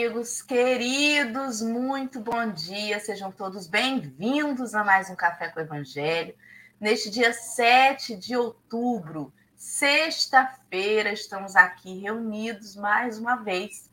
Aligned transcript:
amigos 0.00 0.40
queridos, 0.40 1.60
muito 1.60 2.20
bom 2.20 2.50
dia, 2.50 2.98
sejam 3.00 3.30
todos 3.30 3.66
bem-vindos 3.66 4.74
a 4.74 4.82
mais 4.82 5.10
um 5.10 5.14
Café 5.14 5.48
com 5.48 5.60
o 5.60 5.62
Evangelho. 5.62 6.34
Neste 6.80 7.10
dia 7.10 7.34
7 7.34 8.16
de 8.16 8.34
outubro, 8.34 9.30
sexta-feira, 9.54 11.12
estamos 11.12 11.54
aqui 11.54 11.98
reunidos 11.98 12.76
mais 12.76 13.18
uma 13.18 13.36
vez. 13.36 13.90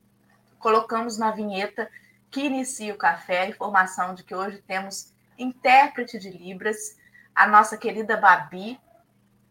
Colocamos 0.60 1.18
na 1.18 1.32
vinheta 1.32 1.92
que 2.32 2.46
inicia 2.46 2.94
o 2.94 2.98
café 2.98 3.42
a 3.42 3.50
informação 3.50 4.16
de 4.16 4.24
que 4.24 4.34
hoje 4.34 4.64
temos 4.66 5.12
intérprete 5.38 6.18
de 6.18 6.30
Libras, 6.30 6.98
a 7.36 7.46
nossa 7.48 7.76
querida 7.76 8.16
Babi, 8.16 8.80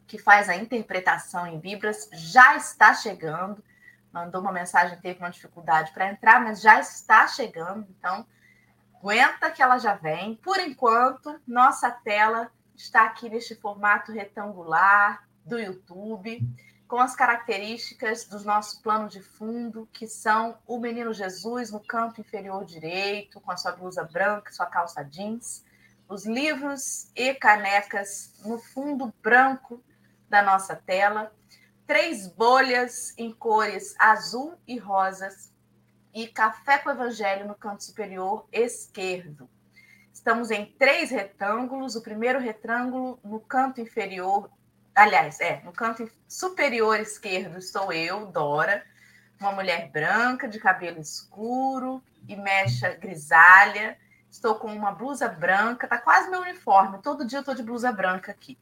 que 0.06 0.16
faz 0.16 0.48
a 0.48 0.56
interpretação 0.56 1.46
em 1.46 1.58
Libras, 1.58 2.08
já 2.14 2.56
está 2.56 2.94
chegando 2.94 3.62
mandou 4.16 4.40
uma 4.40 4.52
mensagem, 4.52 4.98
teve 4.98 5.18
uma 5.18 5.30
dificuldade 5.30 5.92
para 5.92 6.08
entrar, 6.08 6.42
mas 6.42 6.62
já 6.62 6.80
está 6.80 7.28
chegando, 7.28 7.86
então 7.90 8.26
aguenta 8.94 9.50
que 9.50 9.62
ela 9.62 9.76
já 9.76 9.94
vem. 9.94 10.36
Por 10.36 10.58
enquanto, 10.58 11.38
nossa 11.46 11.90
tela 11.90 12.50
está 12.74 13.04
aqui 13.04 13.28
neste 13.28 13.54
formato 13.54 14.12
retangular 14.12 15.28
do 15.44 15.58
YouTube, 15.58 16.40
com 16.88 16.98
as 16.98 17.14
características 17.14 18.24
do 18.24 18.42
nosso 18.42 18.80
plano 18.82 19.06
de 19.06 19.20
fundo, 19.20 19.86
que 19.92 20.08
são 20.08 20.56
o 20.66 20.78
menino 20.78 21.12
Jesus 21.12 21.70
no 21.70 21.80
canto 21.80 22.22
inferior 22.22 22.64
direito, 22.64 23.38
com 23.40 23.52
a 23.52 23.56
sua 23.56 23.72
blusa 23.72 24.02
branca, 24.02 24.50
sua 24.50 24.66
calça 24.66 25.04
jeans, 25.04 25.62
os 26.08 26.24
livros 26.24 27.10
e 27.14 27.34
canecas 27.34 28.40
no 28.46 28.58
fundo 28.58 29.12
branco 29.22 29.82
da 30.28 30.40
nossa 30.42 30.74
tela 30.74 31.30
três 31.86 32.26
bolhas 32.26 33.14
em 33.16 33.32
cores 33.32 33.94
azul 33.98 34.58
e 34.66 34.76
rosas 34.76 35.52
e 36.12 36.26
café 36.26 36.78
com 36.78 36.90
evangelho 36.90 37.46
no 37.46 37.54
canto 37.54 37.84
superior 37.84 38.46
esquerdo. 38.52 39.48
Estamos 40.12 40.50
em 40.50 40.66
três 40.66 41.10
retângulos. 41.10 41.94
O 41.94 42.02
primeiro 42.02 42.40
retângulo 42.40 43.20
no 43.22 43.38
canto 43.38 43.80
inferior, 43.80 44.50
aliás, 44.94 45.40
é, 45.40 45.60
no 45.62 45.72
canto 45.72 46.10
superior 46.26 46.98
esquerdo 46.98 47.58
estou 47.58 47.92
eu, 47.92 48.26
Dora, 48.26 48.84
uma 49.38 49.52
mulher 49.52 49.90
branca 49.90 50.48
de 50.48 50.58
cabelo 50.58 51.00
escuro 51.00 52.02
e 52.26 52.34
mecha 52.34 52.94
grisalha. 52.94 53.96
Estou 54.28 54.56
com 54.56 54.74
uma 54.74 54.90
blusa 54.90 55.28
branca, 55.28 55.86
tá 55.86 55.98
quase 55.98 56.30
meu 56.30 56.40
uniforme. 56.40 57.00
Todo 57.00 57.24
dia 57.24 57.38
eu 57.38 57.40
estou 57.40 57.54
de 57.54 57.62
blusa 57.62 57.92
branca 57.92 58.32
aqui 58.32 58.58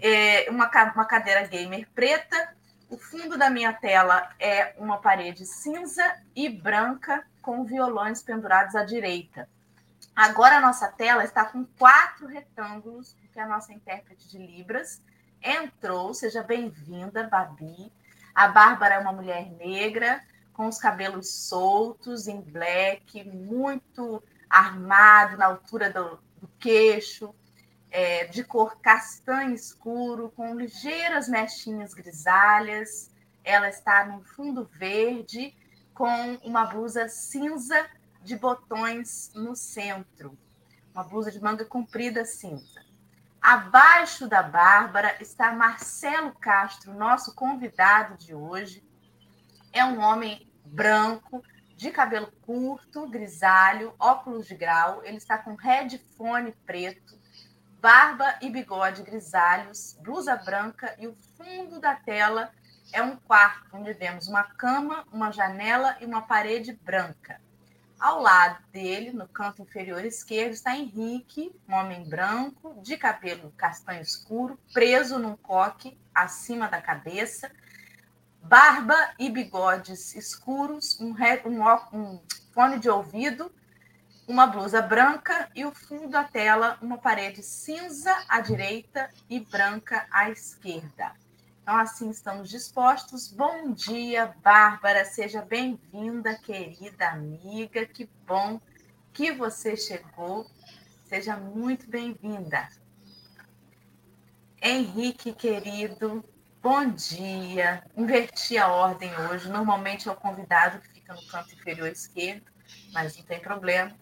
é 0.00 0.50
uma, 0.50 0.70
uma 0.94 1.04
cadeira 1.04 1.46
gamer 1.46 1.88
preta. 1.94 2.54
O 2.88 2.98
fundo 2.98 3.38
da 3.38 3.48
minha 3.48 3.72
tela 3.72 4.30
é 4.38 4.74
uma 4.78 4.98
parede 4.98 5.46
cinza 5.46 6.16
e 6.36 6.48
branca 6.48 7.24
com 7.40 7.64
violões 7.64 8.22
pendurados 8.22 8.74
à 8.74 8.84
direita. 8.84 9.48
Agora 10.14 10.58
a 10.58 10.60
nossa 10.60 10.88
tela 10.88 11.24
está 11.24 11.44
com 11.44 11.64
quatro 11.64 12.26
retângulos, 12.26 13.14
porque 13.20 13.40
a 13.40 13.46
nossa 13.46 13.72
intérprete 13.72 14.28
de 14.28 14.38
Libras 14.38 15.02
entrou. 15.42 16.12
Seja 16.12 16.42
bem-vinda, 16.42 17.28
Babi. 17.28 17.90
A 18.34 18.48
Bárbara 18.48 18.96
é 18.96 18.98
uma 18.98 19.12
mulher 19.12 19.50
negra, 19.52 20.22
com 20.52 20.66
os 20.66 20.78
cabelos 20.78 21.30
soltos, 21.30 22.28
em 22.28 22.40
black, 22.40 23.24
muito 23.24 24.22
armado 24.48 25.38
na 25.38 25.46
altura 25.46 25.90
do, 25.90 26.18
do 26.36 26.48
queixo, 26.58 27.34
é, 27.92 28.24
de 28.24 28.42
cor 28.42 28.80
castanho 28.80 29.54
escuro, 29.54 30.32
com 30.34 30.54
ligeiras 30.54 31.28
mechinhas 31.28 31.92
grisalhas. 31.92 33.10
Ela 33.44 33.68
está 33.68 34.06
no 34.06 34.24
fundo 34.24 34.64
verde, 34.72 35.54
com 35.92 36.36
uma 36.42 36.64
blusa 36.64 37.06
cinza 37.08 37.86
de 38.22 38.34
botões 38.34 39.30
no 39.34 39.54
centro. 39.54 40.38
Uma 40.94 41.04
blusa 41.04 41.30
de 41.30 41.40
manga 41.40 41.66
comprida 41.66 42.24
cinza. 42.24 42.82
Abaixo 43.40 44.26
da 44.26 44.42
Bárbara 44.42 45.16
está 45.20 45.52
Marcelo 45.52 46.32
Castro, 46.32 46.94
nosso 46.94 47.34
convidado 47.34 48.16
de 48.16 48.34
hoje. 48.34 48.82
É 49.70 49.84
um 49.84 50.00
homem 50.00 50.48
branco, 50.64 51.42
de 51.76 51.90
cabelo 51.90 52.32
curto, 52.42 53.06
grisalho, 53.08 53.94
óculos 53.98 54.46
de 54.46 54.54
grau. 54.54 55.04
Ele 55.04 55.16
está 55.16 55.36
com 55.36 55.56
headphone 55.56 56.52
preto 56.64 57.21
barba 57.82 58.36
e 58.40 58.48
bigode 58.48 59.02
grisalhos, 59.02 59.98
blusa 60.00 60.36
branca 60.36 60.94
e 61.00 61.08
o 61.08 61.16
fundo 61.36 61.80
da 61.80 61.96
tela 61.96 62.52
é 62.92 63.02
um 63.02 63.16
quarto 63.16 63.76
onde 63.76 63.92
vemos 63.92 64.28
uma 64.28 64.44
cama, 64.44 65.04
uma 65.12 65.32
janela 65.32 65.96
e 66.00 66.04
uma 66.04 66.22
parede 66.22 66.72
branca. 66.72 67.40
Ao 67.98 68.22
lado 68.22 68.62
dele, 68.70 69.10
no 69.10 69.26
canto 69.26 69.62
inferior 69.62 70.04
esquerdo, 70.04 70.52
está 70.52 70.76
Henrique, 70.76 71.52
um 71.68 71.74
homem 71.74 72.08
branco, 72.08 72.80
de 72.84 72.96
cabelo 72.96 73.52
castanho 73.56 74.00
escuro, 74.00 74.56
preso 74.72 75.18
num 75.18 75.36
coque 75.36 75.98
acima 76.14 76.68
da 76.68 76.80
cabeça, 76.80 77.50
barba 78.40 78.96
e 79.18 79.28
bigodes 79.28 80.14
escuros, 80.14 81.00
um, 81.00 81.16
um, 81.46 81.98
um 81.98 82.22
fone 82.54 82.78
de 82.78 82.88
ouvido 82.88 83.52
uma 84.26 84.46
blusa 84.46 84.80
branca 84.80 85.48
e 85.54 85.64
o 85.64 85.72
fundo 85.72 86.08
da 86.08 86.24
tela 86.24 86.78
uma 86.80 86.98
parede 86.98 87.42
cinza 87.42 88.14
à 88.28 88.40
direita 88.40 89.10
e 89.28 89.40
branca 89.40 90.06
à 90.10 90.30
esquerda. 90.30 91.12
Então, 91.62 91.76
assim 91.76 92.10
estamos 92.10 92.48
dispostos. 92.48 93.28
Bom 93.28 93.72
dia, 93.72 94.34
Bárbara. 94.42 95.04
Seja 95.04 95.42
bem-vinda, 95.42 96.34
querida 96.36 97.08
amiga. 97.08 97.86
Que 97.86 98.08
bom 98.26 98.60
que 99.12 99.32
você 99.32 99.76
chegou. 99.76 100.46
Seja 101.04 101.36
muito 101.36 101.88
bem-vinda. 101.88 102.68
Henrique, 104.60 105.32
querido, 105.32 106.24
bom 106.60 106.88
dia. 106.90 107.84
Inverti 107.96 108.56
a 108.56 108.68
ordem 108.68 109.10
hoje. 109.28 109.48
Normalmente 109.48 110.08
é 110.08 110.12
o 110.12 110.16
convidado 110.16 110.80
que 110.80 110.88
fica 110.88 111.14
no 111.14 111.26
canto 111.26 111.52
inferior 111.54 111.88
esquerdo, 111.88 112.50
mas 112.92 113.16
não 113.16 113.24
tem 113.24 113.40
problema 113.40 113.92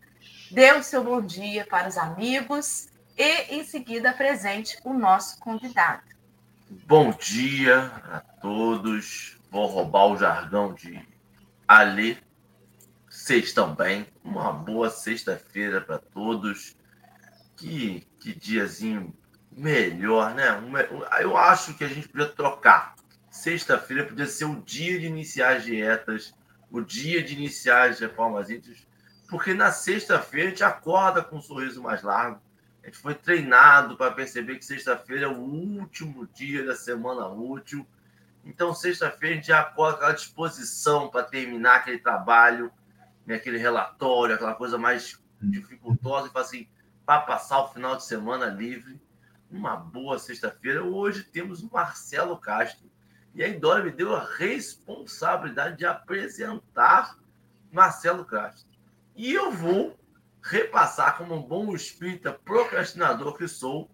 dê 0.51 0.73
o 0.73 0.83
seu 0.83 1.05
bom 1.05 1.21
dia 1.21 1.67
para 1.67 1.89
os 1.89 1.97
amigos 1.97 2.89
e, 3.17 3.57
em 3.57 3.65
seguida, 3.65 4.11
apresente 4.11 4.77
o 4.85 4.93
nosso 4.93 5.39
convidado. 5.39 6.03
Bom 6.87 7.11
dia 7.11 7.93
a 8.11 8.21
todos. 8.21 9.39
Vou 9.51 9.67
roubar 9.67 10.07
o 10.07 10.17
jargão 10.17 10.75
de 10.75 11.01
Ali. 11.67 12.19
Vocês 13.09 13.47
estão 13.47 13.75
bem? 13.75 14.07
Uma 14.25 14.53
boa 14.53 14.91
sexta-feira 14.91 15.81
para 15.81 15.99
todos. 15.99 16.77
Que, 17.57 18.07
que 18.19 18.35
diazinho 18.35 19.13
melhor, 19.53 20.35
né? 20.35 20.47
Eu 21.21 21.37
acho 21.37 21.75
que 21.75 21.85
a 21.85 21.89
gente 21.89 22.09
podia 22.09 22.29
trocar. 22.29 22.95
Sexta-feira 23.31 24.05
podia 24.05 24.27
ser 24.27 24.47
o 24.47 24.63
dia 24.63 24.99
de 24.99 25.07
iniciar 25.07 25.57
as 25.57 25.65
dietas, 25.65 26.35
o 26.71 26.81
dia 26.81 27.23
de 27.23 27.35
iniciar 27.35 27.91
as 27.91 28.01
reformas 28.01 28.49
íntimas 28.49 28.87
porque 29.31 29.55
na 29.55 29.71
sexta-feira 29.71 30.49
a 30.49 30.51
gente 30.51 30.65
acorda 30.65 31.23
com 31.23 31.37
um 31.37 31.41
sorriso 31.41 31.81
mais 31.81 32.03
largo. 32.03 32.43
A 32.83 32.87
gente 32.87 32.99
foi 32.99 33.15
treinado 33.15 33.97
para 33.97 34.11
perceber 34.11 34.57
que 34.57 34.65
sexta-feira 34.65 35.27
é 35.27 35.29
o 35.29 35.39
último 35.39 36.27
dia 36.35 36.67
da 36.67 36.75
semana 36.75 37.29
útil. 37.29 37.87
Então, 38.45 38.75
sexta-feira 38.75 39.35
a 39.35 39.37
gente 39.37 39.47
já 39.47 39.61
acorda 39.61 39.93
com 39.93 39.99
aquela 39.99 40.17
disposição 40.17 41.09
para 41.09 41.23
terminar 41.23 41.77
aquele 41.77 41.99
trabalho, 41.99 42.73
né, 43.25 43.37
aquele 43.37 43.59
relatório, 43.59 44.35
aquela 44.35 44.55
coisa 44.55 44.77
mais 44.77 45.23
dificultosa, 45.41 46.31
e 46.35 46.39
assim, 46.39 46.69
para 47.07 47.21
passar 47.21 47.61
o 47.61 47.69
final 47.69 47.97
de 47.97 48.05
semana 48.05 48.47
livre. 48.47 49.01
Uma 49.49 49.77
boa 49.77 50.19
sexta-feira. 50.19 50.83
Hoje 50.83 51.23
temos 51.23 51.63
o 51.63 51.71
Marcelo 51.73 52.37
Castro. 52.37 52.91
E 53.35 53.45
aí, 53.45 53.59
Dora 53.59 53.85
me 53.85 53.93
deu 53.93 54.17
a 54.17 54.25
responsabilidade 54.25 55.77
de 55.77 55.87
apresentar 55.87 57.17
Marcelo 57.71 58.25
Castro. 58.25 58.70
E 59.21 59.35
eu 59.35 59.53
vou 59.53 60.01
repassar, 60.43 61.19
como 61.19 61.35
um 61.35 61.43
bom 61.43 61.75
espírita 61.75 62.33
procrastinador 62.33 63.37
que 63.37 63.47
sou, 63.47 63.91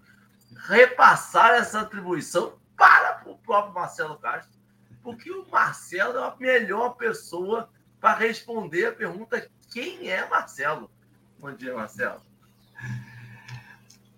repassar 0.69 1.50
essa 1.55 1.81
atribuição 1.81 2.52
para 2.76 3.23
o 3.26 3.37
próprio 3.37 3.75
Marcelo 3.75 4.17
Castro, 4.19 4.56
porque 5.02 5.28
o 5.32 5.44
Marcelo 5.50 6.17
é 6.17 6.23
a 6.23 6.37
melhor 6.38 6.90
pessoa 6.90 7.69
para 8.00 8.17
responder 8.17 8.87
a 8.87 8.93
pergunta: 8.93 9.50
quem 9.73 10.08
é 10.08 10.25
Marcelo? 10.28 10.88
Bom 11.40 11.52
dia, 11.52 11.75
Marcelo. 11.75 12.20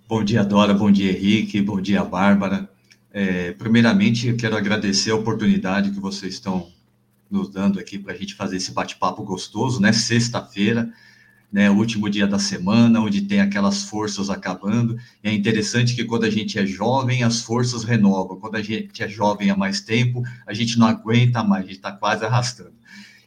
Bom 0.06 0.22
dia, 0.22 0.44
Dora. 0.44 0.74
Bom 0.74 0.92
dia, 0.92 1.12
Henrique. 1.12 1.62
Bom 1.62 1.80
dia, 1.80 2.04
Bárbara. 2.04 2.68
É, 3.10 3.52
primeiramente, 3.52 4.28
eu 4.28 4.36
quero 4.36 4.58
agradecer 4.58 5.12
a 5.12 5.16
oportunidade 5.16 5.90
que 5.90 6.00
vocês 6.00 6.34
estão 6.34 6.70
nos 7.30 7.50
dando 7.50 7.78
aqui 7.78 7.98
para 7.98 8.12
a 8.12 8.16
gente 8.16 8.34
fazer 8.34 8.56
esse 8.56 8.72
bate-papo 8.72 9.22
gostoso, 9.22 9.80
né? 9.80 9.92
Sexta-feira, 9.92 10.92
né? 11.52 11.70
Último 11.70 12.08
dia 12.08 12.26
da 12.26 12.38
semana, 12.38 13.00
onde 13.00 13.22
tem 13.22 13.40
aquelas 13.40 13.84
forças 13.84 14.30
acabando. 14.30 14.98
E 15.22 15.28
é 15.28 15.32
interessante 15.32 15.94
que 15.94 16.04
quando 16.04 16.24
a 16.24 16.30
gente 16.30 16.58
é 16.58 16.66
jovem, 16.66 17.22
as 17.22 17.42
forças 17.42 17.84
renovam. 17.84 18.38
Quando 18.38 18.56
a 18.56 18.62
gente 18.62 19.02
é 19.02 19.08
jovem 19.08 19.50
há 19.50 19.56
mais 19.56 19.80
tempo, 19.80 20.22
a 20.46 20.54
gente 20.54 20.78
não 20.78 20.86
aguenta 20.86 21.44
mais, 21.44 21.64
a 21.64 21.66
gente 21.66 21.76
está 21.76 21.92
quase 21.92 22.24
arrastando. 22.24 22.74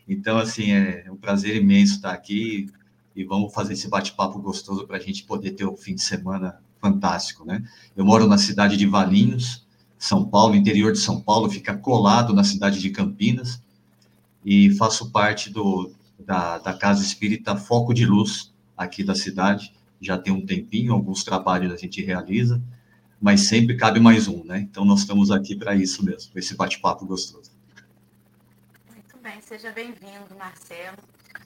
Então, 0.08 0.38
assim, 0.38 0.72
é 0.72 1.06
um 1.12 1.16
prazer 1.16 1.56
imenso 1.56 1.96
estar 1.96 2.12
aqui 2.12 2.70
e 3.16 3.24
vamos 3.24 3.54
fazer 3.54 3.74
esse 3.74 3.88
bate-papo 3.88 4.40
gostoso 4.40 4.88
para 4.88 4.98
a 4.98 5.00
gente 5.00 5.24
poder 5.24 5.52
ter 5.52 5.66
um 5.66 5.78
fim 5.78 5.96
de 5.96 6.02
semana 6.02 6.58
fantástico, 6.80 7.46
né? 7.46 7.64
Eu 7.96 8.04
moro 8.04 8.28
na 8.28 8.38
cidade 8.38 8.76
de 8.76 8.86
Valinhos, 8.88 9.66
São 9.98 10.26
Paulo, 10.26 10.56
interior 10.56 10.92
de 10.92 10.98
São 10.98 11.22
Paulo, 11.22 11.50
fica 11.50 11.78
colado 11.78 12.34
na 12.34 12.44
cidade 12.44 12.80
de 12.80 12.90
Campinas 12.90 13.62
e 14.44 14.76
faço 14.76 15.12
parte 15.12 15.50
do, 15.50 15.92
da, 16.20 16.58
da 16.58 16.74
Casa 16.74 17.04
Espírita 17.04 17.56
Foco 17.56 17.94
de 17.94 18.06
Luz 18.06 18.54
aqui 18.76 19.04
da 19.04 19.16
cidade. 19.16 19.74
Já 20.00 20.18
tem 20.18 20.34
um 20.34 20.46
tempinho, 20.46 20.94
alguns 20.94 21.24
trabalhos 21.24 21.72
a 21.72 21.78
gente 21.78 22.04
realiza, 22.04 22.62
mas 23.22 23.42
sempre 23.42 23.78
cabe 23.78 24.00
mais 24.00 24.28
um, 24.28 24.44
né? 24.44 24.60
Então 24.60 24.84
nós 24.84 25.02
estamos 25.02 25.30
aqui 25.30 25.56
para 25.56 25.76
isso 25.76 26.04
mesmo, 26.04 26.32
esse 26.36 26.56
bate-papo 26.56 27.06
gostoso. 27.06 27.52
Muito 28.90 29.18
bem, 29.22 29.40
seja 29.42 29.72
bem-vindo, 29.72 30.36
Marcelo. 30.38 30.98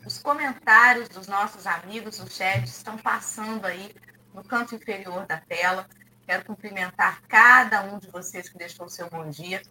Os 0.06 0.20
comentários 0.20 1.10
dos 1.10 1.28
nossos 1.28 1.66
amigos 1.68 2.20
no 2.20 2.30
chat 2.30 2.64
estão 2.66 2.98
passando 2.98 3.66
aí 3.66 3.90
no 4.34 4.44
canto 4.44 4.76
inferior 4.76 5.26
da 5.26 5.38
tela. 5.38 5.88
Quero 6.26 6.46
cumprimentar 6.46 7.22
cada 7.28 7.84
um 7.84 8.00
de 8.00 8.08
vocês 8.08 8.48
que 8.48 8.58
deixou 8.58 8.86
o 8.86 8.90
seu 8.90 9.10
bom 9.10 9.30
dia, 9.30 9.62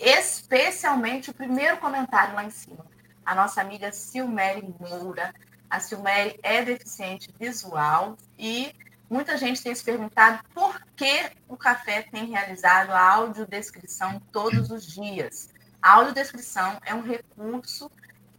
especialmente 0.00 1.30
o 1.30 1.34
primeiro 1.34 1.76
comentário 1.76 2.34
lá 2.34 2.44
em 2.44 2.50
cima. 2.50 2.84
A 3.24 3.34
nossa 3.34 3.60
amiga 3.60 3.92
Silmere 3.92 4.74
Moura. 4.80 5.34
A 5.68 5.78
Silmere 5.78 6.40
é 6.42 6.64
deficiente 6.64 7.32
visual 7.38 8.16
e 8.36 8.74
muita 9.08 9.36
gente 9.36 9.62
tem 9.62 9.74
se 9.74 9.84
perguntado 9.84 10.42
por 10.54 10.80
que 10.96 11.30
o 11.48 11.56
café 11.56 12.02
tem 12.02 12.26
realizado 12.26 12.90
a 12.90 13.12
audiodescrição 13.12 14.20
todos 14.32 14.70
os 14.70 14.84
dias. 14.84 15.50
A 15.80 15.92
audiodescrição 15.92 16.78
é 16.84 16.94
um 16.94 17.02
recurso 17.02 17.90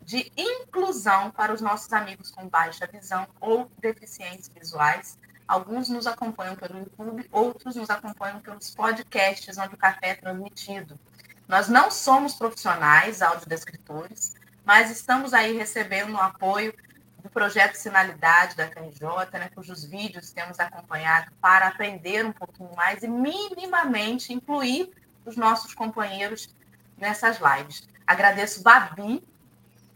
de 0.01 0.31
inclusão 0.35 1.31
para 1.31 1.53
os 1.53 1.61
nossos 1.61 1.93
amigos 1.93 2.31
com 2.31 2.49
baixa 2.49 2.87
visão 2.87 3.27
ou 3.39 3.71
deficientes 3.79 4.49
visuais 4.49 5.17
Alguns 5.51 5.89
nos 5.89 6.07
acompanham 6.07 6.55
pelo 6.55 6.79
YouTube, 6.79 7.27
outros 7.29 7.75
nos 7.75 7.89
acompanham 7.89 8.39
pelos 8.39 8.73
podcasts 8.73 9.57
onde 9.57 9.75
o 9.75 9.77
café 9.77 10.11
é 10.11 10.15
transmitido. 10.15 10.97
Nós 11.51 11.67
não 11.67 11.91
somos 11.91 12.33
profissionais 12.33 13.21
audiodescritores, 13.21 14.33
mas 14.63 14.89
estamos 14.89 15.33
aí 15.33 15.51
recebendo 15.51 16.13
o 16.13 16.17
apoio 16.17 16.73
do 17.21 17.29
projeto 17.29 17.75
Sinalidade 17.75 18.55
da 18.55 18.69
KNJ, 18.69 19.37
né, 19.37 19.49
cujos 19.53 19.83
vídeos 19.83 20.31
temos 20.31 20.57
acompanhado 20.61 21.29
para 21.41 21.67
aprender 21.67 22.25
um 22.25 22.31
pouquinho 22.31 22.73
mais 22.73 23.03
e 23.03 23.07
minimamente 23.09 24.31
incluir 24.31 24.93
os 25.25 25.35
nossos 25.35 25.73
companheiros 25.73 26.55
nessas 26.97 27.37
lives. 27.41 27.85
Agradeço 28.07 28.63
Babi 28.63 29.21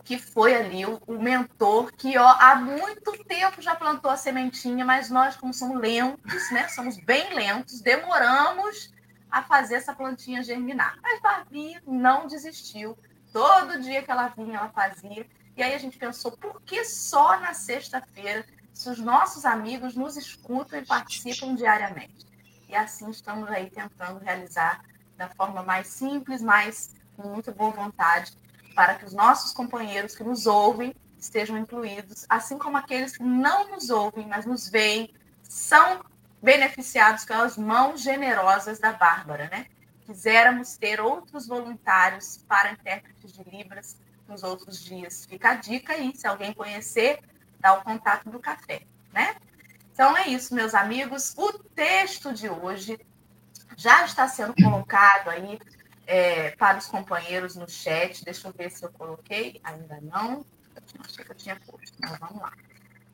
que 0.03 0.19
foi 0.19 0.53
ali 0.53 0.85
o, 0.85 1.01
o, 1.07 1.23
mentor 1.23 1.93
que 1.93 2.17
ó, 2.17 2.35
há 2.37 2.55
muito 2.55 3.13
tempo 3.23 3.61
já 3.61 3.73
plantou 3.73 4.11
a 4.11 4.17
sementinha, 4.17 4.83
mas 4.83 5.09
nós, 5.09 5.37
como 5.37 5.53
somos 5.53 5.79
lentos, 5.79 6.51
né? 6.51 6.67
Somos 6.67 6.97
bem 6.97 7.33
lentos, 7.33 7.79
demoramos 7.79 8.93
a 9.35 9.43
fazer 9.43 9.75
essa 9.75 9.93
plantinha 9.93 10.41
germinar. 10.41 10.97
Mas 11.03 11.21
Barbie 11.21 11.77
não 11.85 12.25
desistiu. 12.25 12.97
Todo 13.33 13.81
dia 13.81 14.01
que 14.01 14.09
ela 14.09 14.29
vinha, 14.29 14.59
ela 14.59 14.69
fazia. 14.69 15.27
E 15.57 15.61
aí 15.61 15.75
a 15.75 15.77
gente 15.77 15.97
pensou, 15.97 16.31
por 16.31 16.61
que 16.61 16.85
só 16.85 17.37
na 17.41 17.53
sexta-feira, 17.53 18.45
se 18.73 18.89
os 18.89 18.97
nossos 18.97 19.43
amigos 19.43 19.93
nos 19.93 20.15
escutam 20.15 20.79
e 20.79 20.85
participam 20.85 21.53
diariamente? 21.53 22.25
E 22.69 22.73
assim 22.73 23.09
estamos 23.09 23.49
aí 23.49 23.69
tentando 23.69 24.19
realizar 24.19 24.81
da 25.17 25.27
forma 25.27 25.61
mais 25.61 25.87
simples, 25.87 26.41
mas 26.41 26.95
com 27.17 27.27
muita 27.27 27.51
boa 27.51 27.71
vontade, 27.71 28.31
para 28.73 28.95
que 28.95 29.03
os 29.03 29.11
nossos 29.11 29.51
companheiros 29.51 30.15
que 30.15 30.23
nos 30.23 30.45
ouvem 30.45 30.95
estejam 31.19 31.57
incluídos, 31.57 32.25
assim 32.29 32.57
como 32.57 32.77
aqueles 32.77 33.17
que 33.17 33.23
não 33.23 33.69
nos 33.71 33.89
ouvem, 33.89 34.27
mas 34.27 34.45
nos 34.45 34.69
veem, 34.69 35.13
são 35.43 36.05
beneficiados 36.45 37.25
pelas 37.25 37.57
mãos 37.57 38.03
generosas 38.03 38.77
da 38.77 38.93
Bárbara, 38.93 39.49
né? 39.51 39.65
Quiséramos 40.05 40.77
ter 40.77 41.01
outros 41.01 41.47
voluntários 41.47 42.37
para 42.47 42.71
intérpretes 42.71 43.33
de 43.33 43.43
Libras 43.49 43.97
nos 44.27 44.43
outros 44.43 44.79
dias. 44.79 45.25
Fica 45.25 45.49
a 45.49 45.55
dica 45.55 45.93
aí, 45.93 46.15
se 46.15 46.27
alguém 46.27 46.53
conhecer, 46.53 47.19
dá 47.59 47.73
o 47.73 47.83
contato 47.83 48.29
do 48.29 48.39
café, 48.39 48.83
né? 49.11 49.35
Então 49.91 50.15
é 50.15 50.27
isso, 50.27 50.53
meus 50.53 50.75
amigos. 50.75 51.33
O 51.35 51.51
texto 51.53 52.31
de 52.31 52.47
hoje 52.47 52.99
já 53.75 54.05
está 54.05 54.27
sendo 54.27 54.53
colocado 54.53 55.29
aí 55.29 55.57
é, 56.05 56.51
para 56.51 56.77
os 56.77 56.85
companheiros 56.85 57.55
no 57.55 57.67
chat. 57.67 58.23
Deixa 58.23 58.47
eu 58.47 58.53
ver 58.53 58.69
se 58.69 58.85
eu 58.85 58.91
coloquei. 58.91 59.59
Ainda 59.63 59.99
não. 60.01 60.45
Achei 60.99 61.25
que 61.25 61.31
eu 61.31 61.35
tinha 61.35 61.59
posto. 61.65 61.97
Mas 62.01 62.19
vamos 62.19 62.39
lá. 62.39 62.53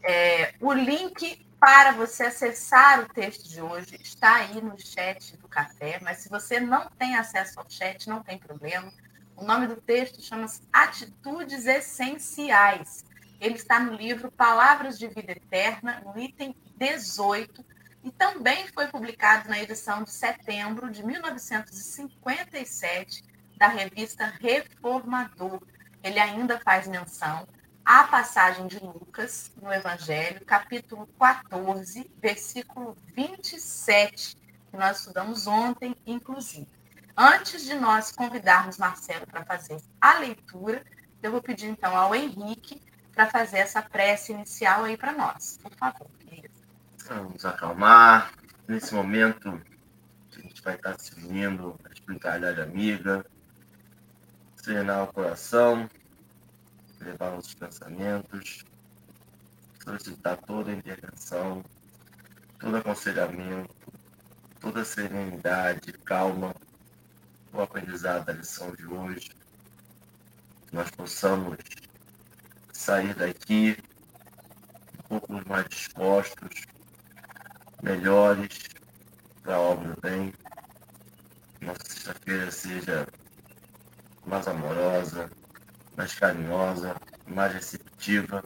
É, 0.04 0.56
o 0.60 0.74
link 0.74 1.46
para 1.60 1.92
você 1.92 2.24
acessar 2.24 3.02
o 3.02 3.14
texto 3.14 3.48
de 3.48 3.62
hoje 3.62 3.96
está 4.02 4.38
aí 4.38 4.60
no 4.60 4.76
chat 4.80 5.38
do 5.38 5.48
café, 5.48 6.00
mas 6.02 6.18
se 6.18 6.30
você 6.30 6.60
não 6.60 6.90
tem 6.98 7.16
acesso 7.16 7.60
ao 7.60 7.70
chat, 7.70 8.10
não 8.10 8.24
tem 8.24 8.40
problema. 8.40 8.92
O 9.36 9.46
nome 9.46 9.68
do 9.68 9.76
texto 9.76 10.20
chama-se 10.22 10.64
Atitudes 10.74 11.68
Essenciais. 11.68 13.06
Ele 13.40 13.54
está 13.56 13.80
no 13.80 13.94
livro 13.94 14.32
Palavras 14.32 14.98
de 14.98 15.08
Vida 15.08 15.34
Eterna, 15.34 16.02
no 16.04 16.20
item 16.20 16.56
18, 16.78 17.64
e 18.04 18.10
também 18.12 18.66
foi 18.68 18.88
publicado 18.88 19.48
na 19.48 19.60
edição 19.60 20.02
de 20.04 20.10
setembro 20.10 20.90
de 20.90 21.06
1957 21.06 23.24
da 23.56 23.68
revista 23.68 24.34
Reformador. 24.42 25.62
Ele 26.04 26.20
ainda 26.20 26.60
faz 26.60 26.88
menção 26.88 27.48
à 27.86 28.04
passagem 28.06 28.68
de 28.68 28.80
Lucas 28.80 29.52
no 29.62 29.72
Evangelho, 29.72 30.44
capítulo 30.46 31.08
14, 31.20 32.10
versículo 32.22 32.96
27, 33.16 34.36
que 34.70 34.78
nós 34.78 35.00
estudamos 35.00 35.48
ontem, 35.48 35.96
inclusive. 36.06 36.68
Antes 37.16 37.64
de 37.66 37.76
nós 37.76 38.12
convidarmos 38.12 38.78
Marcelo 38.78 39.28
para 39.28 39.44
fazer 39.44 39.78
a 40.00 40.20
leitura, 40.20 40.84
eu 41.22 41.32
vou 41.32 41.42
pedir 41.42 41.68
então 41.68 41.96
ao 41.96 42.16
Henrique 42.16 42.82
para 43.14 43.28
fazer 43.28 43.60
essa 43.60 43.82
prece 43.82 44.32
inicial 44.32 44.86
aí 44.86 44.98
para 44.98 45.12
nós. 45.12 45.60
Por 45.62 45.74
favor. 45.76 46.10
Vamos 47.08 47.46
acalmar. 47.46 48.32
Nesse 48.68 48.94
momento, 48.94 49.62
a 50.36 50.40
gente 50.40 50.62
vai 50.62 50.76
estar 50.76 50.98
se 50.98 51.14
unindo 51.16 51.78
à 51.84 51.92
espiritualidade 51.92 52.62
amiga, 52.62 53.26
serenar 54.56 55.04
o 55.04 55.14
coração, 55.14 55.90
levar 57.04 57.32
nossos 57.32 57.54
pensamentos, 57.54 58.64
solicitar 59.84 60.38
toda 60.38 60.72
intervenção, 60.72 61.64
todo 62.60 62.78
aconselhamento, 62.78 63.76
toda 64.60 64.86
serenidade, 64.86 65.94
calma, 66.06 66.56
o 67.52 67.62
aprendizado 67.62 68.26
da 68.26 68.34
lição 68.34 68.74
de 68.76 68.86
hoje, 68.86 69.32
que 70.68 70.76
nós 70.76 70.90
possamos 70.92 71.58
sair 72.72 73.14
daqui 73.16 73.78
um 74.98 75.20
pouco 75.20 75.50
mais 75.50 75.68
dispostos 75.68 76.66
melhores 77.82 78.70
para 79.44 79.56
a 79.56 79.60
obra 79.60 79.94
do 79.94 80.02
bem. 80.02 80.34
Nossa 81.60 81.84
sexta-feira 81.84 82.52
seja 82.52 83.08
mais 84.26 84.48
amorosa, 84.48 85.30
mais 86.02 86.16
carinhosa, 86.16 86.96
mais 87.28 87.54
receptiva, 87.54 88.44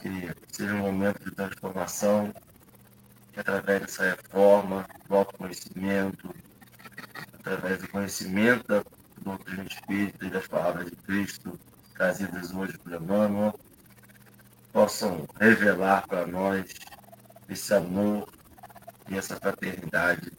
que 0.00 0.28
seja 0.50 0.74
um 0.74 0.78
momento 0.78 1.22
de 1.22 1.30
transformação, 1.30 2.34
que 3.32 3.38
através 3.38 3.82
dessa 3.82 4.02
reforma, 4.10 4.84
do 5.08 5.16
autoconhecimento, 5.16 6.34
através 7.38 7.78
do 7.78 7.88
conhecimento 7.88 8.66
da 8.66 8.84
doutrina 9.22 9.62
espírita 9.62 10.26
e 10.26 10.30
das 10.30 10.48
palavras 10.48 10.86
de 10.86 10.96
Cristo 10.96 11.56
trazidas 11.94 12.52
hoje 12.52 12.76
por 12.78 12.92
Emmanuel, 12.92 13.56
possam 14.72 15.28
revelar 15.38 16.08
para 16.08 16.26
nós 16.26 16.74
esse 17.48 17.72
amor 17.72 18.28
e 19.08 19.16
essa 19.16 19.36
fraternidade 19.36 20.32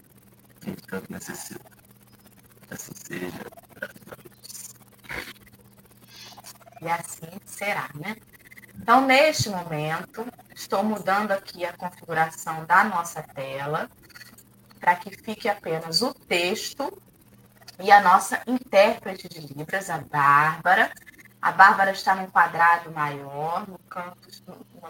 que 0.59 0.69
a 0.69 0.69
gente 0.69 0.81
tanto 0.83 1.13
necessita. 1.13 1.71
Assim 2.69 2.93
seja, 2.93 3.45
graças 3.73 4.01
a 4.11 4.15
Deus. 4.15 4.37
E 6.81 6.87
assim 6.87 7.39
será, 7.45 7.89
né? 7.95 8.15
Então, 8.75 9.05
neste 9.05 9.49
momento, 9.49 10.25
estou 10.55 10.83
mudando 10.83 11.31
aqui 11.31 11.65
a 11.65 11.73
configuração 11.73 12.65
da 12.65 12.83
nossa 12.83 13.21
tela 13.21 13.89
para 14.79 14.95
que 14.95 15.11
fique 15.11 15.49
apenas 15.49 16.01
o 16.01 16.13
texto 16.13 17.01
e 17.79 17.91
a 17.91 18.01
nossa 18.01 18.41
intérprete 18.47 19.27
de 19.27 19.39
Libras, 19.53 19.89
a 19.89 19.97
Bárbara. 19.97 20.91
A 21.41 21.51
Bárbara 21.51 21.91
está 21.91 22.15
num 22.15 22.29
quadrado 22.29 22.91
maior, 22.91 23.67
no 23.67 23.77
canto, 23.79 24.29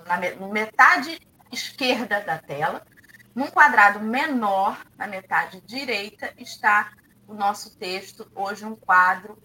na 0.06 0.18
metade 0.48 1.20
esquerda 1.52 2.22
da 2.22 2.38
tela. 2.38 2.86
Num 3.34 3.48
quadrado 3.48 4.00
menor, 4.00 4.78
na 4.98 5.08
metade 5.08 5.62
direita, 5.62 6.34
está 6.38 6.92
o 7.28 7.34
nosso 7.34 7.78
texto, 7.78 8.30
hoje 8.34 8.66
um 8.66 8.76
quadro 8.76 9.38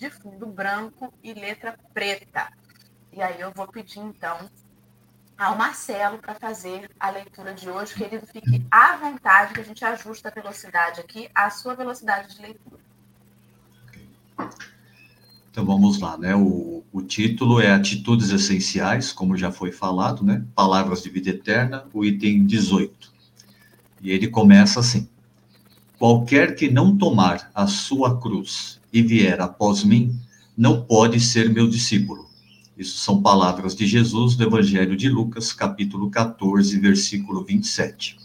de 0.00 0.08
fundo 0.08 0.46
branco 0.46 1.12
e 1.22 1.34
letra 1.34 1.78
preta. 1.92 2.50
E 3.12 3.20
aí 3.20 3.38
eu 3.38 3.52
vou 3.52 3.68
pedir, 3.68 4.00
então, 4.00 4.48
ao 5.36 5.58
Marcelo 5.58 6.16
para 6.18 6.34
fazer 6.34 6.90
a 6.98 7.10
leitura 7.10 7.52
de 7.52 7.68
hoje. 7.68 7.94
Querido, 7.94 8.26
fique 8.26 8.64
à 8.70 8.96
vontade, 8.96 9.52
que 9.52 9.60
a 9.60 9.64
gente 9.64 9.84
ajusta 9.84 10.30
a 10.30 10.32
velocidade 10.32 11.00
aqui, 11.00 11.28
a 11.34 11.50
sua 11.50 11.74
velocidade 11.74 12.34
de 12.34 12.40
leitura. 12.40 12.80
Então 15.50 15.66
vamos 15.66 16.00
lá, 16.00 16.16
né? 16.16 16.34
O, 16.34 16.82
o 16.90 17.02
título 17.02 17.60
é 17.60 17.70
Atitudes 17.70 18.30
Essenciais, 18.30 19.12
como 19.12 19.36
já 19.36 19.52
foi 19.52 19.70
falado, 19.70 20.24
né? 20.24 20.42
Palavras 20.54 21.02
de 21.02 21.10
Vida 21.10 21.28
Eterna, 21.28 21.84
o 21.92 22.04
item 22.06 22.46
18. 22.46 23.12
E 24.00 24.12
ele 24.12 24.28
começa 24.28 24.80
assim: 24.80 25.10
Qualquer 25.98 26.54
que 26.54 26.70
não 26.70 26.96
tomar 26.96 27.50
a 27.54 27.66
sua 27.66 28.18
cruz 28.18 28.79
e 28.92 29.02
vier 29.02 29.40
após 29.40 29.84
mim, 29.84 30.18
não 30.56 30.82
pode 30.82 31.20
ser 31.20 31.48
meu 31.50 31.68
discípulo. 31.68 32.28
Isso 32.76 32.96
são 32.98 33.20
palavras 33.20 33.74
de 33.74 33.86
Jesus 33.86 34.36
do 34.36 34.44
Evangelho 34.44 34.96
de 34.96 35.08
Lucas, 35.08 35.52
capítulo 35.52 36.10
14, 36.10 36.78
versículo 36.78 37.44
27. 37.44 38.16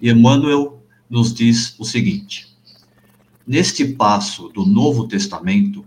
E 0.00 0.10
Emmanuel 0.10 0.82
nos 1.08 1.32
diz 1.32 1.74
o 1.78 1.84
seguinte: 1.84 2.46
Neste 3.46 3.84
passo 3.84 4.48
do 4.48 4.66
Novo 4.66 5.08
Testamento, 5.08 5.84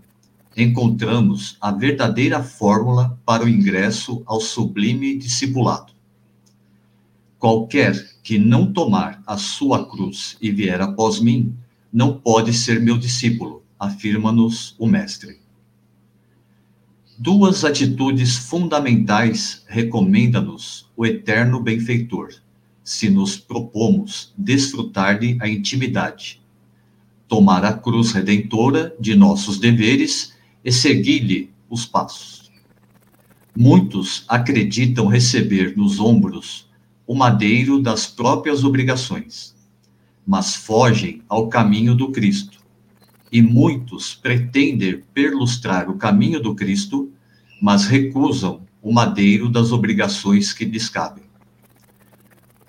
encontramos 0.56 1.56
a 1.60 1.70
verdadeira 1.70 2.42
fórmula 2.42 3.18
para 3.24 3.44
o 3.44 3.48
ingresso 3.48 4.22
ao 4.26 4.40
sublime 4.40 5.16
discipulado. 5.16 5.92
Qualquer 7.38 8.18
que 8.22 8.38
não 8.38 8.72
tomar 8.72 9.22
a 9.26 9.36
sua 9.36 9.88
cruz 9.88 10.36
e 10.40 10.50
vier 10.50 10.80
após 10.80 11.20
mim, 11.20 11.54
não 11.92 12.18
pode 12.18 12.52
ser 12.52 12.80
meu 12.80 12.98
discípulo, 12.98 13.59
afirma-nos 13.80 14.76
o 14.78 14.86
Mestre. 14.86 15.40
Duas 17.18 17.64
atitudes 17.64 18.36
fundamentais 18.36 19.64
recomenda-nos 19.66 20.90
o 20.94 21.06
eterno 21.06 21.58
benfeitor, 21.60 22.34
se 22.84 23.08
nos 23.08 23.38
propomos 23.38 24.34
desfrutar-lhe 24.36 25.38
a 25.40 25.48
intimidade. 25.48 26.42
Tomar 27.26 27.64
a 27.64 27.72
cruz 27.72 28.12
redentora 28.12 28.94
de 29.00 29.14
nossos 29.14 29.58
deveres 29.58 30.34
e 30.62 30.70
seguir-lhe 30.70 31.50
os 31.70 31.86
passos. 31.86 32.50
Muitos 33.56 34.24
acreditam 34.28 35.06
receber 35.06 35.74
nos 35.76 35.98
ombros 35.98 36.68
o 37.06 37.14
madeiro 37.14 37.80
das 37.80 38.06
próprias 38.06 38.62
obrigações, 38.62 39.54
mas 40.26 40.54
fogem 40.54 41.22
ao 41.28 41.48
caminho 41.48 41.94
do 41.94 42.12
Cristo. 42.12 42.59
E 43.30 43.40
muitos 43.40 44.14
pretendem 44.14 45.02
perlustrar 45.14 45.88
o 45.88 45.96
caminho 45.96 46.40
do 46.40 46.54
Cristo, 46.54 47.10
mas 47.60 47.86
recusam 47.86 48.62
o 48.82 48.92
madeiro 48.92 49.48
das 49.48 49.72
obrigações 49.72 50.52
que 50.52 50.64
lhes 50.64 50.88
cabem. 50.88 51.24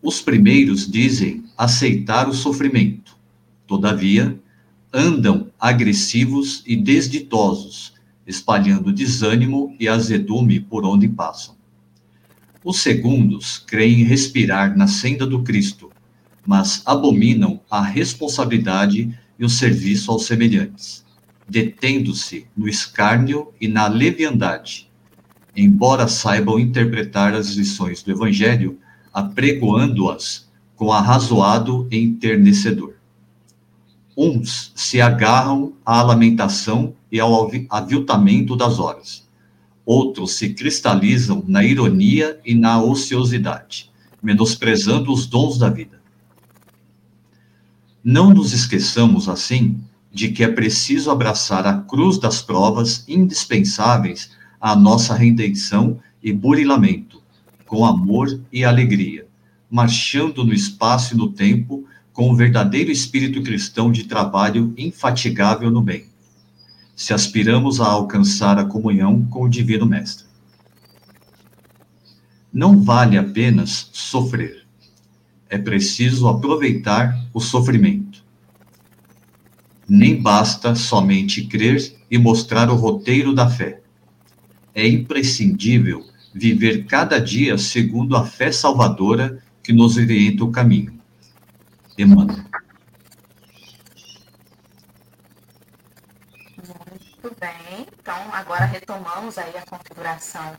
Os 0.01 0.21
primeiros 0.21 0.89
dizem 0.89 1.43
aceitar 1.57 2.27
o 2.27 2.33
sofrimento, 2.33 3.15
todavia, 3.67 4.39
andam 4.93 5.49
agressivos 5.59 6.63
e 6.65 6.75
desditosos, 6.75 7.93
espalhando 8.25 8.91
desânimo 8.91 9.75
e 9.79 9.87
azedume 9.87 10.59
por 10.59 10.85
onde 10.85 11.07
passam. 11.07 11.55
Os 12.63 12.81
segundos 12.81 13.57
creem 13.57 14.03
respirar 14.03 14.77
na 14.77 14.87
senda 14.87 15.25
do 15.25 15.41
Cristo, 15.43 15.91
mas 16.45 16.81
abominam 16.85 17.59
a 17.69 17.81
responsabilidade 17.81 19.17
e 19.41 19.45
o 19.45 19.49
serviço 19.49 20.11
aos 20.11 20.25
semelhantes, 20.25 21.03
detendo-se 21.49 22.45
no 22.55 22.69
escárnio 22.69 23.51
e 23.59 23.67
na 23.67 23.87
leviandade, 23.87 24.87
embora 25.57 26.07
saibam 26.07 26.59
interpretar 26.59 27.33
as 27.33 27.49
lições 27.49 28.03
do 28.03 28.11
Evangelho, 28.11 28.77
apregoando-as 29.11 30.47
com 30.75 30.93
arrazoado 30.93 31.87
e 31.89 31.97
enternecedor. 31.97 32.93
Uns 34.15 34.71
se 34.75 35.01
agarram 35.01 35.73
à 35.83 36.03
lamentação 36.03 36.93
e 37.11 37.19
ao 37.19 37.49
aviltamento 37.69 38.55
das 38.55 38.77
horas. 38.77 39.27
Outros 39.83 40.33
se 40.33 40.53
cristalizam 40.53 41.43
na 41.47 41.63
ironia 41.63 42.39
e 42.45 42.53
na 42.53 42.81
ociosidade, 42.81 43.89
menosprezando 44.21 45.11
os 45.11 45.25
dons 45.25 45.57
da 45.57 45.69
vida. 45.69 46.00
Não 48.03 48.33
nos 48.33 48.51
esqueçamos, 48.51 49.29
assim, 49.29 49.79
de 50.11 50.29
que 50.29 50.43
é 50.43 50.47
preciso 50.47 51.11
abraçar 51.11 51.65
a 51.67 51.77
cruz 51.77 52.17
das 52.17 52.41
provas 52.41 53.05
indispensáveis 53.07 54.31
à 54.59 54.75
nossa 54.75 55.13
redenção 55.13 55.99
e 56.21 56.33
burilamento, 56.33 57.21
com 57.65 57.85
amor 57.85 58.41
e 58.51 58.65
alegria, 58.65 59.27
marchando 59.69 60.43
no 60.43 60.53
espaço 60.53 61.13
e 61.13 61.17
no 61.17 61.31
tempo 61.31 61.85
com 62.11 62.29
o 62.29 62.35
verdadeiro 62.35 62.91
espírito 62.91 63.41
cristão 63.41 63.91
de 63.91 64.03
trabalho 64.03 64.73
infatigável 64.77 65.71
no 65.71 65.81
bem, 65.81 66.05
se 66.95 67.13
aspiramos 67.13 67.79
a 67.79 67.85
alcançar 67.85 68.57
a 68.59 68.65
comunhão 68.65 69.25
com 69.25 69.43
o 69.43 69.49
Divino 69.49 69.85
Mestre. 69.85 70.25
Não 72.51 72.81
vale 72.81 73.17
apenas 73.17 73.89
sofrer, 73.93 74.60
é 75.51 75.57
preciso 75.59 76.27
aproveitar 76.27 77.15
o 77.31 77.39
sofrimento. 77.39 78.23
Nem 79.87 80.19
basta 80.19 80.73
somente 80.73 81.45
crer 81.45 81.95
e 82.09 82.17
mostrar 82.17 82.71
o 82.71 82.75
roteiro 82.75 83.35
da 83.35 83.47
fé. 83.47 83.81
É 84.73 84.87
imprescindível 84.87 86.03
viver 86.33 86.85
cada 86.85 87.19
dia 87.19 87.57
segundo 87.59 88.15
a 88.15 88.25
fé 88.25 88.51
salvadora 88.51 89.43
que 89.61 89.71
nos 89.71 89.97
orienta 89.97 90.43
o 90.43 90.51
caminho 90.51 91.01
demanda. 91.95 92.33
Muito 97.23 97.39
bem. 97.39 97.87
Então, 97.99 98.33
agora 98.33 98.65
retomamos 98.65 99.37
aí 99.37 99.53
a 99.57 99.65
configuração 99.65 100.55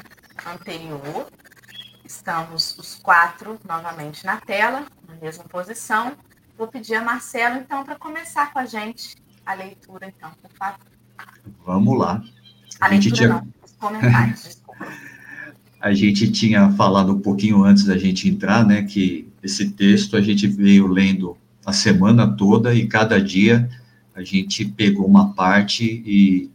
anterior. 0.47 1.27
Estamos 2.15 2.77
os 2.79 2.95
quatro 2.97 3.59
novamente 3.67 4.25
na 4.27 4.37
tela, 4.37 4.85
na 5.09 5.15
mesma 5.15 5.45
posição. 5.45 6.13
Vou 6.59 6.69
pedir 6.69 6.95
a 6.95 7.03
Marcelo, 7.03 7.57
então, 7.57 7.83
para 7.85 7.97
começar 7.97 8.53
com 8.53 8.59
a 8.59 8.67
gente 8.67 9.17
a 9.47 9.55
leitura, 9.55 10.13
então, 10.15 10.31
por 10.41 10.51
favor. 10.51 10.87
Vamos 11.65 11.99
lá. 11.99 12.23
A, 12.79 12.87
a 12.87 12.89
leitura 12.91 13.17
tinha... 13.17 13.29
não, 13.31 13.49
os 13.65 13.73
comentários, 13.73 14.43
desculpa. 14.45 14.87
A 15.81 15.95
gente 15.95 16.31
tinha 16.31 16.71
falado 16.73 17.13
um 17.15 17.19
pouquinho 17.19 17.65
antes 17.65 17.85
da 17.85 17.97
gente 17.97 18.29
entrar, 18.29 18.65
né, 18.65 18.83
que 18.83 19.33
esse 19.43 19.71
texto 19.71 20.15
a 20.15 20.21
gente 20.21 20.47
veio 20.47 20.87
lendo 20.87 21.37
a 21.65 21.73
semana 21.73 22.31
toda 22.31 22.75
e 22.75 22.87
cada 22.87 23.21
dia 23.21 23.71
a 24.15 24.23
gente 24.23 24.67
pegou 24.67 25.07
uma 25.07 25.33
parte 25.33 26.03
e, 26.07 26.51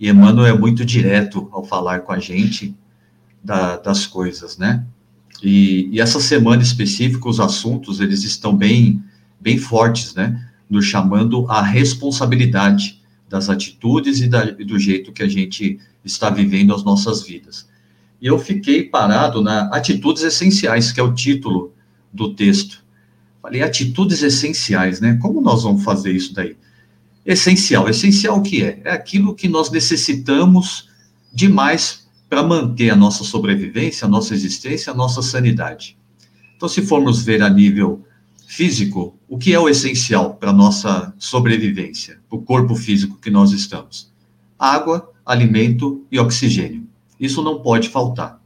e 0.00 0.10
Emmanuel 0.10 0.56
é 0.56 0.58
muito 0.58 0.84
direto 0.84 1.48
ao 1.52 1.64
falar 1.64 2.00
com 2.00 2.12
a 2.12 2.18
gente 2.18 2.74
da, 3.42 3.76
das 3.76 4.06
coisas, 4.06 4.58
né? 4.58 4.84
E, 5.42 5.88
e, 5.92 6.00
essa 6.00 6.20
semana 6.20 6.62
específica, 6.62 7.28
os 7.28 7.40
assuntos, 7.40 8.00
eles 8.00 8.24
estão 8.24 8.54
bem, 8.54 9.02
bem 9.40 9.58
fortes, 9.58 10.14
né? 10.14 10.48
Nos 10.68 10.84
chamando 10.84 11.46
a 11.48 11.62
responsabilidade 11.62 13.00
das 13.28 13.48
atitudes 13.48 14.20
e, 14.20 14.28
da, 14.28 14.44
e 14.58 14.64
do 14.64 14.78
jeito 14.78 15.12
que 15.12 15.22
a 15.22 15.28
gente 15.28 15.78
está 16.04 16.28
vivendo 16.30 16.74
as 16.74 16.84
nossas 16.84 17.22
vidas. 17.22 17.68
E 18.20 18.26
eu 18.26 18.38
fiquei 18.38 18.82
parado 18.82 19.42
na 19.42 19.68
Atitudes 19.68 20.22
Essenciais, 20.22 20.92
que 20.92 21.00
é 21.00 21.02
o 21.02 21.14
título 21.14 21.72
do 22.12 22.34
texto. 22.34 22.84
Falei, 23.40 23.62
atitudes 23.62 24.22
essenciais, 24.22 25.00
né? 25.00 25.18
Como 25.20 25.40
nós 25.40 25.62
vamos 25.62 25.82
fazer 25.82 26.12
isso 26.12 26.34
daí? 26.34 26.56
Essencial. 27.24 27.88
Essencial 27.88 28.38
o 28.38 28.42
que 28.42 28.62
é? 28.62 28.80
É 28.84 28.90
aquilo 28.90 29.34
que 29.34 29.48
nós 29.48 29.70
necessitamos 29.70 30.88
demais 31.32 32.06
para 32.30 32.44
manter 32.44 32.90
a 32.90 32.96
nossa 32.96 33.24
sobrevivência, 33.24 34.06
a 34.06 34.08
nossa 34.08 34.32
existência, 34.32 34.92
a 34.92 34.96
nossa 34.96 35.20
sanidade. 35.20 35.98
Então, 36.56 36.68
se 36.68 36.80
formos 36.80 37.24
ver 37.24 37.42
a 37.42 37.50
nível 37.50 38.04
físico, 38.46 39.18
o 39.28 39.36
que 39.36 39.52
é 39.52 39.58
o 39.58 39.68
essencial 39.68 40.34
para 40.34 40.50
a 40.50 40.52
nossa 40.52 41.12
sobrevivência, 41.18 42.20
o 42.30 42.40
corpo 42.40 42.76
físico 42.76 43.18
que 43.20 43.30
nós 43.30 43.50
estamos? 43.50 44.12
Água, 44.56 45.10
alimento 45.26 46.06
e 46.10 46.20
oxigênio. 46.20 46.86
Isso 47.18 47.42
não 47.42 47.60
pode 47.62 47.88
faltar. 47.88 48.40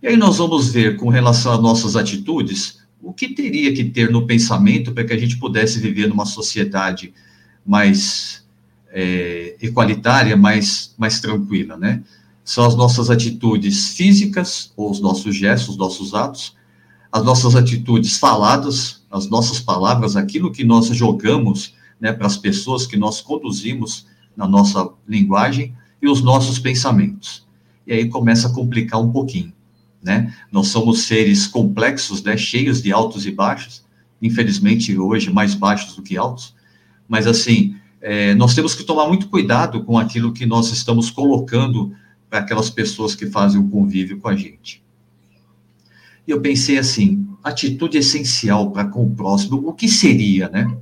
E 0.00 0.06
aí 0.06 0.16
nós 0.16 0.38
vamos 0.38 0.72
ver, 0.72 0.96
com 0.96 1.08
relação 1.08 1.52
às 1.52 1.60
nossas 1.60 1.96
atitudes, 1.96 2.78
o 3.02 3.12
que 3.12 3.28
teria 3.30 3.74
que 3.74 3.84
ter 3.84 4.08
no 4.08 4.24
pensamento 4.24 4.92
para 4.92 5.02
que 5.04 5.12
a 5.12 5.18
gente 5.18 5.36
pudesse 5.38 5.80
viver 5.80 6.08
numa 6.08 6.26
sociedade 6.26 7.12
mais 7.66 8.46
é, 8.90 9.56
mais, 10.36 10.94
mais 10.96 11.20
tranquila, 11.20 11.76
né? 11.76 12.02
São 12.48 12.64
as 12.64 12.74
nossas 12.74 13.10
atitudes 13.10 13.90
físicas, 13.90 14.72
ou 14.74 14.90
os 14.90 15.00
nossos 15.00 15.36
gestos, 15.36 15.68
os 15.68 15.76
nossos 15.76 16.14
atos, 16.14 16.56
as 17.12 17.22
nossas 17.22 17.54
atitudes 17.54 18.16
faladas, 18.16 19.04
as 19.10 19.28
nossas 19.28 19.60
palavras, 19.60 20.16
aquilo 20.16 20.50
que 20.50 20.64
nós 20.64 20.86
jogamos 20.86 21.74
né, 22.00 22.10
para 22.10 22.26
as 22.26 22.38
pessoas 22.38 22.86
que 22.86 22.96
nós 22.96 23.20
conduzimos 23.20 24.06
na 24.34 24.48
nossa 24.48 24.88
linguagem 25.06 25.74
e 26.00 26.08
os 26.08 26.22
nossos 26.22 26.58
pensamentos. 26.58 27.46
E 27.86 27.92
aí 27.92 28.08
começa 28.08 28.48
a 28.48 28.50
complicar 28.50 28.98
um 28.98 29.12
pouquinho, 29.12 29.52
né? 30.02 30.34
Nós 30.50 30.68
somos 30.68 31.02
seres 31.02 31.46
complexos, 31.46 32.22
né? 32.22 32.34
Cheios 32.34 32.80
de 32.80 32.90
altos 32.90 33.26
e 33.26 33.30
baixos, 33.30 33.84
infelizmente 34.22 34.98
hoje 34.98 35.30
mais 35.30 35.54
baixos 35.54 35.94
do 35.96 36.02
que 36.02 36.16
altos, 36.16 36.54
mas 37.06 37.26
assim, 37.26 37.76
é, 38.00 38.34
nós 38.36 38.54
temos 38.54 38.74
que 38.74 38.84
tomar 38.84 39.06
muito 39.06 39.28
cuidado 39.28 39.84
com 39.84 39.98
aquilo 39.98 40.32
que 40.32 40.46
nós 40.46 40.72
estamos 40.72 41.10
colocando 41.10 41.94
para 42.28 42.40
aquelas 42.40 42.70
pessoas 42.70 43.14
que 43.14 43.26
fazem 43.26 43.60
o 43.60 43.68
convívio 43.68 44.18
com 44.18 44.28
a 44.28 44.36
gente. 44.36 44.82
E 46.26 46.30
eu 46.30 46.40
pensei 46.40 46.78
assim, 46.78 47.26
atitude 47.42 47.96
essencial 47.96 48.70
para 48.70 48.84
com 48.84 49.04
o 49.06 49.10
próximo, 49.10 49.66
o 49.66 49.72
que 49.72 49.88
seria, 49.88 50.48
né? 50.48 50.76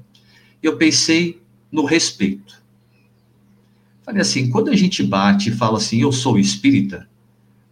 Eu 0.62 0.76
pensei 0.76 1.40
no 1.70 1.84
respeito. 1.84 2.60
Falei 4.04 4.22
assim, 4.22 4.50
quando 4.50 4.70
a 4.70 4.76
gente 4.76 5.02
bate 5.02 5.50
e 5.50 5.52
fala 5.52 5.78
assim, 5.78 6.00
eu 6.00 6.12
sou 6.12 6.38
espírita, 6.38 7.08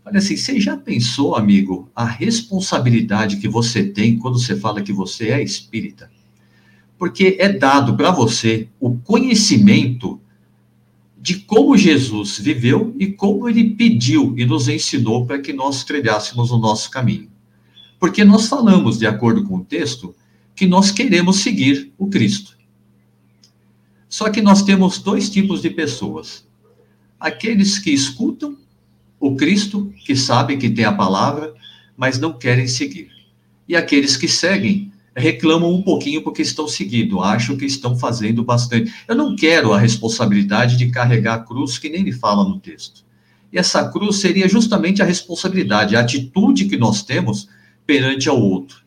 falei 0.03 0.19
assim, 0.19 0.37
você 0.37 0.61
já 0.61 0.77
pensou, 0.77 1.35
amigo, 1.35 1.89
a 1.95 2.05
responsabilidade 2.05 3.37
que 3.37 3.49
você 3.49 3.85
tem 3.85 4.19
quando 4.19 4.39
você 4.39 4.57
fala 4.57 4.83
que 4.83 4.93
você 4.93 5.29
é 5.29 5.43
espírita? 5.43 6.11
Porque 6.99 7.37
é 7.41 7.49
dado 7.53 7.97
para 7.97 8.11
você 8.11 8.69
o 8.79 8.97
conhecimento 8.99 10.21
de 11.25 11.37
como 11.37 11.75
Jesus 11.75 12.39
viveu 12.39 12.95
e 12.99 13.07
como 13.07 13.49
ele 13.49 13.71
pediu 13.71 14.35
e 14.37 14.45
nos 14.45 14.69
ensinou 14.69 15.25
para 15.25 15.39
que 15.39 15.55
nós 15.55 15.83
trilhássemos 15.83 16.51
o 16.51 16.59
nosso 16.59 16.91
caminho. 16.91 17.31
Porque 17.99 18.23
nós 18.23 18.47
falamos, 18.47 18.99
de 18.99 19.07
acordo 19.07 19.43
com 19.43 19.57
o 19.57 19.65
texto, 19.65 20.15
que 20.55 20.67
nós 20.67 20.91
queremos 20.91 21.37
seguir 21.37 21.91
o 21.97 22.09
Cristo. 22.09 22.59
Só 24.07 24.29
que 24.29 24.43
nós 24.43 24.63
temos 24.65 24.99
dois 24.99 25.31
tipos 25.31 25.63
de 25.63 25.71
pessoas: 25.71 26.47
aqueles 27.19 27.79
que 27.79 27.91
escutam 27.91 28.59
o 29.19 29.35
Cristo, 29.35 29.91
que 30.05 30.15
sabem 30.15 30.59
que 30.59 30.69
tem 30.69 30.85
a 30.85 30.93
palavra, 30.93 31.55
mas 31.97 32.19
não 32.19 32.35
querem 32.35 32.67
seguir, 32.67 33.09
e 33.67 33.75
aqueles 33.75 34.15
que 34.15 34.29
seguem 34.29 34.93
reclamam 35.17 35.73
um 35.73 35.83
pouquinho 35.83 36.23
porque 36.23 36.43
estão 36.43 36.67
seguindo, 36.67 37.21
acham 37.21 37.57
que 37.57 37.65
estão 37.65 37.97
fazendo 37.97 38.43
bastante. 38.43 38.93
Eu 39.07 39.15
não 39.15 39.37
quero 39.37 39.73
a 39.73 39.79
responsabilidade 39.79 40.77
de 40.77 40.91
carregar 40.91 41.35
a 41.35 41.39
cruz, 41.39 41.79
que 41.79 41.89
nem 41.89 42.01
ele 42.01 42.13
fala 42.13 42.45
no 42.45 42.59
texto. 42.59 43.05
E 43.53 43.59
essa 43.59 43.89
cruz 43.89 44.17
seria 44.17 44.49
justamente 44.49 45.01
a 45.01 45.05
responsabilidade, 45.05 45.95
a 45.95 46.01
atitude 46.01 46.65
que 46.65 46.77
nós 46.77 47.03
temos 47.03 47.49
perante 47.87 48.29
ao 48.29 48.41
outro. 48.41 48.83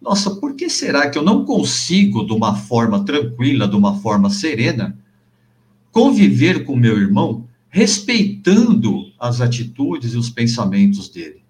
Nossa, 0.00 0.30
por 0.36 0.54
que 0.54 0.70
será 0.70 1.10
que 1.10 1.18
eu 1.18 1.22
não 1.22 1.44
consigo, 1.44 2.24
de 2.24 2.32
uma 2.32 2.54
forma 2.56 3.04
tranquila, 3.04 3.68
de 3.68 3.76
uma 3.76 3.98
forma 4.00 4.30
serena, 4.30 4.96
conviver 5.92 6.64
com 6.64 6.76
meu 6.76 6.96
irmão, 6.96 7.46
respeitando 7.68 9.12
as 9.18 9.40
atitudes 9.40 10.14
e 10.14 10.16
os 10.16 10.30
pensamentos 10.30 11.08
dele? 11.10 11.42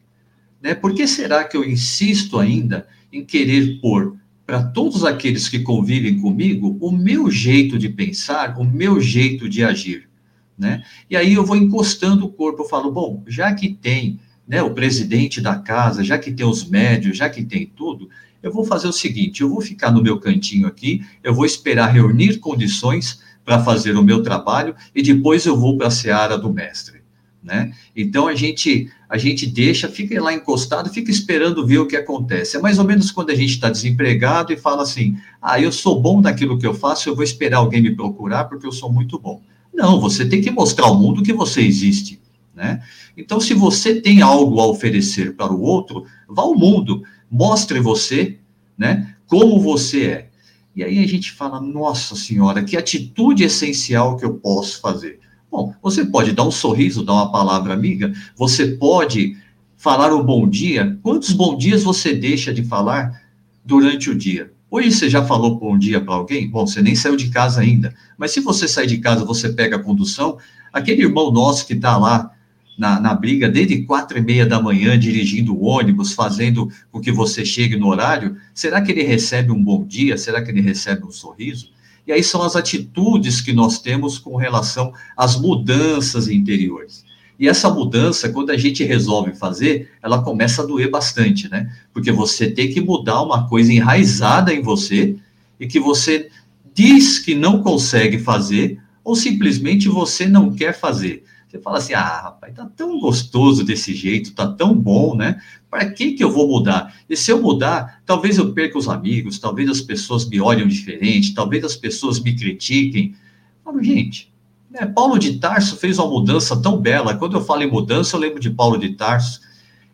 Né? 0.61 0.75
Por 0.75 0.95
que 0.95 1.07
será 1.07 1.45
que 1.45 1.57
eu 1.57 1.65
insisto 1.65 2.39
ainda 2.39 2.89
em 3.13 3.25
querer 3.25 3.81
pôr 3.81 4.17
para 4.47 4.63
todos 4.63 5.05
aqueles 5.05 5.49
que 5.49 5.61
convivem 5.61 6.21
comigo 6.21 6.79
o 6.81 6.91
meu 6.91 7.31
jeito 7.31 7.79
de 7.79 7.89
pensar, 7.89 8.59
o 8.59 8.65
meu 8.65 9.01
jeito 9.01 9.49
de 9.49 9.63
agir? 9.63 10.09
Né? 10.57 10.83
E 11.09 11.17
aí 11.17 11.35
eu 11.35 11.45
vou 11.45 11.57
encostando 11.57 12.27
o 12.27 12.33
corpo, 12.33 12.63
eu 12.63 12.69
falo, 12.69 12.91
bom, 12.91 13.23
já 13.27 13.55
que 13.55 13.69
tem 13.69 14.19
né, 14.47 14.63
o 14.63 14.73
presidente 14.73 15.41
da 15.41 15.57
casa, 15.57 16.03
já 16.03 16.19
que 16.19 16.33
tem 16.33 16.47
os 16.47 16.69
médios, 16.69 17.19
já 17.19 17.29
que 17.29 17.45
tem 17.45 17.67
tudo, 17.67 18.09
eu 18.43 18.53
vou 18.53 18.65
fazer 18.65 18.89
o 18.89 18.93
seguinte: 18.93 19.43
eu 19.43 19.49
vou 19.49 19.61
ficar 19.61 19.91
no 19.91 20.03
meu 20.03 20.19
cantinho 20.19 20.67
aqui, 20.67 21.05
eu 21.23 21.35
vou 21.35 21.45
esperar 21.45 21.93
reunir 21.93 22.39
condições 22.39 23.21
para 23.45 23.63
fazer 23.63 23.97
o 23.97 24.03
meu 24.03 24.23
trabalho 24.23 24.75
e 24.95 25.03
depois 25.03 25.47
eu 25.47 25.57
vou 25.57 25.77
para 25.77 25.89
a 25.89 25.91
seara 25.91 26.37
do 26.37 26.53
mestre. 26.53 26.98
Né? 27.43 27.73
Então 27.95 28.27
a 28.27 28.35
gente 28.35 28.91
a 29.09 29.17
gente 29.17 29.47
deixa, 29.47 29.89
fica 29.89 30.21
lá 30.23 30.35
encostado, 30.35 30.91
fica 30.91 31.11
esperando 31.11 31.67
ver 31.67 31.79
o 31.79 31.87
que 31.87 31.97
acontece. 31.97 32.57
É 32.57 32.61
mais 32.61 32.79
ou 32.79 32.85
menos 32.85 33.11
quando 33.11 33.31
a 33.31 33.35
gente 33.35 33.51
está 33.51 33.71
desempregado 33.71 34.53
e 34.53 34.57
fala 34.57 34.83
assim: 34.83 35.17
ah, 35.41 35.61
eu 35.61 35.73
sou 35.73 36.01
bom 36.01 36.21
naquilo 36.21 36.59
que 36.59 36.67
eu 36.67 36.75
faço, 36.75 37.09
eu 37.09 37.15
vou 37.15 37.25
esperar 37.25 37.59
alguém 37.59 37.81
me 37.81 37.95
procurar 37.95 38.45
porque 38.45 38.67
eu 38.67 38.73
sou 38.73 38.93
muito 38.93 39.19
bom. 39.19 39.41
Não, 39.73 40.01
você 40.01 40.29
tem 40.29 40.41
que 40.41 40.51
mostrar 40.51 40.87
ao 40.87 40.99
mundo 40.99 41.23
que 41.23 41.33
você 41.33 41.63
existe. 41.63 42.21
Né? 42.55 42.83
Então, 43.17 43.41
se 43.41 43.55
você 43.55 44.01
tem 44.01 44.21
algo 44.21 44.61
a 44.61 44.67
oferecer 44.67 45.37
para 45.37 45.53
o 45.53 45.61
outro, 45.61 46.05
vá 46.29 46.43
ao 46.43 46.57
mundo, 46.57 47.05
mostre 47.31 47.79
você, 47.79 48.39
né, 48.77 49.15
como 49.29 49.61
você 49.61 50.07
é. 50.07 50.31
E 50.75 50.83
aí 50.83 51.03
a 51.03 51.07
gente 51.07 51.31
fala, 51.31 51.61
nossa 51.61 52.17
senhora, 52.17 52.65
que 52.65 52.77
atitude 52.77 53.45
essencial 53.45 54.17
que 54.17 54.25
eu 54.25 54.35
posso 54.35 54.81
fazer. 54.81 55.21
Bom, 55.51 55.75
você 55.83 56.05
pode 56.05 56.33
dar 56.33 56.45
um 56.45 56.51
sorriso, 56.51 57.05
dar 57.05 57.15
uma 57.15 57.33
palavra 57.33 57.73
amiga, 57.73 58.13
você 58.37 58.67
pode 58.67 59.37
falar 59.77 60.15
um 60.15 60.23
bom 60.23 60.47
dia. 60.47 60.99
Quantos 61.03 61.33
bons 61.33 61.59
dias 61.59 61.83
você 61.83 62.15
deixa 62.15 62.53
de 62.53 62.63
falar 62.63 63.23
durante 63.65 64.11
o 64.11 64.15
dia? 64.15 64.53
Hoje 64.71 64.93
você 64.93 65.09
já 65.09 65.25
falou 65.25 65.59
bom 65.59 65.79
dia 65.79 66.01
para 66.01 66.15
alguém? 66.15 66.51
Bom, 66.51 66.67
você 66.67 66.83
nem 66.83 66.95
saiu 66.95 67.17
de 67.17 67.31
casa 67.31 67.63
ainda. 67.63 67.95
Mas 68.19 68.33
se 68.33 68.41
você 68.41 68.69
sair 68.69 68.87
de 68.87 68.99
casa, 68.99 69.25
você 69.25 69.49
pega 69.49 69.77
a 69.77 69.83
condução, 69.83 70.37
aquele 70.71 71.03
irmão 71.03 71.33
nosso 71.33 71.67
que 71.67 71.73
está 71.73 71.97
lá 71.97 72.31
na, 72.77 73.01
na 73.01 73.15
briga 73.15 73.49
desde 73.49 73.83
quatro 73.85 74.19
e 74.19 74.21
meia 74.21 74.45
da 74.45 74.61
manhã, 74.61 74.99
dirigindo 74.99 75.55
o 75.55 75.65
ônibus, 75.65 76.13
fazendo 76.13 76.71
com 76.93 77.01
que 77.01 77.11
você 77.11 77.47
chegue 77.47 77.77
no 77.77 77.89
horário, 77.89 78.37
será 78.53 78.83
que 78.83 78.93
ele 78.93 79.03
recebe 79.03 79.51
um 79.51 79.63
bom 79.63 79.87
dia? 79.87 80.19
Será 80.19 80.43
que 80.43 80.51
ele 80.51 80.61
recebe 80.61 81.07
um 81.07 81.11
sorriso? 81.11 81.71
E 82.09 82.13
aí 82.13 82.25
são 82.25 82.43
as 82.43 82.57
atitudes 82.57 83.43
que 83.43 83.53
nós 83.53 83.79
temos 83.81 84.19
com 84.19 84.35
relação 84.35 84.95
às 85.15 85.39
mudanças 85.39 86.27
interiores. 86.27 87.05
E 87.39 87.47
essa 87.47 87.69
mudança, 87.69 88.31
quando 88.31 88.49
a 88.51 88.57
gente 88.57 88.83
resolve 88.83 89.35
fazer, 89.35 89.91
ela 90.03 90.23
começa 90.23 90.63
a 90.63 90.67
doer 90.67 90.91
bastante, 90.91 91.51
né? 91.51 91.71
Porque 91.93 92.11
você 92.11 92.51
tem 92.51 92.73
que 92.73 92.81
mudar 92.81 93.21
uma 93.21 93.47
coisa 93.47 93.71
enraizada 93.71 94.55
em 94.55 94.63
você 94.63 95.17
e 95.61 95.67
que 95.67 95.79
você 95.79 96.31
diz 96.75 97.19
que 97.19 97.35
não 97.35 97.63
consegue 97.63 98.19
fazer 98.19 98.81
ou 99.05 99.15
simplesmente 99.15 99.87
você 99.87 100.27
não 100.27 100.51
quer 100.55 100.73
fazer. 100.73 101.25
Você 101.47 101.59
fala 101.59 101.77
assim: 101.77 101.93
ah, 101.93 102.23
rapaz, 102.23 102.55
tá 102.55 102.69
tão 102.75 102.99
gostoso 102.99 103.63
desse 103.63 103.95
jeito, 103.95 104.33
tá 104.33 104.47
tão 104.47 104.75
bom, 104.75 105.15
né? 105.15 105.41
Para 105.71 105.91
que 105.91 106.13
que 106.13 106.25
eu 106.25 106.31
vou 106.31 106.49
mudar? 106.49 106.95
E 107.09 107.17
se 107.17 107.31
eu 107.31 107.41
mudar, 107.41 108.03
talvez 108.07 108.39
eu 108.39 108.53
perca 108.53 108.79
os 108.79 108.89
amigos, 108.89 109.39
talvez 109.39 109.69
as 109.69 109.81
pessoas 109.81 110.29
me 110.29 110.41
olhem 110.41 110.67
diferente, 110.67 111.35
talvez 111.35 111.63
as 111.65 111.77
pessoas 111.77 112.21
me 112.21 112.35
critiquem. 112.35 113.15
Falo, 113.63 113.83
gente, 113.83 114.33
né, 114.71 114.87
Paulo 114.87 115.19
de 115.19 115.39
Tarso 115.39 115.77
fez 115.77 115.99
uma 115.99 116.09
mudança 116.09 116.61
tão 116.61 116.79
bela. 116.79 117.17
Quando 117.17 117.37
eu 117.37 117.45
falo 117.45 117.63
em 117.63 117.71
mudança, 117.71 118.17
eu 118.17 118.21
lembro 118.21 118.41
de 118.41 118.51
Paulo 118.51 118.79
de 118.79 118.95
Tarso. 118.95 119.41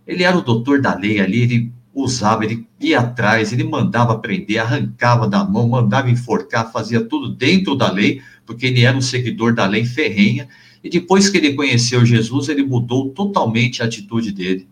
Ele 0.06 0.22
era 0.22 0.36
o 0.36 0.42
doutor 0.42 0.80
da 0.80 0.94
lei 0.94 1.20
ali, 1.20 1.42
ele 1.42 1.72
usava, 1.92 2.44
ele 2.44 2.66
ia 2.80 3.00
atrás, 3.00 3.52
ele 3.52 3.64
mandava 3.64 4.18
prender, 4.18 4.60
arrancava 4.60 5.28
da 5.28 5.44
mão, 5.44 5.68
mandava 5.68 6.10
enforcar, 6.10 6.70
fazia 6.70 7.00
tudo 7.00 7.28
dentro 7.28 7.74
da 7.74 7.90
lei, 7.90 8.20
porque 8.44 8.66
ele 8.66 8.82
era 8.82 8.96
um 8.96 9.00
seguidor 9.00 9.54
da 9.54 9.66
lei 9.66 9.84
ferrenha 9.84 10.48
e 10.84 10.90
depois 10.90 11.30
que 11.30 11.38
ele 11.38 11.54
conheceu 11.54 12.04
Jesus, 12.04 12.50
ele 12.50 12.62
mudou 12.62 13.08
totalmente 13.08 13.82
a 13.82 13.86
atitude 13.86 14.30
dele. 14.30 14.68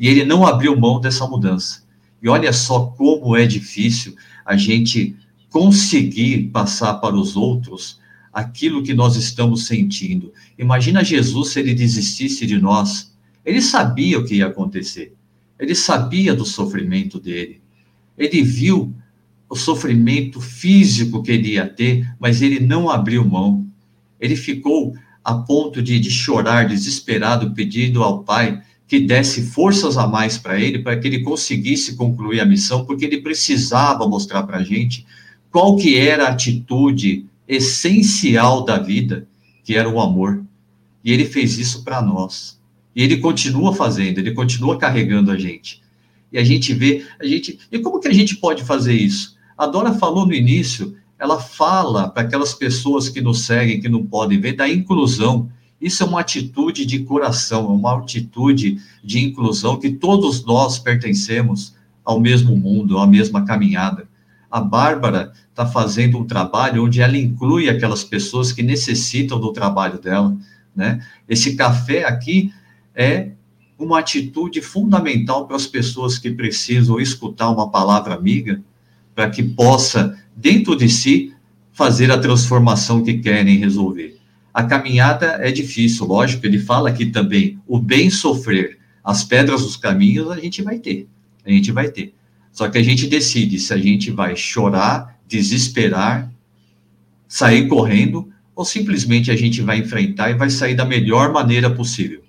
E 0.00 0.08
ele 0.08 0.24
não 0.24 0.46
abriu 0.46 0.74
mão 0.80 0.98
dessa 0.98 1.26
mudança. 1.26 1.82
E 2.22 2.28
olha 2.28 2.54
só 2.54 2.86
como 2.86 3.36
é 3.36 3.46
difícil 3.46 4.16
a 4.46 4.56
gente 4.56 5.14
conseguir 5.50 6.44
passar 6.44 6.94
para 6.94 7.14
os 7.14 7.36
outros 7.36 8.00
aquilo 8.32 8.82
que 8.82 8.94
nós 8.94 9.16
estamos 9.16 9.66
sentindo. 9.66 10.32
Imagina 10.58 11.04
Jesus 11.04 11.50
se 11.50 11.60
ele 11.60 11.74
desistisse 11.74 12.46
de 12.46 12.58
nós. 12.58 13.14
Ele 13.44 13.60
sabia 13.60 14.18
o 14.18 14.24
que 14.24 14.36
ia 14.36 14.46
acontecer. 14.46 15.12
Ele 15.58 15.74
sabia 15.74 16.34
do 16.34 16.46
sofrimento 16.46 17.20
dele. 17.20 17.60
Ele 18.16 18.42
viu 18.42 18.94
o 19.50 19.56
sofrimento 19.56 20.40
físico 20.40 21.22
que 21.22 21.32
ele 21.32 21.50
ia 21.50 21.68
ter, 21.68 22.08
mas 22.18 22.40
ele 22.40 22.58
não 22.58 22.88
abriu 22.88 23.22
mão. 23.22 23.66
Ele 24.18 24.36
ficou 24.36 24.94
a 25.22 25.34
ponto 25.34 25.82
de, 25.82 26.00
de 26.00 26.10
chorar 26.10 26.66
desesperado, 26.66 27.52
pedindo 27.52 28.02
ao 28.02 28.24
pai 28.24 28.62
que 28.90 28.98
desse 28.98 29.42
forças 29.42 29.96
a 29.96 30.08
mais 30.08 30.36
para 30.36 30.58
ele, 30.58 30.80
para 30.80 30.96
que 30.96 31.06
ele 31.06 31.20
conseguisse 31.20 31.94
concluir 31.94 32.40
a 32.40 32.44
missão, 32.44 32.84
porque 32.84 33.04
ele 33.04 33.22
precisava 33.22 34.04
mostrar 34.08 34.42
para 34.42 34.56
a 34.58 34.64
gente 34.64 35.06
qual 35.48 35.76
que 35.76 35.96
era 35.96 36.24
a 36.24 36.30
atitude 36.30 37.24
essencial 37.46 38.64
da 38.64 38.78
vida, 38.78 39.28
que 39.62 39.76
era 39.76 39.88
o 39.88 40.00
amor. 40.00 40.42
E 41.04 41.12
ele 41.12 41.24
fez 41.24 41.56
isso 41.56 41.84
para 41.84 42.02
nós. 42.02 42.60
E 42.92 43.04
ele 43.04 43.18
continua 43.18 43.72
fazendo, 43.72 44.18
ele 44.18 44.32
continua 44.32 44.76
carregando 44.76 45.30
a 45.30 45.38
gente. 45.38 45.80
E 46.32 46.36
a 46.36 46.42
gente 46.42 46.74
vê, 46.74 47.06
a 47.20 47.24
gente, 47.24 47.60
e 47.70 47.78
como 47.78 48.00
que 48.00 48.08
a 48.08 48.12
gente 48.12 48.38
pode 48.38 48.64
fazer 48.64 48.94
isso? 48.94 49.36
A 49.56 49.68
Dora 49.68 49.94
falou 49.94 50.26
no 50.26 50.34
início 50.34 50.96
ela 51.16 51.38
fala 51.38 52.08
para 52.08 52.22
aquelas 52.24 52.54
pessoas 52.54 53.08
que 53.08 53.20
nos 53.20 53.44
seguem, 53.44 53.80
que 53.80 53.88
não 53.88 54.04
podem 54.04 54.40
ver, 54.40 54.54
da 54.54 54.68
inclusão. 54.68 55.48
Isso 55.80 56.02
é 56.02 56.06
uma 56.06 56.20
atitude 56.20 56.84
de 56.84 57.00
coração, 57.00 57.64
é 57.66 57.68
uma 57.68 57.98
atitude 57.98 58.80
de 59.02 59.18
inclusão 59.18 59.78
que 59.78 59.90
todos 59.90 60.44
nós 60.44 60.78
pertencemos 60.78 61.74
ao 62.04 62.20
mesmo 62.20 62.56
mundo, 62.56 62.98
à 62.98 63.06
mesma 63.06 63.44
caminhada. 63.44 64.08
A 64.50 64.60
Bárbara 64.60 65.32
está 65.48 65.64
fazendo 65.64 66.18
um 66.18 66.24
trabalho 66.24 66.84
onde 66.84 67.00
ela 67.00 67.16
inclui 67.16 67.68
aquelas 67.68 68.04
pessoas 68.04 68.52
que 68.52 68.62
necessitam 68.62 69.40
do 69.40 69.52
trabalho 69.52 69.98
dela, 69.98 70.36
né? 70.74 71.00
Esse 71.28 71.56
café 71.56 72.04
aqui 72.04 72.52
é 72.94 73.30
uma 73.78 74.00
atitude 74.00 74.60
fundamental 74.60 75.46
para 75.46 75.56
as 75.56 75.66
pessoas 75.66 76.18
que 76.18 76.30
precisam 76.30 77.00
escutar 77.00 77.48
uma 77.48 77.70
palavra 77.70 78.14
amiga, 78.14 78.60
para 79.14 79.30
que 79.30 79.42
possa, 79.42 80.18
dentro 80.36 80.76
de 80.76 80.88
si, 80.88 81.32
fazer 81.72 82.10
a 82.10 82.18
transformação 82.18 83.02
que 83.02 83.14
querem 83.14 83.56
resolver. 83.56 84.19
A 84.52 84.64
caminhada 84.64 85.38
é 85.40 85.50
difícil, 85.50 86.06
lógico, 86.06 86.44
ele 86.44 86.58
fala 86.58 86.88
aqui 86.88 87.06
também, 87.06 87.60
o 87.66 87.78
bem 87.78 88.10
sofrer, 88.10 88.78
as 89.02 89.22
pedras 89.22 89.62
dos 89.62 89.76
caminhos 89.76 90.30
a 90.30 90.36
gente 90.38 90.62
vai 90.62 90.78
ter, 90.78 91.08
a 91.44 91.50
gente 91.50 91.70
vai 91.70 91.88
ter. 91.88 92.14
Só 92.52 92.68
que 92.68 92.78
a 92.78 92.82
gente 92.82 93.06
decide 93.06 93.58
se 93.58 93.72
a 93.72 93.78
gente 93.78 94.10
vai 94.10 94.34
chorar, 94.36 95.18
desesperar, 95.26 96.30
sair 97.28 97.68
correndo, 97.68 98.32
ou 98.54 98.64
simplesmente 98.64 99.30
a 99.30 99.36
gente 99.36 99.62
vai 99.62 99.78
enfrentar 99.78 100.30
e 100.30 100.34
vai 100.34 100.50
sair 100.50 100.74
da 100.74 100.84
melhor 100.84 101.32
maneira 101.32 101.70
possível. 101.70 102.22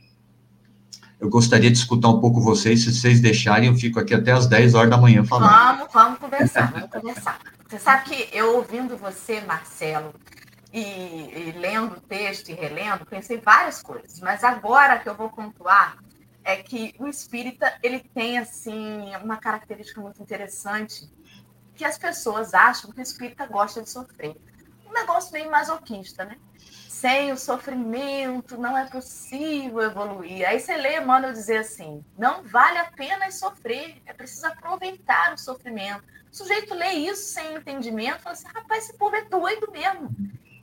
Eu 1.20 1.30
gostaria 1.30 1.70
de 1.70 1.78
escutar 1.78 2.10
um 2.10 2.20
pouco 2.20 2.42
vocês, 2.42 2.84
se 2.84 2.94
vocês 2.94 3.20
deixarem, 3.20 3.70
eu 3.70 3.76
fico 3.76 4.00
aqui 4.00 4.14
até 4.14 4.32
as 4.32 4.48
10 4.48 4.74
horas 4.74 4.90
da 4.90 4.98
manhã 4.98 5.24
falando. 5.24 5.52
Vamos, 5.52 5.94
vamos 5.94 6.20
conversar, 6.20 6.72
vamos 6.72 6.90
conversar. 6.90 7.40
Você 7.68 7.80
sabe 7.80 8.10
que 8.10 8.36
eu 8.36 8.58
ouvindo 8.58 8.98
você, 8.98 9.40
Marcelo, 9.42 10.14
e, 10.72 10.82
e 10.82 11.52
lendo 11.52 11.98
o 11.98 12.02
texto 12.02 12.50
e 12.50 12.54
relendo, 12.54 13.06
pensei 13.06 13.38
várias 13.38 13.82
coisas, 13.82 14.20
mas 14.20 14.44
agora 14.44 15.00
que 15.00 15.10
eu 15.10 15.16
vou 15.16 15.30
pontuar 15.30 15.98
é 16.44 16.58
que 16.58 16.96
o 16.98 17.08
espírita 17.08 17.78
ele 17.84 18.00
tem 18.00 18.38
assim 18.38 19.16
uma 19.18 19.38
característica 19.38 20.02
muito 20.02 20.22
interessante 20.22 21.10
que 21.76 21.86
as 21.86 21.98
pessoas 21.98 22.54
acham 22.54 22.92
que 22.92 23.00
o 23.00 23.04
espírita 23.04 23.46
gosta 23.46 23.82
de 23.82 23.90
sofrer. 23.90 24.36
Um 24.88 24.92
negócio 24.92 25.32
meio 25.32 25.50
masoquista, 25.50 26.26
né? 26.26 26.38
sem 27.02 27.32
o 27.32 27.38
sofrimento 27.38 28.58
não 28.60 28.78
é 28.78 28.86
possível 28.86 29.82
evoluir. 29.82 30.48
Aí 30.48 30.60
você 30.60 30.78
lê 30.78 30.98
Emmanuel 30.98 31.34
dizer 31.34 31.58
assim: 31.58 32.06
não 32.16 32.44
vale 32.44 32.78
a 32.78 32.92
pena 32.92 33.32
sofrer, 33.32 34.00
é 34.06 34.14
preciso 34.14 34.46
aproveitar 34.46 35.34
o 35.34 35.38
sofrimento. 35.38 36.04
O 36.32 36.36
sujeito 36.36 36.76
lê 36.76 36.92
isso 36.92 37.34
sem 37.34 37.56
entendimento, 37.56 38.22
fala 38.22 38.34
assim: 38.34 38.48
rapaz, 38.54 38.84
esse 38.84 38.98
povo 38.98 39.16
é 39.16 39.26
doido 39.26 39.72
mesmo. 39.72 40.12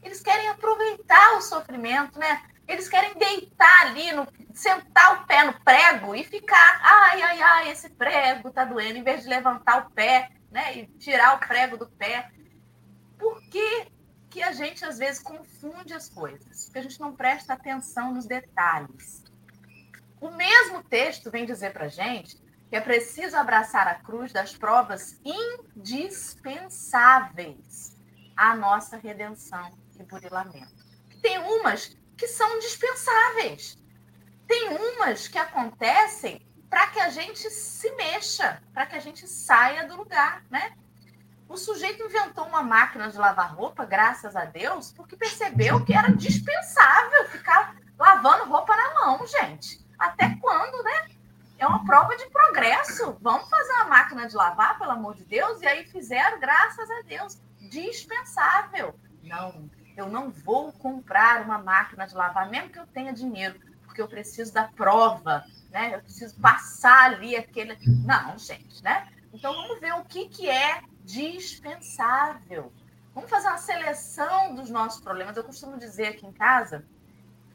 Eles 0.08 0.22
querem 0.22 0.48
aproveitar 0.48 1.36
o 1.36 1.42
sofrimento, 1.42 2.18
né? 2.18 2.42
Eles 2.66 2.88
querem 2.88 3.12
deitar 3.18 3.82
ali, 3.82 4.10
no, 4.12 4.26
sentar 4.54 5.20
o 5.20 5.26
pé 5.26 5.44
no 5.44 5.52
prego 5.60 6.14
e 6.14 6.24
ficar, 6.24 6.80
ai, 6.82 7.20
ai, 7.20 7.42
ai, 7.42 7.70
esse 7.70 7.90
prego 7.90 8.50
tá 8.50 8.64
doendo, 8.64 8.98
em 8.98 9.02
vez 9.02 9.22
de 9.22 9.28
levantar 9.28 9.86
o 9.86 9.90
pé, 9.90 10.30
né, 10.50 10.78
e 10.78 10.86
tirar 10.98 11.36
o 11.36 11.40
prego 11.40 11.76
do 11.76 11.86
pé. 11.90 12.30
Por 13.18 13.38
que 13.50 13.88
que 14.30 14.42
a 14.42 14.52
gente 14.52 14.82
às 14.82 14.96
vezes 14.96 15.22
confunde 15.22 15.92
as 15.92 16.08
coisas, 16.08 16.64
porque 16.64 16.78
a 16.78 16.82
gente 16.82 17.00
não 17.00 17.14
presta 17.14 17.52
atenção 17.52 18.14
nos 18.14 18.24
detalhes. 18.24 19.22
O 20.22 20.30
mesmo 20.30 20.82
texto 20.84 21.30
vem 21.30 21.44
dizer 21.44 21.74
para 21.74 21.88
gente 21.88 22.38
que 22.70 22.76
é 22.76 22.80
preciso 22.80 23.36
abraçar 23.36 23.86
a 23.86 23.96
cruz 23.96 24.32
das 24.32 24.56
provas 24.56 25.20
indispensáveis 25.76 27.94
à 28.34 28.56
nossa 28.56 28.96
redenção 28.96 29.70
e 29.98 30.04
burilamento. 30.04 30.84
Tem 31.20 31.38
umas 31.38 31.96
que 32.16 32.26
são 32.26 32.58
dispensáveis. 32.58 33.78
Tem 34.46 34.68
umas 34.70 35.28
que 35.28 35.38
acontecem 35.38 36.46
para 36.68 36.86
que 36.88 37.00
a 37.00 37.10
gente 37.10 37.50
se 37.50 37.90
mexa, 37.92 38.62
para 38.72 38.86
que 38.86 38.96
a 38.96 39.00
gente 39.00 39.26
saia 39.26 39.86
do 39.86 39.96
lugar, 39.96 40.42
né? 40.50 40.74
O 41.48 41.56
sujeito 41.56 42.02
inventou 42.02 42.46
uma 42.46 42.62
máquina 42.62 43.08
de 43.08 43.16
lavar 43.16 43.54
roupa, 43.54 43.86
graças 43.86 44.36
a 44.36 44.44
Deus, 44.44 44.92
porque 44.92 45.16
percebeu 45.16 45.82
que 45.82 45.94
era 45.94 46.12
dispensável 46.12 47.28
ficar 47.30 47.74
lavando 47.98 48.50
roupa 48.50 48.76
na 48.76 48.94
mão, 48.94 49.26
gente. 49.26 49.84
Até 49.98 50.36
quando, 50.40 50.82
né? 50.82 51.08
É 51.58 51.66
uma 51.66 51.84
prova 51.84 52.14
de 52.16 52.26
progresso. 52.30 53.16
Vamos 53.20 53.48
fazer 53.48 53.72
uma 53.72 53.86
máquina 53.86 54.28
de 54.28 54.36
lavar, 54.36 54.78
pelo 54.78 54.92
amor 54.92 55.14
de 55.14 55.24
Deus? 55.24 55.60
E 55.62 55.66
aí 55.66 55.84
fizeram, 55.86 56.38
graças 56.38 56.88
a 56.90 57.02
Deus. 57.02 57.40
Dispensável. 57.70 58.94
Não, 59.22 59.68
eu 59.98 60.08
não 60.08 60.30
vou 60.30 60.72
comprar 60.72 61.42
uma 61.42 61.58
máquina 61.58 62.06
de 62.06 62.14
lavar, 62.14 62.48
mesmo 62.48 62.70
que 62.70 62.78
eu 62.78 62.86
tenha 62.86 63.12
dinheiro, 63.12 63.58
porque 63.84 64.00
eu 64.00 64.06
preciso 64.06 64.52
da 64.52 64.64
prova, 64.64 65.44
né? 65.70 65.94
Eu 65.94 66.00
preciso 66.00 66.38
passar 66.40 67.12
ali 67.12 67.36
aquele. 67.36 67.76
Não, 68.04 68.38
gente, 68.38 68.82
né? 68.82 69.08
Então 69.32 69.52
vamos 69.52 69.80
ver 69.80 69.92
o 69.94 70.04
que, 70.04 70.28
que 70.28 70.48
é 70.48 70.82
dispensável. 71.04 72.72
Vamos 73.12 73.28
fazer 73.28 73.48
uma 73.48 73.58
seleção 73.58 74.54
dos 74.54 74.70
nossos 74.70 75.00
problemas. 75.00 75.36
Eu 75.36 75.42
costumo 75.42 75.76
dizer 75.76 76.08
aqui 76.08 76.24
em 76.24 76.32
casa, 76.32 76.84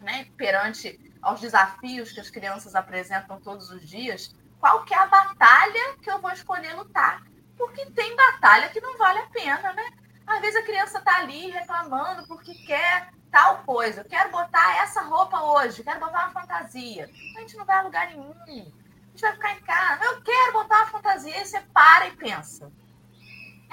né, 0.02 0.28
perante 0.36 1.00
aos 1.22 1.40
desafios 1.40 2.12
que 2.12 2.20
as 2.20 2.30
crianças 2.30 2.76
apresentam 2.76 3.40
todos 3.40 3.70
os 3.70 3.88
dias, 3.88 4.36
qual 4.60 4.84
que 4.84 4.94
é 4.94 4.98
a 4.98 5.08
batalha 5.08 5.98
que 6.02 6.12
eu 6.12 6.20
vou 6.20 6.32
escolher 6.32 6.74
lutar? 6.74 7.24
Porque 7.58 7.86
tem 7.92 8.16
batalha 8.16 8.68
que 8.68 8.82
não 8.82 8.98
vale 8.98 9.20
a 9.20 9.28
pena, 9.28 9.72
né? 9.72 10.03
Às 10.26 10.42
vezes 10.42 10.56
a 10.56 10.64
criança 10.64 11.00
está 11.00 11.18
ali 11.18 11.52
reclamando 11.52 12.28
porque 12.28 12.54
quer 12.66 13.10
tal 13.32 13.64
coisa. 13.64 14.02
Eu 14.02 14.06
quero 14.06 14.32
botar 14.32 14.78
essa 14.78 15.02
roupa 15.02 15.42
hoje, 15.42 15.84
quero 15.84 16.00
botar 16.00 16.26
uma 16.26 16.42
fantasia. 16.42 17.10
A 17.36 17.40
gente 17.40 17.58
não 17.58 17.66
vai 17.66 17.78
a 17.78 17.82
lugar 17.82 18.08
nenhum. 18.08 18.32
A 18.32 18.50
gente 18.52 19.22
vai 19.22 19.34
ficar 19.34 19.52
em 19.54 19.62
casa. 19.62 20.04
Eu 20.06 20.22
quero 20.22 20.54
botar 20.54 20.78
uma 20.78 20.88
fantasia. 20.88 21.42
E 21.42 21.46
você 21.46 21.60
para 21.74 22.08
e 22.08 22.16
pensa 22.16 22.72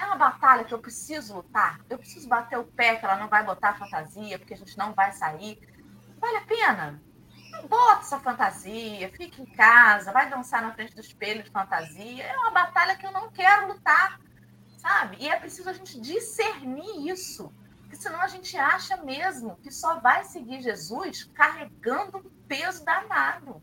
é 0.01 0.05
uma 0.05 0.15
batalha 0.15 0.63
que 0.63 0.73
eu 0.73 0.79
preciso 0.79 1.35
lutar. 1.35 1.79
Eu 1.89 1.97
preciso 1.97 2.27
bater 2.27 2.57
o 2.57 2.63
pé 2.63 2.95
que 2.95 3.05
ela 3.05 3.17
não 3.17 3.27
vai 3.27 3.43
botar 3.43 3.77
fantasia, 3.77 4.37
porque 4.39 4.53
a 4.53 4.57
gente 4.57 4.77
não 4.77 4.93
vai 4.93 5.11
sair. 5.11 5.59
Vale 6.19 6.37
a 6.37 6.41
pena? 6.41 7.01
Não 7.51 7.67
bota 7.67 8.01
essa 8.01 8.19
fantasia, 8.19 9.11
fica 9.11 9.41
em 9.41 9.45
casa, 9.45 10.11
vai 10.11 10.29
dançar 10.29 10.61
na 10.61 10.73
frente 10.73 10.95
do 10.95 11.01
espelho 11.01 11.43
de 11.43 11.51
fantasia. 11.51 12.23
É 12.23 12.37
uma 12.37 12.51
batalha 12.51 12.95
que 12.95 13.05
eu 13.05 13.11
não 13.11 13.29
quero 13.31 13.67
lutar, 13.67 14.19
sabe? 14.81 15.17
E 15.19 15.29
é 15.29 15.39
preciso 15.39 15.69
a 15.69 15.73
gente 15.73 15.99
discernir 15.99 17.07
isso. 17.07 17.53
Porque 17.81 17.95
senão 17.95 18.21
a 18.21 18.27
gente 18.27 18.57
acha 18.57 18.97
mesmo 18.97 19.57
que 19.57 19.71
só 19.71 19.99
vai 19.99 20.23
seguir 20.23 20.61
Jesus 20.61 21.29
carregando 21.35 22.17
um 22.17 22.29
peso 22.47 22.83
danado. 22.83 23.61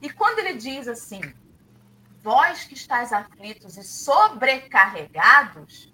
E 0.00 0.08
quando 0.08 0.38
ele 0.38 0.54
diz 0.54 0.88
assim, 0.88 1.20
vós 2.22 2.64
que 2.64 2.74
estáis 2.74 3.12
aflitos 3.12 3.76
e 3.76 3.82
sobrecarregados, 3.82 5.92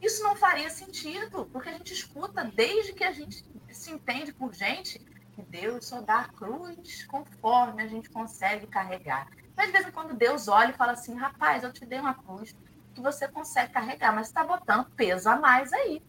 isso 0.00 0.22
não 0.22 0.36
faria 0.36 0.70
sentido, 0.70 1.46
porque 1.52 1.68
a 1.68 1.72
gente 1.72 1.92
escuta 1.92 2.44
desde 2.44 2.92
que 2.92 3.04
a 3.04 3.12
gente 3.12 3.44
se 3.70 3.90
entende 3.90 4.32
por 4.32 4.54
gente 4.54 4.98
que 5.34 5.42
Deus 5.42 5.86
só 5.86 6.00
dá 6.00 6.20
a 6.20 6.28
cruz 6.28 7.04
conforme 7.06 7.82
a 7.82 7.88
gente 7.88 8.08
consegue 8.08 8.66
carregar. 8.66 9.28
Mas 9.56 9.66
de 9.66 9.72
vez 9.72 9.86
em 9.86 9.90
quando 9.90 10.14
Deus 10.14 10.48
olha 10.48 10.70
e 10.70 10.76
fala 10.76 10.92
assim: 10.92 11.14
rapaz, 11.14 11.62
eu 11.62 11.72
te 11.72 11.84
dei 11.84 11.98
uma 11.98 12.14
cruz 12.14 12.54
que 12.94 13.00
você 13.00 13.28
consegue 13.28 13.72
carregar, 13.72 14.14
mas 14.14 14.28
está 14.28 14.44
botando 14.44 14.90
peso 14.90 15.28
a 15.28 15.36
mais 15.36 15.72
aí. 15.72 16.02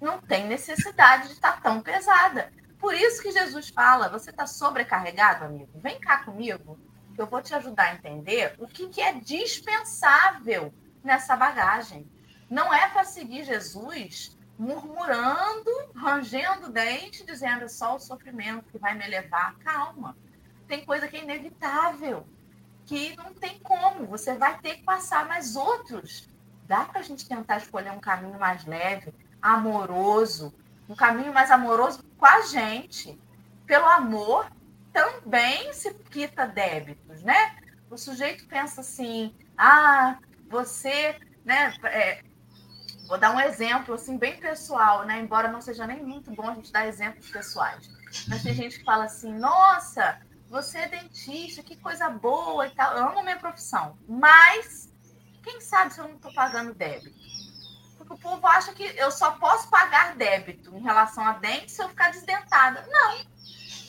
Não 0.00 0.20
tem 0.20 0.46
necessidade 0.46 1.28
de 1.28 1.34
estar 1.34 1.62
tão 1.62 1.80
pesada. 1.80 2.52
Por 2.78 2.94
isso 2.94 3.22
que 3.22 3.30
Jesus 3.30 3.68
fala: 3.68 4.08
você 4.08 4.30
está 4.30 4.46
sobrecarregado, 4.46 5.44
amigo? 5.44 5.70
Vem 5.76 6.00
cá 6.00 6.24
comigo 6.24 6.78
que 7.14 7.22
eu 7.22 7.26
vou 7.26 7.40
te 7.40 7.54
ajudar 7.54 7.84
a 7.84 7.94
entender 7.94 8.54
o 8.58 8.66
que, 8.66 8.88
que 8.88 9.00
é 9.00 9.12
dispensável 9.12 10.74
nessa 11.04 11.36
bagagem. 11.36 12.10
Não 12.50 12.74
é 12.74 12.88
para 12.88 13.04
seguir 13.04 13.44
Jesus 13.44 14.36
murmurando, 14.58 15.70
rangendo 15.94 16.70
dente, 16.70 17.24
dizendo 17.24 17.68
só 17.68 17.96
o 17.96 18.00
sofrimento 18.00 18.64
que 18.70 18.78
vai 18.78 18.94
me 18.94 19.06
levar. 19.06 19.56
Calma. 19.58 20.16
Tem 20.66 20.84
coisa 20.84 21.06
que 21.08 21.16
é 21.16 21.22
inevitável, 21.22 22.26
que 22.86 23.16
não 23.16 23.32
tem 23.34 23.58
como. 23.60 24.06
Você 24.06 24.34
vai 24.36 24.58
ter 24.58 24.76
que 24.76 24.84
passar, 24.84 25.26
mas 25.26 25.56
outros. 25.56 26.28
Dá 26.72 26.86
para 26.86 27.00
a 27.00 27.02
gente 27.02 27.28
tentar 27.28 27.58
escolher 27.58 27.92
um 27.92 28.00
caminho 28.00 28.38
mais 28.40 28.64
leve, 28.64 29.12
amoroso, 29.42 30.54
um 30.88 30.94
caminho 30.94 31.30
mais 31.30 31.50
amoroso 31.50 32.02
com 32.16 32.24
a 32.24 32.40
gente, 32.46 33.20
pelo 33.66 33.84
amor 33.84 34.50
também 34.90 35.70
se 35.74 35.92
quita 35.92 36.46
débitos, 36.46 37.22
né? 37.22 37.56
O 37.90 37.98
sujeito 37.98 38.46
pensa 38.46 38.80
assim, 38.80 39.36
ah, 39.54 40.16
você, 40.48 41.20
né? 41.44 41.74
É, 41.84 42.22
vou 43.06 43.18
dar 43.18 43.36
um 43.36 43.40
exemplo 43.40 43.94
assim 43.94 44.16
bem 44.16 44.40
pessoal, 44.40 45.04
né? 45.04 45.20
Embora 45.20 45.52
não 45.52 45.60
seja 45.60 45.86
nem 45.86 46.02
muito 46.02 46.30
bom 46.30 46.48
a 46.48 46.54
gente 46.54 46.72
dar 46.72 46.86
exemplos 46.86 47.28
pessoais, 47.28 47.86
mas 48.28 48.42
tem 48.42 48.54
gente 48.54 48.78
que 48.78 48.84
fala 48.86 49.04
assim, 49.04 49.34
nossa, 49.34 50.18
você 50.48 50.78
é 50.78 50.88
dentista, 50.88 51.62
que 51.62 51.76
coisa 51.76 52.08
boa 52.08 52.66
e 52.66 52.70
tal. 52.70 52.96
Eu 52.96 53.08
amo 53.08 53.22
minha 53.22 53.38
profissão, 53.38 53.98
mas 54.08 54.90
quem 55.42 55.60
sabe 55.60 55.92
se 55.92 56.00
eu 56.00 56.08
não 56.08 56.16
estou 56.16 56.32
pagando 56.34 56.74
débito? 56.74 57.16
Porque 57.98 58.14
o 58.14 58.18
povo 58.18 58.46
acha 58.46 58.72
que 58.72 58.82
eu 58.82 59.10
só 59.10 59.32
posso 59.32 59.68
pagar 59.68 60.16
débito 60.16 60.74
em 60.76 60.82
relação 60.82 61.24
a 61.24 61.34
dente 61.34 61.70
se 61.70 61.82
eu 61.82 61.88
ficar 61.88 62.10
desdentada. 62.10 62.86
Não 62.90 63.32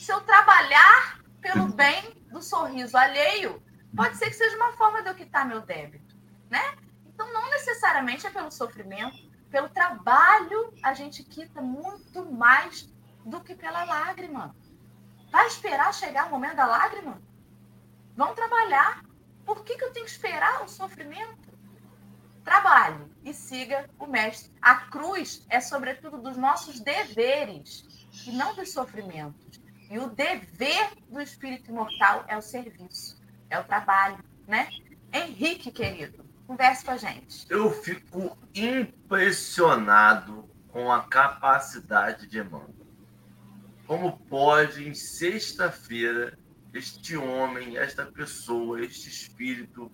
se 0.03 0.11
eu 0.11 0.19
trabalhar 0.19 1.21
pelo 1.39 1.67
bem 1.67 2.13
do 2.29 2.41
sorriso 2.41 2.97
alheio, 2.97 3.63
pode 3.95 4.17
ser 4.17 4.25
que 4.25 4.33
seja 4.35 4.57
uma 4.57 4.73
forma 4.73 5.01
de 5.01 5.07
eu 5.07 5.15
quitar 5.15 5.45
meu 5.45 5.61
débito, 5.61 6.13
né? 6.49 6.75
Então, 7.05 7.23
Então, 7.23 7.31
não 7.31 7.49
necessariamente 7.49 8.27
é 8.27 8.29
pelo 8.29 8.51
sofrimento, 8.51 9.15
pelo 9.49 9.69
trabalho 9.69 10.73
a 10.83 10.93
gente 10.93 11.23
quita 11.23 11.61
muito 11.61 12.29
mais 12.29 12.89
do 13.23 13.39
que 13.39 13.55
pela 13.55 13.85
lágrima. 13.85 14.53
Vai 15.31 15.47
esperar 15.47 15.93
chegar 15.93 16.27
o 16.27 16.31
momento 16.31 16.57
da 16.57 16.65
lágrima? 16.65 17.21
Vão 18.15 18.35
trabalhar. 18.35 19.05
Por 19.45 19.63
que, 19.63 19.77
que 19.77 19.83
eu 19.83 19.91
tenho 19.91 20.05
que 20.05 20.11
esperar 20.11 20.63
o 20.63 20.67
sofrimento? 20.67 21.51
Trabalhe 22.43 23.05
e 23.23 23.33
siga 23.33 23.89
o 23.97 24.05
mestre. 24.05 24.51
A 24.61 24.75
cruz 24.75 25.45
é, 25.49 25.61
sobretudo, 25.61 26.17
dos 26.17 26.37
nossos 26.37 26.79
deveres 26.79 28.07
e 28.25 28.31
não 28.31 28.53
dos 28.55 28.71
sofrimentos. 28.71 29.61
E 29.89 29.99
o 29.99 30.09
dever 30.09 30.89
do 31.09 31.21
espírito 31.21 31.69
imortal 31.69 32.25
é 32.27 32.37
o 32.37 32.41
serviço, 32.41 33.21
é 33.49 33.59
o 33.59 33.63
trabalho, 33.63 34.17
né? 34.47 34.69
Henrique, 35.11 35.71
querido, 35.71 36.25
converse 36.47 36.83
com 36.83 36.91
a 36.91 36.97
gente. 36.97 37.45
Eu 37.49 37.71
fico 37.71 38.37
impressionado 38.55 40.49
com 40.69 40.91
a 40.91 41.03
capacidade 41.03 42.27
de 42.27 42.39
Emmanuel. 42.39 42.73
Como 43.85 44.17
pode, 44.17 44.87
em 44.87 44.93
sexta-feira, 44.93 46.37
este 46.73 47.15
homem, 47.15 47.77
esta 47.77 48.05
pessoa, 48.05 48.81
este 48.81 49.09
espírito, 49.09 49.91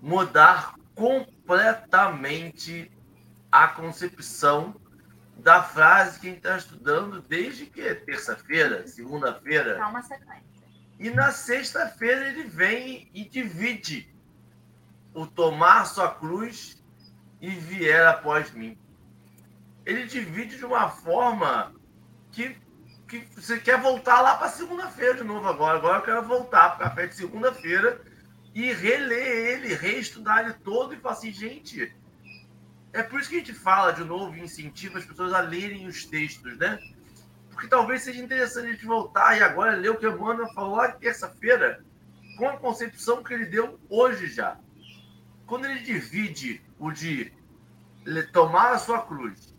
mudar 0.00 0.74
completamente 0.94 2.90
a 3.50 3.68
concepção 3.68 4.74
da 5.38 5.62
frase 5.62 6.18
que 6.20 6.26
a 6.26 6.30
gente 6.30 6.38
está 6.38 6.56
estudando 6.56 7.22
desde 7.22 7.66
que 7.66 7.80
é 7.80 7.94
terça-feira, 7.94 8.86
segunda-feira. 8.86 9.76
Tá 9.76 9.88
uma 9.88 10.02
sequência. 10.02 10.48
E 10.98 11.10
na 11.10 11.30
sexta-feira 11.30 12.28
ele 12.28 12.42
vem 12.44 13.08
e 13.14 13.24
divide 13.24 14.12
o 15.14 15.26
tomar 15.26 15.84
sua 15.86 16.12
cruz 16.12 16.82
e 17.40 17.50
vier 17.50 18.04
após 18.06 18.50
mim. 18.50 18.76
Ele 19.86 20.06
divide 20.06 20.58
de 20.58 20.64
uma 20.64 20.88
forma 20.88 21.72
que, 22.32 22.56
que 23.08 23.26
você 23.34 23.58
quer 23.58 23.80
voltar 23.80 24.20
lá 24.20 24.36
para 24.36 24.50
segunda-feira 24.50 25.14
de 25.14 25.24
novo 25.24 25.48
agora. 25.48 25.78
Agora 25.78 25.98
eu 25.98 26.02
quero 26.02 26.22
voltar 26.22 26.76
para 26.76 26.86
o 26.86 26.88
café 26.90 27.06
de 27.06 27.16
segunda-feira 27.16 28.00
e 28.54 28.70
reler 28.72 29.26
ele, 29.26 29.74
reestudar 29.74 30.44
ele 30.44 30.52
todo 30.62 30.94
e 30.94 30.98
falar 30.98 31.14
assim, 31.14 31.32
gente, 31.32 31.94
é 32.92 33.02
por 33.02 33.18
isso 33.18 33.30
que 33.30 33.36
a 33.36 33.38
gente 33.38 33.54
fala 33.54 33.92
de 33.92 34.04
novo 34.04 34.36
e 34.36 34.42
incentiva 34.42 34.98
as 34.98 35.06
pessoas 35.06 35.32
a 35.32 35.40
lerem 35.40 35.86
os 35.86 36.04
textos, 36.04 36.56
né? 36.58 36.78
Porque 37.50 37.66
talvez 37.66 38.02
seja 38.02 38.22
interessante 38.22 38.68
a 38.68 38.72
gente 38.72 38.84
voltar 38.84 39.36
e 39.36 39.42
agora 39.42 39.74
ler 39.74 39.90
o 39.90 39.96
que 39.96 40.06
Emmanuel 40.06 40.52
falou 40.52 40.76
lá 40.76 40.92
terça-feira, 40.92 41.82
com 42.36 42.48
a 42.48 42.56
concepção 42.56 43.22
que 43.22 43.32
ele 43.32 43.46
deu 43.46 43.80
hoje 43.88 44.28
já. 44.28 44.58
Quando 45.46 45.64
ele 45.64 45.80
divide 45.80 46.62
o 46.78 46.90
de 46.90 47.32
tomar 48.32 48.72
a 48.72 48.78
sua 48.78 49.02
cruz 49.02 49.54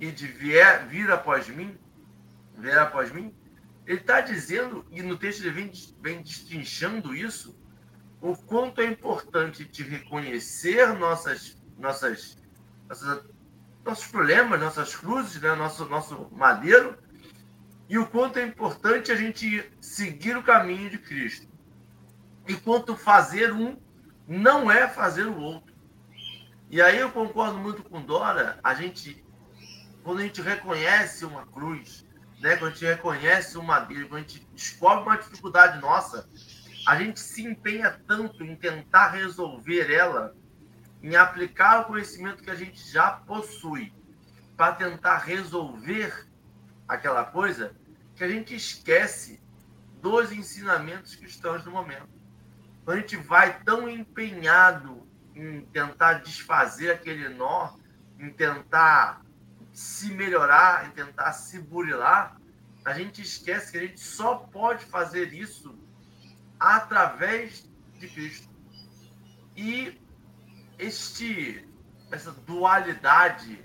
e 0.00 0.10
de 0.10 0.26
vier, 0.26 0.86
vir 0.86 1.10
após 1.10 1.46
mim, 1.48 1.78
vir 2.56 2.78
após 2.78 3.12
mim, 3.12 3.34
ele 3.86 4.00
está 4.00 4.20
dizendo, 4.20 4.84
e 4.90 5.02
no 5.02 5.16
texto 5.16 5.40
ele 5.42 5.50
vem, 5.50 5.72
vem 6.00 6.22
destrinchando 6.22 7.14
isso, 7.14 7.56
o 8.20 8.36
quanto 8.36 8.80
é 8.80 8.86
importante 8.86 9.64
de 9.64 9.82
reconhecer 9.82 10.86
nossas, 10.98 11.56
nossas, 11.78 12.36
nossas, 12.88 13.24
nossos 13.84 14.06
problemas, 14.08 14.60
nossas 14.60 14.96
cruzes, 14.96 15.40
né? 15.40 15.54
nosso, 15.54 15.84
nosso 15.86 16.28
madeiro, 16.32 16.98
e 17.88 17.98
o 17.98 18.06
quanto 18.06 18.38
é 18.38 18.42
importante 18.42 19.12
a 19.12 19.16
gente 19.16 19.70
seguir 19.80 20.36
o 20.36 20.42
caminho 20.42 20.90
de 20.90 20.98
Cristo. 20.98 21.46
E 22.48 22.54
quanto 22.54 22.96
fazer 22.96 23.52
um 23.52 23.78
não 24.26 24.68
é 24.70 24.88
fazer 24.88 25.26
o 25.26 25.38
outro. 25.38 25.72
E 26.68 26.82
aí 26.82 26.98
eu 26.98 27.12
concordo 27.12 27.58
muito 27.58 27.84
com 27.84 28.02
Dora, 28.02 28.58
a 28.62 28.74
gente, 28.74 29.24
quando 30.02 30.18
a 30.18 30.22
gente 30.22 30.42
reconhece 30.42 31.24
uma 31.24 31.46
cruz, 31.46 32.04
né, 32.40 32.56
quando 32.56 32.72
a 32.72 32.74
gente 32.74 32.84
reconhece 32.84 33.58
um 33.58 33.62
madeiro, 33.62 34.08
quando 34.08 34.24
a 34.24 34.26
gente 34.26 34.46
descobre 34.52 35.04
uma 35.04 35.16
dificuldade 35.16 35.80
nossa, 35.80 36.28
a 36.86 36.96
gente 36.96 37.18
se 37.18 37.44
empenha 37.44 37.90
tanto 38.06 38.44
em 38.44 38.54
tentar 38.54 39.10
resolver 39.10 39.92
ela, 39.92 40.34
em 41.02 41.16
aplicar 41.16 41.80
o 41.80 41.84
conhecimento 41.86 42.42
que 42.42 42.50
a 42.50 42.54
gente 42.54 42.80
já 42.92 43.10
possui 43.10 43.92
para 44.56 44.72
tentar 44.74 45.18
resolver 45.18 46.26
aquela 46.86 47.24
coisa, 47.24 47.74
que 48.14 48.22
a 48.22 48.28
gente 48.28 48.54
esquece 48.54 49.42
dos 50.00 50.30
ensinamentos 50.30 51.14
cristãos 51.14 51.64
no 51.64 51.72
momento. 51.72 52.08
Quando 52.84 52.98
a 52.98 53.00
gente 53.00 53.16
vai 53.16 53.60
tão 53.64 53.88
empenhado 53.88 55.06
em 55.34 55.62
tentar 55.66 56.14
desfazer 56.14 56.92
aquele 56.92 57.28
nó, 57.28 57.76
em 58.18 58.30
tentar 58.30 59.25
se 59.76 60.10
melhorar, 60.10 60.86
em 60.86 60.90
tentar 60.92 61.34
se 61.34 61.60
burilar, 61.60 62.40
a 62.82 62.94
gente 62.94 63.20
esquece 63.20 63.72
que 63.72 63.76
a 63.76 63.82
gente 63.82 64.00
só 64.00 64.36
pode 64.36 64.86
fazer 64.86 65.34
isso 65.34 65.78
através 66.58 67.68
de 67.98 68.08
Cristo. 68.08 68.48
E 69.54 70.00
este, 70.78 71.68
essa 72.10 72.32
dualidade 72.32 73.62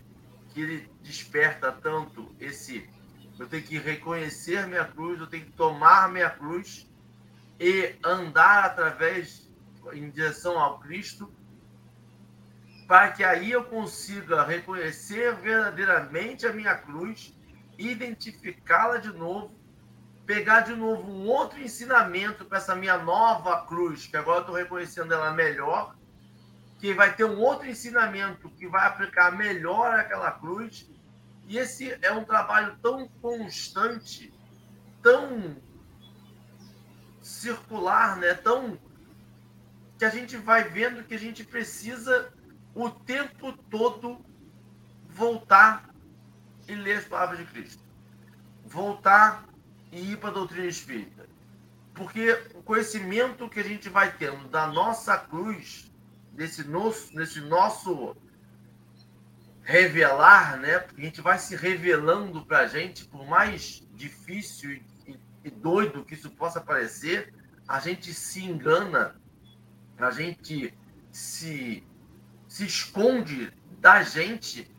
que 0.50 0.60
ele 0.60 0.92
desperta 1.02 1.72
tanto, 1.72 2.36
esse 2.42 2.90
eu 3.40 3.48
tenho 3.48 3.64
que 3.64 3.78
reconhecer 3.80 4.68
minha 4.68 4.84
cruz, 4.84 5.18
eu 5.18 5.28
tenho 5.28 5.46
que 5.46 5.54
tomar 5.54 6.12
minha 6.12 6.30
cruz 6.30 6.92
e 7.58 7.96
andar 8.04 8.66
através, 8.66 9.50
em 9.94 10.10
direção 10.10 10.60
ao 10.60 10.78
Cristo, 10.80 11.34
para 12.92 13.10
que 13.10 13.24
aí 13.24 13.50
eu 13.50 13.64
consiga 13.64 14.44
reconhecer 14.44 15.34
verdadeiramente 15.36 16.46
a 16.46 16.52
minha 16.52 16.76
cruz, 16.76 17.34
identificá-la 17.78 18.98
de 18.98 19.14
novo 19.14 19.56
pegar 20.26 20.60
de 20.60 20.76
novo 20.76 21.10
um 21.10 21.26
outro 21.26 21.62
ensinamento 21.62 22.44
para 22.44 22.58
essa 22.58 22.76
minha 22.76 22.98
nova 22.98 23.66
cruz, 23.66 24.08
que 24.08 24.18
agora 24.18 24.40
eu 24.40 24.42
estou 24.42 24.56
reconhecendo 24.58 25.14
ela 25.14 25.32
melhor, 25.32 25.96
que 26.80 26.94
vai 26.94 27.16
ter 27.16 27.24
um 27.24 27.40
outro 27.40 27.66
ensinamento 27.66 28.50
que 28.50 28.68
vai 28.68 28.86
aplicar 28.86 29.32
melhor 29.32 29.98
aquela 29.98 30.30
cruz. 30.30 30.92
E 31.48 31.58
esse 31.58 31.98
é 32.02 32.12
um 32.12 32.26
trabalho 32.26 32.78
tão 32.84 33.08
constante, 33.22 34.34
tão 35.02 35.56
circular, 37.22 38.18
né? 38.18 38.34
Tão 38.34 38.78
que 39.98 40.04
a 40.04 40.10
gente 40.10 40.36
vai 40.36 40.66
vendo 40.66 41.06
que 41.06 41.14
a 41.14 41.20
gente 41.20 41.46
precisa 41.46 42.34
o 42.74 42.90
tempo 42.90 43.54
todo 43.70 44.24
voltar 45.10 45.90
e 46.68 46.76
ler 46.76 46.98
as 46.98 47.06
palavras 47.06 47.40
de 47.40 47.46
Cristo. 47.46 47.84
Voltar 48.66 49.46
e 49.92 50.12
ir 50.12 50.18
para 50.18 50.30
a 50.30 50.34
doutrina 50.34 50.66
espírita. 50.66 51.28
Porque 51.94 52.32
o 52.56 52.64
conhecimento 52.64 53.50
que 53.50 53.60
a 53.60 53.64
gente 53.64 53.90
vai 53.90 54.16
tendo 54.16 54.48
da 54.48 54.68
nossa 54.68 55.18
cruz, 55.18 55.92
desse 56.32 56.64
nosso, 56.64 57.14
desse 57.14 57.42
nosso 57.42 58.16
revelar, 59.62 60.58
né? 60.58 60.80
Porque 60.80 61.02
a 61.02 61.06
gente 61.06 61.22
vai 61.22 61.38
se 61.38 61.56
revelando 61.56 62.46
para 62.46 62.60
a 62.60 62.68
gente, 62.68 63.06
por 63.06 63.26
mais 63.28 63.86
difícil 63.94 64.72
e, 65.06 65.20
e 65.44 65.50
doido 65.50 66.06
que 66.06 66.14
isso 66.14 66.30
possa 66.32 66.62
parecer, 66.62 67.34
a 67.68 67.80
gente 67.80 68.14
se 68.14 68.44
engana, 68.44 69.16
a 69.98 70.12
gente 70.12 70.74
se, 71.12 71.84
se 72.52 72.66
esconde 72.66 73.50
da 73.80 74.04
gente 74.04 74.70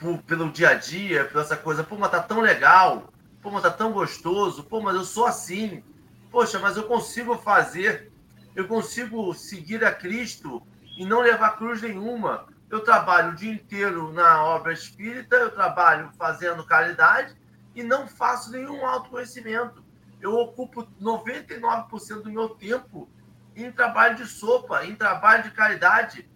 por, 0.00 0.18
pelo 0.24 0.50
dia 0.50 0.70
a 0.70 0.74
dia, 0.74 1.24
por 1.26 1.40
essa 1.40 1.56
coisa, 1.56 1.84
pô, 1.84 1.96
mas 1.96 2.10
tá 2.10 2.20
tão 2.20 2.40
legal, 2.40 3.14
Pô, 3.44 3.50
mas 3.50 3.62
tá 3.62 3.70
tão 3.70 3.92
gostoso. 3.92 4.64
Pô, 4.64 4.80
mas 4.80 4.96
eu 4.96 5.04
sou 5.04 5.26
assim. 5.26 5.84
Poxa, 6.30 6.58
mas 6.58 6.78
eu 6.78 6.84
consigo 6.84 7.36
fazer. 7.36 8.10
Eu 8.56 8.66
consigo 8.66 9.34
seguir 9.34 9.84
a 9.84 9.92
Cristo 9.92 10.66
e 10.96 11.04
não 11.04 11.20
levar 11.20 11.58
cruz 11.58 11.82
nenhuma. 11.82 12.46
Eu 12.70 12.80
trabalho 12.80 13.32
o 13.32 13.34
dia 13.36 13.52
inteiro 13.52 14.10
na 14.14 14.42
obra 14.42 14.72
espírita, 14.72 15.36
eu 15.36 15.50
trabalho 15.50 16.10
fazendo 16.16 16.64
caridade 16.64 17.36
e 17.74 17.82
não 17.82 18.08
faço 18.08 18.50
nenhum 18.50 18.86
autoconhecimento. 18.86 19.84
Eu 20.22 20.32
ocupo 20.32 20.88
99% 20.98 22.22
do 22.22 22.32
meu 22.32 22.48
tempo 22.48 23.10
em 23.54 23.70
trabalho 23.70 24.16
de 24.16 24.26
sopa, 24.26 24.86
em 24.86 24.96
trabalho 24.96 25.42
de 25.42 25.50
caridade 25.50 26.26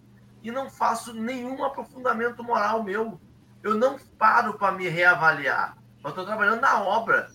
e 0.43 0.51
não 0.51 0.69
faço 0.69 1.13
nenhum 1.13 1.63
aprofundamento 1.63 2.43
moral 2.43 2.83
meu. 2.83 3.19
Eu 3.61 3.75
não 3.75 3.97
paro 4.17 4.57
para 4.57 4.71
me 4.71 4.87
reavaliar. 4.87 5.77
Eu 6.03 6.09
estou 6.09 6.25
trabalhando 6.25 6.61
na 6.61 6.81
obra. 6.81 7.29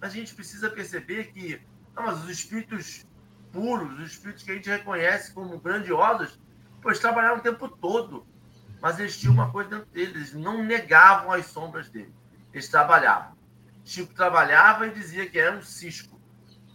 A 0.00 0.08
gente 0.08 0.34
precisa 0.34 0.70
perceber 0.70 1.32
que 1.32 1.60
não, 1.94 2.04
mas 2.04 2.22
os 2.24 2.30
espíritos 2.30 3.06
puros, 3.52 3.98
os 3.98 4.12
espíritos 4.12 4.42
que 4.42 4.50
a 4.50 4.54
gente 4.54 4.70
reconhece 4.70 5.32
como 5.32 5.58
grandiosos, 5.58 6.38
pois 6.80 6.98
trabalharam 6.98 7.38
o 7.38 7.42
tempo 7.42 7.68
todo. 7.68 8.26
Mas 8.80 8.98
eles 8.98 9.18
tinham 9.18 9.34
uma 9.34 9.50
coisa 9.50 9.70
dentro 9.70 9.90
deles, 9.90 10.14
eles 10.14 10.34
não 10.34 10.62
negavam 10.64 11.32
as 11.32 11.46
sombras 11.46 11.90
dele. 11.90 12.14
Eles 12.52 12.68
trabalhavam. 12.68 13.36
Chico 13.84 14.14
trabalhava 14.14 14.86
e 14.86 14.90
dizia 14.90 15.28
que 15.28 15.38
era 15.38 15.56
um 15.56 15.62
cisco. 15.62 16.19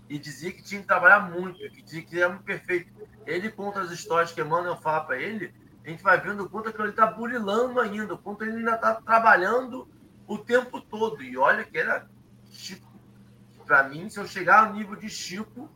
E 0.08 0.20
dizia 0.20 0.52
que 0.52 0.64
tinha 0.64 0.82
que 0.82 0.88
trabalhar 0.88 1.32
muito, 1.32 1.58
que 1.58 1.82
dizia 1.82 2.02
que 2.04 2.20
era 2.20 2.30
muito 2.30 2.44
perfeito. 2.44 2.92
Ele 3.26 3.50
conta 3.52 3.82
as 3.82 3.92
histórias 3.92 4.32
que 4.32 4.42
Emmanuel 4.42 4.78
fala 4.78 5.02
para 5.02 5.18
ele, 5.18 5.54
a 5.84 5.90
gente 5.90 6.04
vai 6.04 6.20
vendo 6.20 6.44
o 6.44 6.50
quanto 6.50 6.70
ele 6.82 6.90
está 6.90 7.06
burilando 7.06 7.80
ainda, 7.80 8.14
o 8.14 8.18
quanto 8.18 8.44
ele 8.44 8.58
ainda 8.58 8.76
está 8.76 8.96
trabalhando 8.96 9.88
o 10.28 10.38
tempo 10.38 10.82
todo. 10.82 11.22
E 11.22 11.38
olha 11.38 11.64
que 11.64 11.78
era 11.78 12.08
Chico. 12.52 12.92
Para 13.66 13.84
mim, 13.84 14.10
se 14.10 14.20
eu 14.20 14.28
chegar 14.28 14.66
ao 14.66 14.74
nível 14.74 14.96
de 14.96 15.10
Chico, 15.10 15.70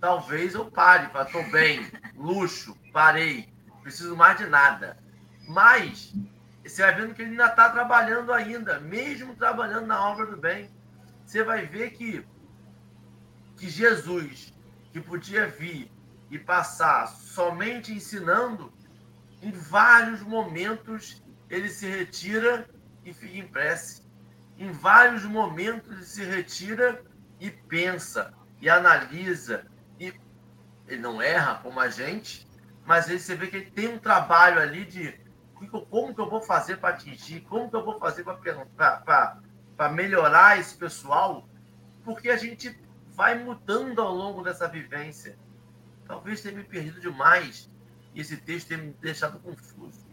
talvez 0.00 0.54
eu 0.54 0.70
pare. 0.70 1.10
Fala, 1.10 1.24
tô 1.26 1.42
bem, 1.44 1.90
luxo, 2.14 2.76
parei, 2.92 3.52
preciso 3.82 4.16
mais 4.16 4.36
de 4.38 4.46
nada. 4.46 4.98
Mas 5.48 6.14
você 6.64 6.82
vai 6.82 6.94
vendo 6.94 7.14
que 7.14 7.22
ele 7.22 7.32
ainda 7.32 7.46
está 7.46 7.68
trabalhando 7.70 8.32
ainda, 8.32 8.80
mesmo 8.80 9.34
trabalhando 9.34 9.86
na 9.86 10.10
obra 10.10 10.26
do 10.26 10.36
bem. 10.36 10.70
Você 11.24 11.42
vai 11.42 11.66
ver 11.66 11.90
que, 11.90 12.26
que 13.64 13.70
Jesus, 13.70 14.52
que 14.92 15.00
podia 15.00 15.46
vir 15.46 15.90
e 16.30 16.38
passar 16.38 17.06
somente 17.06 17.94
ensinando, 17.94 18.70
em 19.40 19.52
vários 19.52 20.20
momentos 20.20 21.22
ele 21.48 21.70
se 21.70 21.86
retira 21.86 22.68
e 23.06 23.14
fica 23.14 23.38
em 23.38 23.46
prece. 23.46 24.02
Em 24.58 24.70
vários 24.70 25.24
momentos 25.24 25.90
ele 25.90 26.04
se 26.04 26.24
retira 26.24 27.02
e 27.40 27.50
pensa, 27.50 28.34
e 28.60 28.68
analisa, 28.68 29.64
e 29.98 30.12
ele 30.86 31.00
não 31.00 31.22
erra 31.22 31.60
como 31.62 31.80
a 31.80 31.88
gente, 31.88 32.46
mas 32.84 33.08
aí 33.08 33.18
você 33.18 33.34
vê 33.34 33.46
que 33.46 33.56
ele 33.56 33.70
tem 33.70 33.88
um 33.88 33.98
trabalho 33.98 34.60
ali 34.60 34.84
de 34.84 35.18
como 35.88 36.14
que 36.14 36.20
eu 36.20 36.28
vou 36.28 36.42
fazer 36.42 36.76
para 36.76 36.90
atingir, 36.90 37.40
como 37.40 37.70
que 37.70 37.76
eu 37.76 37.84
vou 37.84 37.98
fazer 37.98 38.24
para 38.24 39.88
melhorar 39.88 40.60
esse 40.60 40.76
pessoal, 40.76 41.48
porque 42.04 42.28
a 42.28 42.36
gente 42.36 42.83
vai 43.16 43.42
mudando 43.42 44.00
ao 44.00 44.14
longo 44.14 44.42
dessa 44.42 44.68
vivência. 44.68 45.36
Talvez 46.06 46.40
tenha 46.40 46.56
me 46.56 46.64
perdido 46.64 47.00
demais 47.00 47.68
e 48.14 48.20
esse 48.20 48.36
texto 48.36 48.68
tenha 48.68 48.82
me 48.82 48.94
deixado 49.00 49.38
confuso. 49.38 50.04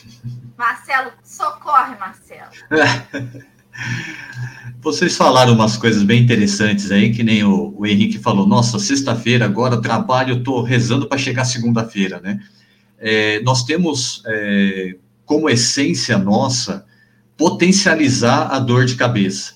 Marcelo, 0.56 1.12
socorre, 1.22 1.96
Marcelo. 1.96 2.50
Vocês 4.80 5.16
falaram 5.16 5.52
umas 5.52 5.76
coisas 5.76 6.02
bem 6.02 6.22
interessantes 6.22 6.90
aí, 6.90 7.12
que 7.12 7.22
nem 7.22 7.44
o, 7.44 7.74
o 7.76 7.86
Henrique 7.86 8.18
falou. 8.18 8.46
Nossa, 8.46 8.78
sexta-feira, 8.78 9.44
agora 9.44 9.80
trabalho, 9.80 10.38
estou 10.38 10.62
rezando 10.62 11.06
para 11.06 11.18
chegar 11.18 11.44
segunda-feira, 11.44 12.20
né? 12.20 12.40
É, 12.98 13.40
nós 13.42 13.64
temos 13.64 14.22
é, 14.26 14.96
como 15.26 15.50
essência 15.50 16.16
nossa 16.16 16.86
potencializar 17.36 18.46
a 18.50 18.58
dor 18.58 18.86
de 18.86 18.94
cabeça. 18.94 19.55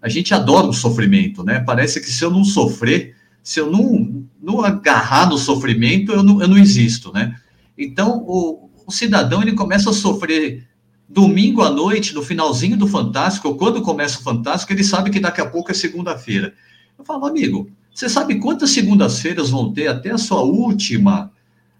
A 0.00 0.08
gente 0.08 0.32
adora 0.32 0.66
o 0.66 0.72
sofrimento, 0.72 1.42
né? 1.42 1.60
Parece 1.60 2.00
que 2.00 2.10
se 2.10 2.24
eu 2.24 2.30
não 2.30 2.44
sofrer, 2.44 3.16
se 3.42 3.60
eu 3.60 3.70
não, 3.70 4.24
não 4.40 4.64
agarrar 4.64 5.28
no 5.28 5.38
sofrimento, 5.38 6.12
eu 6.12 6.22
não, 6.22 6.40
eu 6.40 6.48
não 6.48 6.58
existo, 6.58 7.12
né? 7.12 7.36
Então, 7.76 8.24
o, 8.26 8.70
o 8.86 8.92
cidadão, 8.92 9.42
ele 9.42 9.52
começa 9.52 9.90
a 9.90 9.92
sofrer 9.92 10.66
domingo 11.08 11.62
à 11.62 11.70
noite, 11.70 12.14
no 12.14 12.22
finalzinho 12.22 12.76
do 12.76 12.86
Fantástico, 12.86 13.48
ou 13.48 13.56
quando 13.56 13.82
começa 13.82 14.18
o 14.18 14.22
Fantástico, 14.22 14.72
ele 14.72 14.84
sabe 14.84 15.10
que 15.10 15.20
daqui 15.20 15.40
a 15.40 15.46
pouco 15.46 15.70
é 15.70 15.74
segunda-feira. 15.74 16.52
Eu 16.98 17.04
falo, 17.04 17.26
amigo, 17.26 17.70
você 17.92 18.08
sabe 18.08 18.38
quantas 18.38 18.70
segundas-feiras 18.70 19.50
vão 19.50 19.72
ter 19.72 19.88
até 19.88 20.10
a 20.10 20.18
sua 20.18 20.42
última 20.42 21.32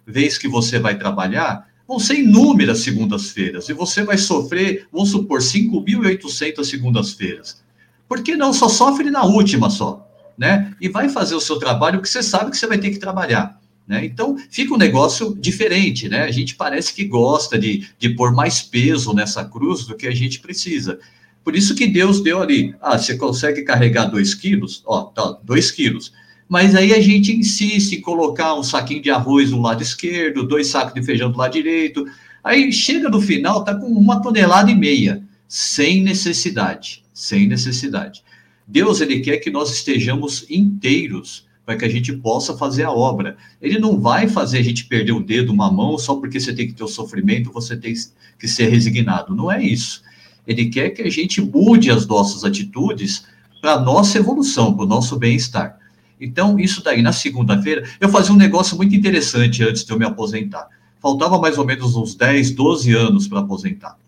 vez 0.07 0.39
que 0.39 0.49
você 0.49 0.79
vai 0.79 0.99
trabalhar? 0.99 1.69
Vão 1.87 1.99
ser 1.99 2.21
inúmeras 2.21 2.81
segundas-feiras, 2.81 3.69
e 3.69 3.73
você 3.73 4.03
vai 4.03 4.19
sofrer, 4.19 4.87
vamos 4.93 5.11
supor, 5.11 5.41
5.800 5.41 6.65
segundas-feiras. 6.65 7.63
Por 8.09 8.23
que 8.23 8.37
não? 8.37 8.53
Só 8.53 8.69
sofre 8.69 9.11
na 9.11 9.25
última 9.25 9.69
só, 9.69 10.09
né? 10.37 10.75
E 10.81 10.89
vai 10.89 11.09
fazer 11.09 11.35
o 11.35 11.41
seu 11.41 11.59
trabalho 11.59 12.01
que 12.01 12.09
você 12.09 12.23
sabe 12.23 12.51
que 12.51 12.57
você 12.57 12.67
vai 12.67 12.79
ter 12.79 12.91
que 12.91 12.99
trabalhar. 12.99 13.59
Né? 13.87 14.05
Então, 14.05 14.37
fica 14.51 14.75
um 14.75 14.79
negócio 14.79 15.35
diferente, 15.41 16.09
né? 16.09 16.23
A 16.23 16.31
gente 16.31 16.55
parece 16.55 16.93
que 16.93 17.05
gosta 17.05 17.59
de, 17.59 17.89
de 17.99 18.11
pôr 18.11 18.33
mais 18.33 18.61
peso 18.61 19.15
nessa 19.15 19.45
cruz 19.45 19.87
do 19.87 19.97
que 19.97 20.07
a 20.07 20.15
gente 20.15 20.41
precisa. 20.41 20.99
Por 21.43 21.57
isso 21.57 21.75
que 21.75 21.87
Deus 21.87 22.21
deu 22.21 22.43
ali, 22.43 22.75
ah, 22.83 22.99
você 22.99 23.17
consegue 23.17 23.63
carregar 23.63 24.05
dois 24.05 24.35
quilos? 24.35 24.83
Ó, 24.85 25.05
tá, 25.05 25.39
dois 25.43 25.71
quilos. 25.71 26.13
Mas 26.47 26.75
aí 26.75 26.93
a 26.93 27.01
gente 27.01 27.35
insiste 27.35 27.95
em 27.95 28.01
colocar 28.03 28.55
um 28.55 28.63
saquinho 28.63 29.01
de 29.01 29.11
arroz 29.11 29.51
do 29.51 29.61
lado 29.61 29.83
esquerdo, 29.83 30.47
dois 30.47 30.67
sacos 30.67 30.93
de 30.93 31.03
feijão 31.03 31.31
do 31.31 31.39
lado 31.39 31.53
direito. 31.53 32.07
Aí 32.45 32.71
chega 32.71 33.09
no 33.09 33.23
final, 33.23 33.65
tá 33.65 33.75
com 33.75 33.87
uma 33.87 34.21
tonelada 34.21 34.71
e 34.71 34.75
meia, 34.75 35.23
sem 35.47 36.03
necessidade, 36.03 37.03
sem 37.19 37.49
necessidade. 37.49 38.23
Deus, 38.65 39.01
ele 39.01 39.19
quer 39.19 39.39
que 39.39 39.51
nós 39.51 39.73
estejamos 39.73 40.47
inteiros, 40.49 41.47
para 41.67 41.77
que 41.77 41.85
a 41.85 41.89
gente 41.89 42.13
possa 42.13 42.57
fazer 42.57 42.85
a 42.85 42.93
obra. 42.93 43.37
Ele 43.61 43.79
não 43.79 44.01
vai 44.01 44.29
fazer 44.29 44.59
a 44.59 44.63
gente 44.63 44.87
perder 44.87 45.13
o 45.13 45.21
dedo, 45.21 45.53
uma 45.53 45.71
mão, 45.71 45.99
só 45.99 46.15
porque 46.15 46.39
você 46.39 46.55
tem 46.55 46.69
que 46.69 46.75
ter 46.75 46.85
o 46.85 46.89
sofrimento, 46.89 47.53
você 47.53 47.77
tem 47.77 47.93
que 48.39 48.47
ser 48.47 48.69
resignado. 48.69 49.35
Não 49.35 49.51
é 49.51 49.61
isso. 49.61 50.01
Ele 50.47 50.67
quer 50.67 50.91
que 50.91 51.03
a 51.03 51.11
gente 51.11 51.41
mude 51.41 51.91
as 51.91 52.07
nossas 52.07 52.45
atitudes 52.45 53.27
para 53.61 53.73
a 53.73 53.81
nossa 53.81 54.17
evolução, 54.17 54.73
para 54.73 54.85
o 54.85 54.89
nosso 54.89 55.19
bem-estar. 55.19 55.77
Então, 56.21 56.59
isso 56.59 56.85
daí, 56.85 57.03
na 57.03 57.13
segunda-feira, 57.13 57.83
eu 58.01 58.09
fazia 58.09 58.33
um 58.33 58.39
negócio 58.39 58.77
muito 58.77 58.95
interessante 58.95 59.65
antes 59.65 59.85
de 59.85 59.91
eu 59.91 59.99
me 59.99 60.05
aposentar. 60.05 60.69
Faltava 61.01 61.39
mais 61.39 61.59
ou 61.59 61.67
menos 61.67 61.97
uns 61.97 62.15
10, 62.15 62.53
12 62.53 62.95
anos 62.95 63.27
para 63.27 63.41
aposentar 63.41 63.99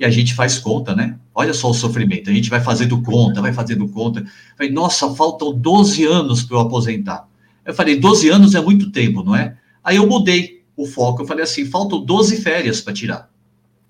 e 0.00 0.04
a 0.04 0.10
gente 0.10 0.34
faz 0.34 0.58
conta, 0.58 0.96
né? 0.96 1.18
Olha 1.40 1.54
só 1.54 1.70
o 1.70 1.74
sofrimento, 1.74 2.28
a 2.28 2.34
gente 2.34 2.50
vai 2.50 2.60
fazendo 2.60 3.00
conta, 3.00 3.40
vai 3.40 3.50
fazendo 3.50 3.88
conta. 3.88 4.22
falei, 4.58 4.70
nossa, 4.70 5.08
faltam 5.14 5.54
12 5.54 6.04
anos 6.04 6.42
para 6.42 6.58
eu 6.58 6.60
aposentar. 6.60 7.26
Eu 7.64 7.72
falei, 7.72 7.98
12 7.98 8.28
anos 8.28 8.54
é 8.54 8.60
muito 8.60 8.90
tempo, 8.90 9.24
não 9.24 9.34
é? 9.34 9.56
Aí 9.82 9.96
eu 9.96 10.06
mudei 10.06 10.62
o 10.76 10.84
foco, 10.84 11.22
eu 11.22 11.26
falei 11.26 11.42
assim, 11.42 11.64
faltam 11.64 12.04
12 12.04 12.42
férias 12.42 12.82
para 12.82 12.92
tirar. 12.92 13.30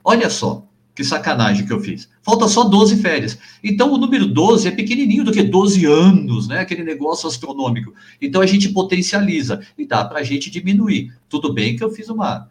Olha 0.05 0.31
só, 0.31 0.65
que 0.95 1.03
sacanagem 1.03 1.67
que 1.67 1.73
eu 1.73 1.81
fiz. 1.81 2.09
Falta 2.23 2.47
só 2.47 2.63
12 2.63 2.99
férias. 2.99 3.37
Então, 3.65 3.93
o 3.93 3.99
número 3.99 4.29
12 4.29 4.69
é 4.69 4.71
pequenininho 4.71 5.25
do 5.25 5.33
que 5.33 5.43
12 5.43 5.85
anos, 5.87 6.47
né? 6.47 6.61
Aquele 6.61 6.85
negócio 6.85 7.29
astronômico. 7.29 7.93
Então, 8.23 8.41
a 8.41 8.47
gente 8.47 8.69
potencializa 8.69 9.61
e 9.77 9.85
dá 9.85 10.05
para 10.05 10.21
a 10.21 10.23
gente 10.23 10.49
diminuir. 10.53 11.13
Tudo 11.29 11.53
bem 11.53 11.75
que 11.75 11.83
eu 11.83 11.91
fiz 11.91 12.09
uma, 12.09 12.49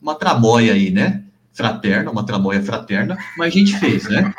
uma 0.00 0.14
tramóia 0.14 0.74
aí, 0.74 0.92
né? 0.92 1.24
Fraterna, 1.58 2.12
uma 2.12 2.24
tramóia 2.24 2.62
fraterna, 2.62 3.18
mas 3.36 3.48
a 3.52 3.58
gente 3.58 3.76
fez, 3.78 4.04
né? 4.04 4.32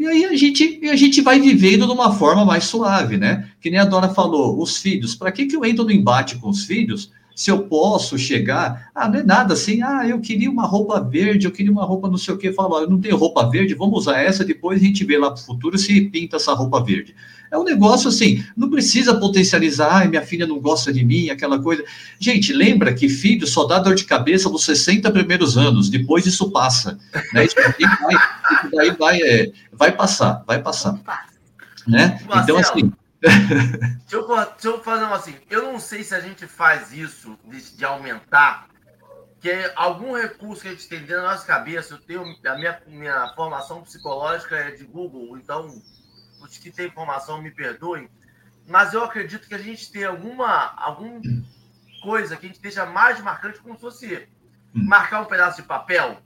E 0.00 0.06
aí 0.06 0.24
a 0.24 0.34
gente, 0.34 0.80
a 0.90 0.96
gente 0.96 1.20
vai 1.20 1.38
vivendo 1.38 1.86
de 1.86 1.92
uma 1.92 2.12
forma 2.14 2.42
mais 2.42 2.64
suave, 2.64 3.18
né? 3.18 3.50
Que 3.60 3.70
nem 3.70 3.78
a 3.78 3.84
dona 3.84 4.08
falou, 4.08 4.60
os 4.60 4.78
filhos, 4.78 5.14
para 5.14 5.30
que, 5.30 5.44
que 5.44 5.54
eu 5.54 5.64
entro 5.64 5.84
no 5.84 5.92
embate 5.92 6.36
com 6.36 6.48
os 6.48 6.64
filhos 6.64 7.12
se 7.34 7.50
eu 7.50 7.64
posso 7.64 8.16
chegar, 8.16 8.90
ah, 8.94 9.08
não 9.08 9.18
é 9.18 9.22
nada 9.22 9.54
assim, 9.54 9.82
ah, 9.82 10.06
eu 10.06 10.20
queria 10.20 10.50
uma 10.50 10.66
roupa 10.66 11.00
verde, 11.00 11.46
eu 11.46 11.50
queria 11.50 11.72
uma 11.72 11.84
roupa 11.84 12.08
não 12.08 12.16
sei 12.16 12.32
o 12.32 12.38
que, 12.38 12.52
falo, 12.52 12.78
eu 12.78 12.88
não 12.88 13.00
tenho 13.00 13.16
roupa 13.16 13.50
verde, 13.50 13.74
vamos 13.74 14.00
usar 14.00 14.20
essa, 14.20 14.44
depois 14.44 14.80
a 14.80 14.84
gente 14.84 15.04
vê 15.04 15.18
lá 15.18 15.30
para 15.30 15.40
o 15.40 15.44
futuro 15.44 15.76
se 15.76 16.00
pinta 16.02 16.36
essa 16.36 16.52
roupa 16.52 16.82
verde. 16.82 17.14
É 17.50 17.58
um 17.58 17.64
negócio 17.64 18.08
assim, 18.08 18.44
não 18.56 18.70
precisa 18.70 19.14
potencializar, 19.18 19.88
ai, 19.92 20.08
minha 20.08 20.22
filha 20.22 20.46
não 20.46 20.60
gosta 20.60 20.92
de 20.92 21.04
mim, 21.04 21.28
aquela 21.28 21.60
coisa. 21.60 21.84
Gente, 22.18 22.52
lembra 22.52 22.92
que 22.94 23.08
filho 23.08 23.46
só 23.46 23.64
dá 23.64 23.78
dor 23.78 23.94
de 23.94 24.04
cabeça 24.04 24.48
nos 24.48 24.64
60 24.64 25.10
primeiros 25.10 25.56
anos, 25.56 25.88
depois 25.88 26.26
isso 26.26 26.50
passa. 26.50 26.98
Né? 27.32 27.44
Isso 27.44 27.54
daí 27.56 27.88
vai, 28.00 28.14
isso 28.14 28.70
daí 28.72 28.90
vai, 28.96 29.22
é, 29.22 29.52
vai 29.72 29.92
passar, 29.92 30.42
vai 30.46 30.60
passar. 30.62 31.00
Né? 31.86 32.20
Então, 32.42 32.56
assim 32.58 32.92
deixa, 34.08 34.16
eu, 34.16 34.26
deixa 34.26 34.68
eu 34.68 34.82
fazer 34.82 35.04
uma 35.04 35.16
assim. 35.16 35.36
Eu 35.48 35.62
não 35.62 35.80
sei 35.80 36.04
se 36.04 36.14
a 36.14 36.20
gente 36.20 36.46
faz 36.46 36.92
isso 36.92 37.38
de, 37.44 37.76
de 37.76 37.84
aumentar, 37.84 38.68
que 39.40 39.50
é 39.50 39.72
algum 39.76 40.14
recurso 40.14 40.62
que 40.62 40.68
a 40.68 40.70
gente 40.72 40.88
tem 40.88 41.00
dentro 41.00 41.16
da 41.16 41.30
nossa 41.30 41.46
cabeça. 41.46 41.94
Eu 41.94 41.98
tenho 41.98 42.22
a 42.22 42.54
minha, 42.56 42.82
minha 42.86 43.32
formação 43.34 43.82
psicológica 43.82 44.56
é 44.56 44.70
de 44.72 44.84
Google, 44.84 45.38
então 45.38 45.82
os 46.40 46.58
que 46.58 46.70
têm 46.70 46.90
formação 46.90 47.40
me 47.40 47.50
perdoem, 47.50 48.08
mas 48.66 48.92
eu 48.92 49.02
acredito 49.02 49.48
que 49.48 49.54
a 49.54 49.58
gente 49.58 49.90
tem 49.90 50.04
alguma 50.04 50.74
algum 50.76 51.20
coisa 52.02 52.36
que 52.36 52.44
a 52.44 52.48
gente 52.48 52.60
deixa 52.60 52.84
mais 52.84 53.18
marcante 53.20 53.60
como 53.60 53.74
se 53.74 53.80
fosse 53.80 54.28
marcar 54.74 55.22
um 55.22 55.26
pedaço 55.26 55.62
de 55.62 55.68
papel. 55.68 56.18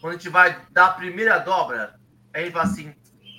Quando 0.00 0.14
a 0.14 0.16
gente 0.16 0.28
vai 0.28 0.60
dar 0.70 0.86
a 0.86 0.92
primeira 0.92 1.38
dobra, 1.38 1.94
aí 2.34 2.50
fala 2.50 2.64
assim, 2.64 2.94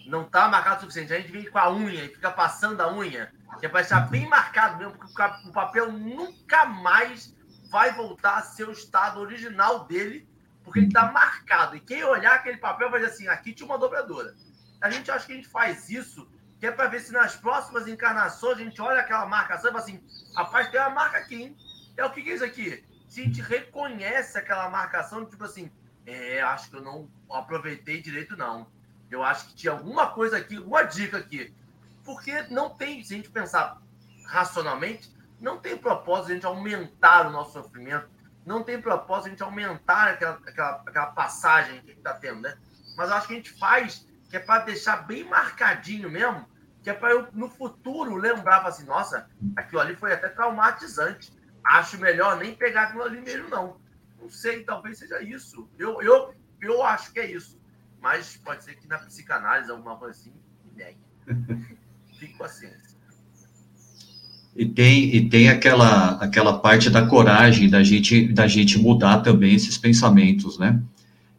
não 0.06 0.24
tá 0.24 0.48
marcado 0.48 0.78
o 0.78 0.80
suficiente. 0.82 1.14
A 1.14 1.20
gente 1.20 1.32
vem 1.32 1.50
com 1.50 1.58
a 1.58 1.72
unha 1.72 2.06
e 2.06 2.10
fica 2.10 2.32
passando 2.32 2.82
a 2.82 2.94
unha, 2.94 3.32
que 3.60 3.66
é 3.66 3.70
para 3.70 3.82
estar 3.82 4.02
bem 4.02 4.28
marcado 4.28 4.78
mesmo, 4.78 4.94
porque 4.94 5.22
o 5.48 5.52
papel 5.52 5.92
nunca 5.92 6.66
mais 6.66 7.36
vai 7.70 7.92
voltar 7.94 8.38
a 8.38 8.42
ser 8.42 8.68
o 8.68 8.72
estado 8.72 9.20
original 9.20 9.86
dele, 9.86 10.28
porque 10.64 10.80
ele 10.80 10.88
está 10.88 11.12
marcado. 11.12 11.76
E 11.76 11.80
quem 11.80 12.04
olhar 12.04 12.36
aquele 12.36 12.58
papel 12.58 12.90
vai 12.90 13.00
dizer 13.00 13.14
assim: 13.14 13.28
aqui 13.28 13.54
tinha 13.54 13.66
uma 13.66 13.78
dobradora. 13.78 14.36
A 14.82 14.90
gente 14.90 15.12
acha 15.12 15.26
que 15.26 15.34
a 15.34 15.36
gente 15.36 15.48
faz 15.48 15.90
isso, 15.90 16.30
que 16.60 16.66
é 16.66 16.72
para 16.72 16.88
ver 16.88 17.00
se 17.00 17.12
nas 17.12 17.36
próximas 17.36 17.88
encarnações 17.88 18.58
a 18.58 18.64
gente 18.64 18.82
olha 18.82 19.02
aquela 19.02 19.26
marcação 19.26 19.70
e 19.70 19.74
fala 19.74 19.84
assim: 19.84 20.04
rapaz, 20.36 20.70
tem 20.70 20.80
uma 20.80 20.90
marca 20.90 21.18
aqui, 21.18 21.44
hein? 21.44 21.58
É 21.98 22.06
o 22.06 22.12
que, 22.12 22.22
que 22.22 22.32
é 22.32 22.36
isso 22.36 22.46
aqui? 22.46 22.84
Se 23.08 23.22
a 23.22 23.24
gente 23.26 23.42
reconhece 23.42 24.38
aquela 24.38 24.70
marcação, 24.70 25.26
tipo 25.26 25.44
assim, 25.44 25.70
é, 26.06 26.42
acho 26.42 26.70
que 26.70 26.78
eu 26.78 26.82
não 26.82 27.10
aproveitei 27.30 28.02
direito, 28.02 28.38
não 28.38 28.68
eu 29.12 29.24
acho 29.24 29.48
que 29.48 29.56
tinha 29.56 29.74
alguma 29.74 30.12
coisa 30.12 30.38
aqui, 30.38 30.58
alguma 30.58 30.84
dica 30.84 31.18
aqui. 31.18 31.54
Porque 32.04 32.44
não 32.50 32.70
tem, 32.70 33.04
se 33.04 33.14
a 33.14 33.18
gente 33.18 33.30
pensar 33.30 33.82
racionalmente, 34.26 35.14
não 35.40 35.58
tem 35.58 35.78
propósito 35.78 36.32
a 36.32 36.34
gente 36.34 36.46
aumentar 36.46 37.28
o 37.28 37.32
nosso 37.32 37.54
sofrimento, 37.54 38.10
não 38.46 38.64
tem 38.64 38.82
propósito 38.82 39.28
a 39.28 39.30
gente 39.30 39.44
aumentar 39.44 40.10
aquela, 40.10 40.40
aquela, 40.48 40.84
aquela 40.88 41.08
passagem 41.08 41.82
que 41.82 41.92
está 41.92 42.14
tendo, 42.14 42.42
né? 42.42 42.58
Mas 42.96 43.10
eu 43.10 43.16
acho 43.16 43.28
que 43.28 43.34
a 43.34 43.38
gente 43.38 43.60
faz 43.60 44.06
que 44.30 44.38
é 44.38 44.40
para 44.40 44.64
deixar 44.64 45.06
bem 45.06 45.26
marcadinho 45.26 46.10
mesmo, 46.10 46.48
que 46.82 46.90
é 46.90 46.94
para 46.94 47.12
eu, 47.12 47.28
no 47.34 47.50
futuro, 47.50 48.16
lembrar, 48.16 48.66
assim, 48.66 48.86
nossa, 48.86 49.30
aquilo 49.58 49.82
ali 49.82 49.96
foi 49.96 50.14
até 50.14 50.30
traumatizante. 50.30 51.34
Acho 51.64 52.00
melhor 52.00 52.38
nem 52.38 52.56
pegar 52.56 52.84
aquilo 52.84 53.04
ali 53.04 53.20
mesmo, 53.20 53.50
não. 53.50 53.80
Não 54.20 54.30
sei, 54.30 54.64
talvez 54.64 54.98
seja 54.98 55.22
isso. 55.22 55.70
Eu, 55.78 56.02
eu, 56.02 56.34
eu 56.62 56.82
acho 56.82 57.12
que 57.12 57.20
é 57.20 57.26
isso. 57.30 57.61
Mas 58.02 58.40
pode 58.44 58.64
ser 58.64 58.76
que 58.76 58.88
na 58.88 58.98
psicanálise, 58.98 59.70
alguma 59.70 59.96
coisa 59.96 60.20
assim, 60.20 60.34
negue. 60.76 60.98
Fique 62.20 62.34
com 62.34 62.44
a 62.44 62.50
ciência. 62.50 62.92
E 64.56 64.66
tem, 64.66 65.16
e 65.16 65.30
tem 65.30 65.50
aquela, 65.50 66.16
aquela 66.16 66.60
parte 66.60 66.90
da 66.90 67.06
coragem 67.06 67.70
da 67.70 67.84
gente, 67.84 68.28
da 68.28 68.48
gente 68.48 68.78
mudar 68.78 69.20
também 69.20 69.54
esses 69.54 69.78
pensamentos, 69.78 70.60
né? 70.60 70.82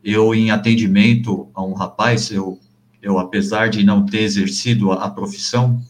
Eu, 0.02 0.34
em 0.34 0.50
atendimento 0.50 1.48
a 1.54 1.62
um 1.62 1.74
rapaz, 1.74 2.30
eu, 2.30 2.58
eu 3.02 3.18
apesar 3.18 3.68
de 3.68 3.84
não 3.84 4.06
ter 4.06 4.22
exercido 4.22 4.92
a, 4.92 5.04
a 5.04 5.10
profissão, 5.10 5.82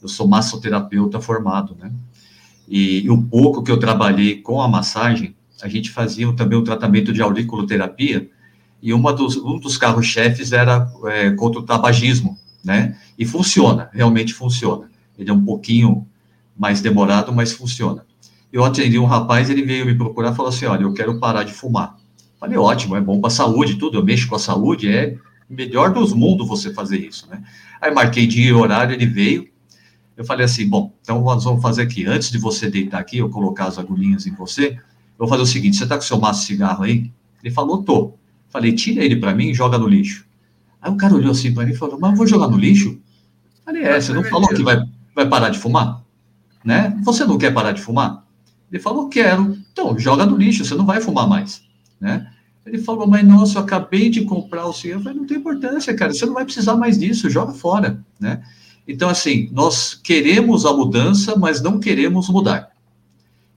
eu 0.00 0.08
sou 0.08 0.28
massoterapeuta 0.28 1.20
formado, 1.20 1.76
né? 1.78 1.90
E, 2.68 3.00
e, 3.00 3.10
o 3.10 3.20
pouco 3.22 3.62
que 3.62 3.70
eu 3.70 3.78
trabalhei 3.78 4.40
com 4.40 4.60
a 4.60 4.68
massagem, 4.68 5.34
a 5.60 5.68
gente 5.68 5.90
fazia 5.90 6.32
também 6.34 6.58
o 6.58 6.64
tratamento 6.64 7.12
de 7.12 7.20
auriculoterapia, 7.20 8.30
e 8.80 8.92
uma 8.92 9.12
dos, 9.12 9.36
um 9.36 9.58
dos 9.58 9.76
carros-chefes 9.76 10.52
era 10.52 10.90
é, 11.06 11.30
contra 11.32 11.60
o 11.60 11.64
tabagismo, 11.64 12.38
né? 12.64 12.96
E 13.18 13.26
funciona, 13.26 13.90
realmente 13.92 14.32
funciona. 14.32 14.90
Ele 15.18 15.30
é 15.30 15.32
um 15.32 15.44
pouquinho 15.44 16.06
mais 16.56 16.80
demorado, 16.80 17.32
mas 17.32 17.52
funciona. 17.52 18.06
Eu 18.52 18.64
atendi 18.64 18.98
um 18.98 19.04
rapaz, 19.04 19.50
ele 19.50 19.62
veio 19.62 19.84
me 19.84 19.94
procurar 19.94 20.32
e 20.32 20.34
falou 20.34 20.50
assim: 20.50 20.66
Olha, 20.66 20.82
eu 20.82 20.92
quero 20.92 21.18
parar 21.18 21.42
de 21.42 21.52
fumar. 21.52 21.96
Falei, 22.38 22.56
ótimo, 22.56 22.94
é 22.94 23.00
bom 23.00 23.20
para 23.20 23.28
a 23.28 23.32
saúde, 23.32 23.74
tudo. 23.74 23.98
Eu 23.98 24.04
mexo 24.04 24.28
com 24.28 24.36
a 24.36 24.38
saúde, 24.38 24.88
é 24.88 25.16
melhor 25.50 25.92
dos 25.92 26.12
mundos 26.12 26.46
você 26.46 26.72
fazer 26.72 26.98
isso, 26.98 27.28
né? 27.28 27.42
Aí 27.80 27.92
marquei 27.92 28.26
dia 28.26 28.48
e 28.48 28.52
horário, 28.52 28.94
ele 28.94 29.06
veio. 29.06 29.48
Eu 30.16 30.24
falei 30.24 30.44
assim: 30.44 30.68
Bom, 30.68 30.92
então 31.02 31.22
nós 31.22 31.44
vamos 31.44 31.60
fazer 31.60 31.82
aqui. 31.82 32.06
Antes 32.06 32.30
de 32.30 32.38
você 32.38 32.70
deitar 32.70 33.00
aqui, 33.00 33.18
eu 33.18 33.28
colocar 33.28 33.66
as 33.66 33.78
agulhinhas 33.78 34.26
em 34.26 34.34
você, 34.34 34.68
eu 34.68 34.78
vou 35.18 35.28
fazer 35.28 35.42
o 35.42 35.46
seguinte: 35.46 35.76
você 35.76 35.84
está 35.84 35.96
com 35.96 36.02
seu 36.02 36.18
maço 36.18 36.40
de 36.40 36.46
cigarro 36.46 36.84
aí? 36.84 37.10
Ele 37.42 37.52
falou: 37.52 37.82
Tô. 37.82 38.17
Falei: 38.50 38.72
Tira 38.72 39.04
ele 39.04 39.16
para 39.16 39.34
mim 39.34 39.50
e 39.50 39.54
joga 39.54 39.78
no 39.78 39.88
lixo. 39.88 40.26
Aí 40.80 40.90
o 40.90 40.96
cara 40.96 41.14
olhou 41.14 41.32
assim 41.32 41.52
para 41.52 41.64
mim 41.64 41.72
e 41.72 41.76
falou: 41.76 41.98
Mas 42.00 42.10
eu 42.10 42.16
vou 42.16 42.26
jogar 42.26 42.48
no 42.48 42.56
lixo? 42.56 42.98
Falei: 43.64 43.82
É, 43.82 44.00
você 44.00 44.12
não 44.12 44.24
falou 44.24 44.48
que 44.48 44.62
vai, 44.62 44.82
vai 45.14 45.28
parar 45.28 45.50
de 45.50 45.58
fumar? 45.58 46.02
né? 46.64 46.96
Você 47.02 47.24
não 47.24 47.38
quer 47.38 47.52
parar 47.52 47.72
de 47.72 47.80
fumar? 47.80 48.24
Ele 48.70 48.82
falou, 48.82 49.08
quero. 49.08 49.56
Então, 49.72 49.98
joga 49.98 50.26
no 50.26 50.36
lixo, 50.36 50.64
você 50.64 50.74
não 50.74 50.84
vai 50.84 51.00
fumar 51.00 51.26
mais, 51.26 51.62
né? 52.00 52.30
Ele 52.66 52.78
falou, 52.78 53.06
mas 53.06 53.26
nossa, 53.26 53.58
eu 53.58 53.62
acabei 53.62 54.10
de 54.10 54.22
comprar 54.22 54.66
o 54.66 54.72
cigarro. 54.74 55.00
Eu 55.00 55.04
falei, 55.04 55.18
não 55.18 55.26
tem 55.26 55.38
importância, 55.38 55.94
cara, 55.94 56.12
você 56.12 56.26
não 56.26 56.34
vai 56.34 56.44
precisar 56.44 56.76
mais 56.76 56.98
disso, 56.98 57.30
joga 57.30 57.54
fora, 57.54 58.04
né? 58.20 58.42
Então, 58.86 59.08
assim, 59.08 59.48
nós 59.52 59.94
queremos 59.94 60.66
a 60.66 60.72
mudança, 60.74 61.36
mas 61.36 61.62
não 61.62 61.80
queremos 61.80 62.28
mudar. 62.28 62.70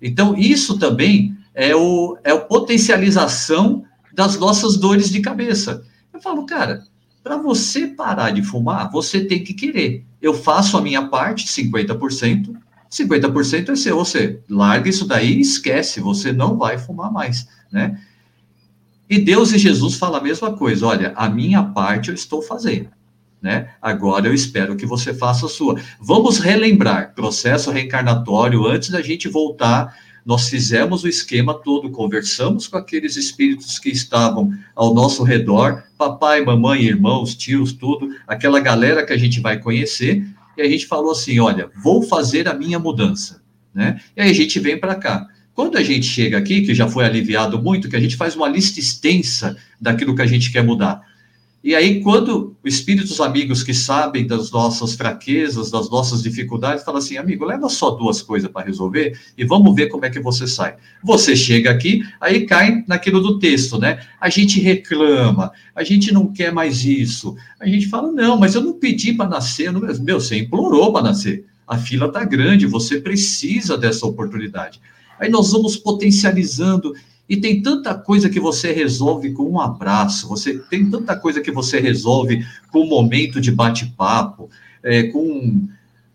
Então, 0.01 0.37
isso 0.37 0.77
também 0.79 1.35
é 1.53 1.75
o, 1.75 2.17
é 2.23 2.31
a 2.31 2.39
potencialização 2.39 3.83
das 4.13 4.37
nossas 4.37 4.77
dores 4.77 5.09
de 5.09 5.21
cabeça. 5.21 5.83
Eu 6.13 6.21
falo, 6.21 6.45
cara, 6.45 6.83
para 7.23 7.37
você 7.37 7.87
parar 7.87 8.31
de 8.31 8.43
fumar, 8.43 8.91
você 8.91 9.23
tem 9.23 9.43
que 9.43 9.53
querer. 9.53 10.05
Eu 10.21 10.33
faço 10.33 10.77
a 10.77 10.81
minha 10.81 11.07
parte, 11.07 11.47
50%, 11.47 12.55
50% 12.89 13.69
é 13.69 13.75
seu. 13.75 13.97
Você 13.97 14.39
larga 14.49 14.89
isso 14.89 15.05
daí 15.05 15.33
e 15.33 15.41
esquece, 15.41 15.99
você 15.99 16.31
não 16.31 16.57
vai 16.57 16.77
fumar 16.77 17.11
mais, 17.11 17.47
né? 17.71 17.99
E 19.09 19.19
Deus 19.19 19.51
e 19.51 19.57
Jesus 19.57 19.95
falam 19.95 20.19
a 20.19 20.23
mesma 20.23 20.53
coisa. 20.53 20.87
Olha, 20.87 21.13
a 21.15 21.29
minha 21.29 21.63
parte 21.63 22.09
eu 22.09 22.15
estou 22.15 22.41
fazendo, 22.41 22.89
né? 23.41 23.69
Agora 23.81 24.27
eu 24.27 24.33
espero 24.33 24.75
que 24.75 24.85
você 24.85 25.13
faça 25.13 25.45
a 25.45 25.49
sua. 25.49 25.79
Vamos 25.99 26.39
relembrar, 26.39 27.13
processo 27.13 27.71
reencarnatório, 27.71 28.65
antes 28.65 28.89
da 28.89 29.01
gente 29.01 29.27
voltar, 29.27 29.95
nós 30.25 30.49
fizemos 30.49 31.03
o 31.03 31.07
esquema 31.07 31.53
todo, 31.53 31.89
conversamos 31.89 32.67
com 32.67 32.77
aqueles 32.77 33.15
espíritos 33.15 33.79
que 33.79 33.89
estavam 33.89 34.53
ao 34.75 34.93
nosso 34.93 35.23
redor, 35.23 35.83
papai, 35.97 36.43
mamãe, 36.43 36.83
irmãos, 36.83 37.35
tios, 37.35 37.73
tudo, 37.73 38.15
aquela 38.27 38.59
galera 38.59 39.05
que 39.05 39.13
a 39.13 39.17
gente 39.17 39.39
vai 39.39 39.59
conhecer, 39.59 40.25
e 40.57 40.61
a 40.61 40.69
gente 40.69 40.85
falou 40.85 41.11
assim: 41.11 41.39
olha, 41.39 41.69
vou 41.83 42.03
fazer 42.03 42.47
a 42.47 42.53
minha 42.53 42.79
mudança. 42.79 43.41
Né? 43.73 43.99
E 44.15 44.21
aí 44.21 44.29
a 44.29 44.33
gente 44.33 44.59
vem 44.59 44.77
para 44.77 44.95
cá. 44.95 45.27
Quando 45.53 45.77
a 45.77 45.83
gente 45.83 46.05
chega 46.05 46.37
aqui, 46.37 46.61
que 46.61 46.73
já 46.73 46.87
foi 46.87 47.05
aliviado 47.05 47.61
muito, 47.61 47.89
que 47.89 47.95
a 47.95 47.99
gente 47.99 48.15
faz 48.15 48.35
uma 48.35 48.47
lista 48.47 48.79
extensa 48.79 49.57
daquilo 49.79 50.15
que 50.15 50.21
a 50.21 50.27
gente 50.27 50.51
quer 50.51 50.63
mudar. 50.63 51.01
E 51.63 51.75
aí, 51.75 52.01
quando 52.01 52.55
os 52.63 52.73
espíritos 52.73 53.21
amigos 53.21 53.61
que 53.61 53.73
sabem 53.73 54.25
das 54.25 54.49
nossas 54.49 54.95
fraquezas, 54.95 55.69
das 55.69 55.91
nossas 55.91 56.23
dificuldades, 56.23 56.83
falam 56.83 56.97
assim, 56.97 57.17
amigo, 57.17 57.45
leva 57.45 57.69
só 57.69 57.91
duas 57.91 58.19
coisas 58.19 58.49
para 58.49 58.65
resolver 58.65 59.15
e 59.37 59.45
vamos 59.45 59.75
ver 59.75 59.87
como 59.87 60.03
é 60.03 60.09
que 60.09 60.19
você 60.19 60.47
sai. 60.47 60.75
Você 61.03 61.35
chega 61.35 61.69
aqui, 61.69 62.03
aí 62.19 62.47
cai 62.47 62.83
naquilo 62.87 63.21
do 63.21 63.37
texto, 63.37 63.77
né? 63.77 63.99
A 64.19 64.27
gente 64.27 64.59
reclama, 64.59 65.51
a 65.75 65.83
gente 65.83 66.11
não 66.11 66.33
quer 66.33 66.51
mais 66.51 66.83
isso. 66.83 67.35
A 67.59 67.67
gente 67.67 67.87
fala, 67.87 68.11
não, 68.11 68.37
mas 68.39 68.55
eu 68.55 68.61
não 68.61 68.73
pedi 68.73 69.13
para 69.13 69.29
nascer. 69.29 69.71
Não... 69.71 69.81
Meu, 69.81 70.19
você 70.19 70.39
implorou 70.39 70.91
para 70.91 71.03
nascer. 71.03 71.45
A 71.67 71.77
fila 71.77 72.07
está 72.07 72.25
grande, 72.25 72.65
você 72.65 72.99
precisa 72.99 73.77
dessa 73.77 74.07
oportunidade. 74.07 74.81
Aí 75.19 75.29
nós 75.29 75.51
vamos 75.51 75.77
potencializando 75.77 76.95
e 77.31 77.37
tem 77.37 77.61
tanta 77.61 77.95
coisa 77.95 78.29
que 78.29 78.41
você 78.41 78.73
resolve 78.73 79.31
com 79.31 79.49
um 79.49 79.61
abraço, 79.61 80.27
você 80.27 80.59
tem 80.69 80.89
tanta 80.89 81.15
coisa 81.15 81.39
que 81.39 81.49
você 81.49 81.79
resolve 81.79 82.45
com 82.69 82.81
um 82.81 82.89
momento 82.89 83.39
de 83.39 83.49
bate-papo, 83.49 84.49
é, 84.83 85.03
com, 85.03 85.65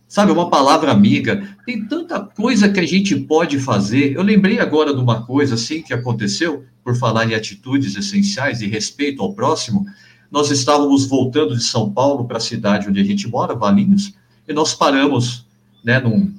sabe, 0.07 0.31
uma 0.31 0.51
palavra 0.51 0.93
amiga. 0.93 1.57
Tem 1.65 1.83
tanta 1.87 2.21
coisa 2.21 2.69
que 2.69 2.79
a 2.79 2.87
gente 2.87 3.17
pode 3.17 3.59
fazer. 3.59 4.13
Eu 4.13 4.23
lembrei 4.23 4.61
agora 4.61 4.93
de 4.93 5.01
uma 5.01 5.25
coisa 5.25 5.55
assim 5.55 5.81
que 5.81 5.95
aconteceu, 5.95 6.67
por 6.85 6.95
falar 6.95 7.25
em 7.25 7.35
atitudes 7.35 7.97
essenciais 7.97 8.61
e 8.61 8.67
respeito 8.67 9.23
ao 9.23 9.33
próximo. 9.33 9.87
Nós 10.31 10.51
estávamos 10.51 11.07
voltando 11.07 11.57
de 11.57 11.63
São 11.65 11.91
Paulo 11.91 12.27
para 12.27 12.37
a 12.37 12.41
cidade 12.41 12.91
onde 12.91 13.01
a 13.01 13.05
gente 13.05 13.27
mora, 13.27 13.55
Valinhos, 13.55 14.13
e 14.47 14.53
nós 14.53 14.75
paramos, 14.75 15.47
né, 15.83 15.99
num, 15.99 16.31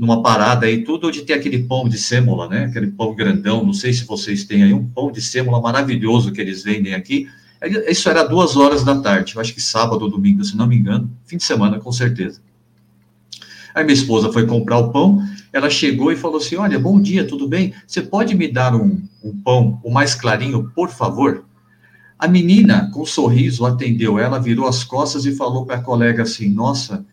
numa 0.00 0.22
parada 0.22 0.64
aí, 0.64 0.82
tudo 0.82 1.08
onde 1.08 1.20
tem 1.20 1.36
aquele 1.36 1.64
pão 1.64 1.86
de 1.86 1.98
sêmola, 1.98 2.48
né? 2.48 2.64
Aquele 2.64 2.86
pão 2.86 3.14
grandão, 3.14 3.62
não 3.62 3.74
sei 3.74 3.92
se 3.92 4.06
vocês 4.06 4.44
têm 4.44 4.62
aí, 4.62 4.72
um 4.72 4.86
pão 4.86 5.12
de 5.12 5.20
sêmola 5.20 5.60
maravilhoso 5.60 6.32
que 6.32 6.40
eles 6.40 6.62
vendem 6.62 6.94
aqui. 6.94 7.28
Isso 7.86 8.08
era 8.08 8.22
duas 8.22 8.56
horas 8.56 8.82
da 8.82 8.98
tarde, 8.98 9.34
eu 9.34 9.42
acho 9.42 9.52
que 9.52 9.60
sábado 9.60 10.00
ou 10.00 10.10
domingo, 10.10 10.42
se 10.42 10.56
não 10.56 10.66
me 10.66 10.74
engano, 10.74 11.10
fim 11.26 11.36
de 11.36 11.44
semana, 11.44 11.78
com 11.78 11.92
certeza. 11.92 12.40
Aí 13.74 13.84
minha 13.84 13.92
esposa 13.92 14.32
foi 14.32 14.46
comprar 14.46 14.78
o 14.78 14.90
pão, 14.90 15.22
ela 15.52 15.68
chegou 15.68 16.10
e 16.10 16.16
falou 16.16 16.38
assim: 16.38 16.56
Olha, 16.56 16.78
bom 16.78 16.98
dia, 16.98 17.28
tudo 17.28 17.46
bem? 17.46 17.74
Você 17.86 18.00
pode 18.00 18.34
me 18.34 18.50
dar 18.50 18.74
um, 18.74 19.02
um 19.22 19.36
pão, 19.42 19.78
o 19.84 19.90
mais 19.90 20.14
clarinho, 20.14 20.72
por 20.74 20.88
favor? 20.88 21.44
A 22.18 22.26
menina, 22.26 22.90
com 22.94 23.02
um 23.02 23.06
sorriso, 23.06 23.66
atendeu 23.66 24.18
ela, 24.18 24.38
virou 24.38 24.66
as 24.66 24.82
costas 24.82 25.26
e 25.26 25.36
falou 25.36 25.66
para 25.66 25.76
a 25.76 25.82
colega 25.82 26.22
assim: 26.22 26.48
Nossa, 26.48 27.04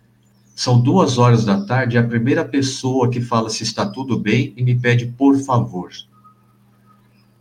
são 0.58 0.82
duas 0.82 1.20
horas 1.20 1.46
da 1.46 1.62
tarde, 1.62 1.98
é 1.98 2.00
a 2.00 2.04
primeira 2.04 2.44
pessoa 2.44 3.12
que 3.12 3.22
fala 3.22 3.48
se 3.48 3.62
está 3.62 3.86
tudo 3.86 4.18
bem 4.18 4.56
e 4.58 4.64
me 4.64 4.74
pede 4.74 5.06
por 5.06 5.38
favor. 5.38 5.92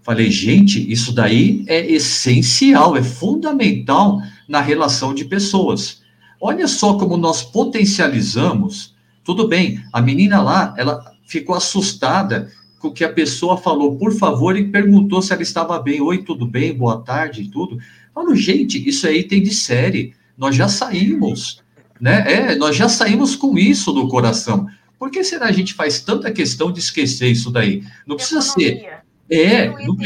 Falei, 0.03 0.31
gente, 0.31 0.93
isso 0.93 1.15
daí 1.15 1.65
é 1.67 1.91
essencial, 1.91 2.95
é 2.95 3.03
fundamental 3.03 4.21
na 4.47 4.61
relação 4.61 5.15
de 5.15 5.25
pessoas. 5.25 6.03
Olha 6.39 6.69
só 6.69 6.99
como 6.99 7.17
nós 7.17 7.43
potencializamos. 7.43 8.95
Tudo 9.25 9.49
bem, 9.49 9.83
a 9.95 10.03
menina 10.03 10.43
lá, 10.43 10.75
ela 10.77 11.03
ficou 11.27 11.57
assustada 11.57 12.53
com 12.79 12.89
o 12.89 12.93
que 12.93 13.03
a 13.03 13.11
pessoa 13.11 13.57
falou, 13.57 13.97
por 13.97 14.13
favor, 14.13 14.59
e 14.59 14.71
perguntou 14.71 15.23
se 15.23 15.33
ela 15.33 15.41
estava 15.41 15.81
bem. 15.81 16.03
Oi, 16.03 16.19
tudo 16.23 16.45
bem? 16.45 16.77
Boa 16.77 17.01
tarde 17.01 17.41
e 17.41 17.49
tudo. 17.49 17.79
Falo, 18.15 18.37
gente, 18.37 18.87
isso 18.87 19.07
aí 19.07 19.25
tem 19.25 19.43
de 19.43 19.55
série. 19.55 20.13
Nós 20.37 20.55
já 20.55 20.69
saímos 20.69 21.65
né? 22.01 22.25
É, 22.27 22.57
nós 22.57 22.77
já 22.77 22.89
saímos 22.89 23.35
com 23.37 23.59
isso 23.59 23.93
do 23.93 24.09
coração. 24.09 24.67
Por 24.99 25.11
que 25.11 25.23
será 25.23 25.47
a 25.47 25.53
gente 25.53 25.75
faz 25.75 26.01
tanta 26.01 26.31
questão 26.33 26.73
de 26.73 26.81
esquecer 26.81 27.29
isso 27.29 27.51
daí? 27.51 27.83
Não 28.07 28.17
precisa 28.17 28.41
ser. 28.41 29.03
É, 29.31 29.69
não 29.69 29.97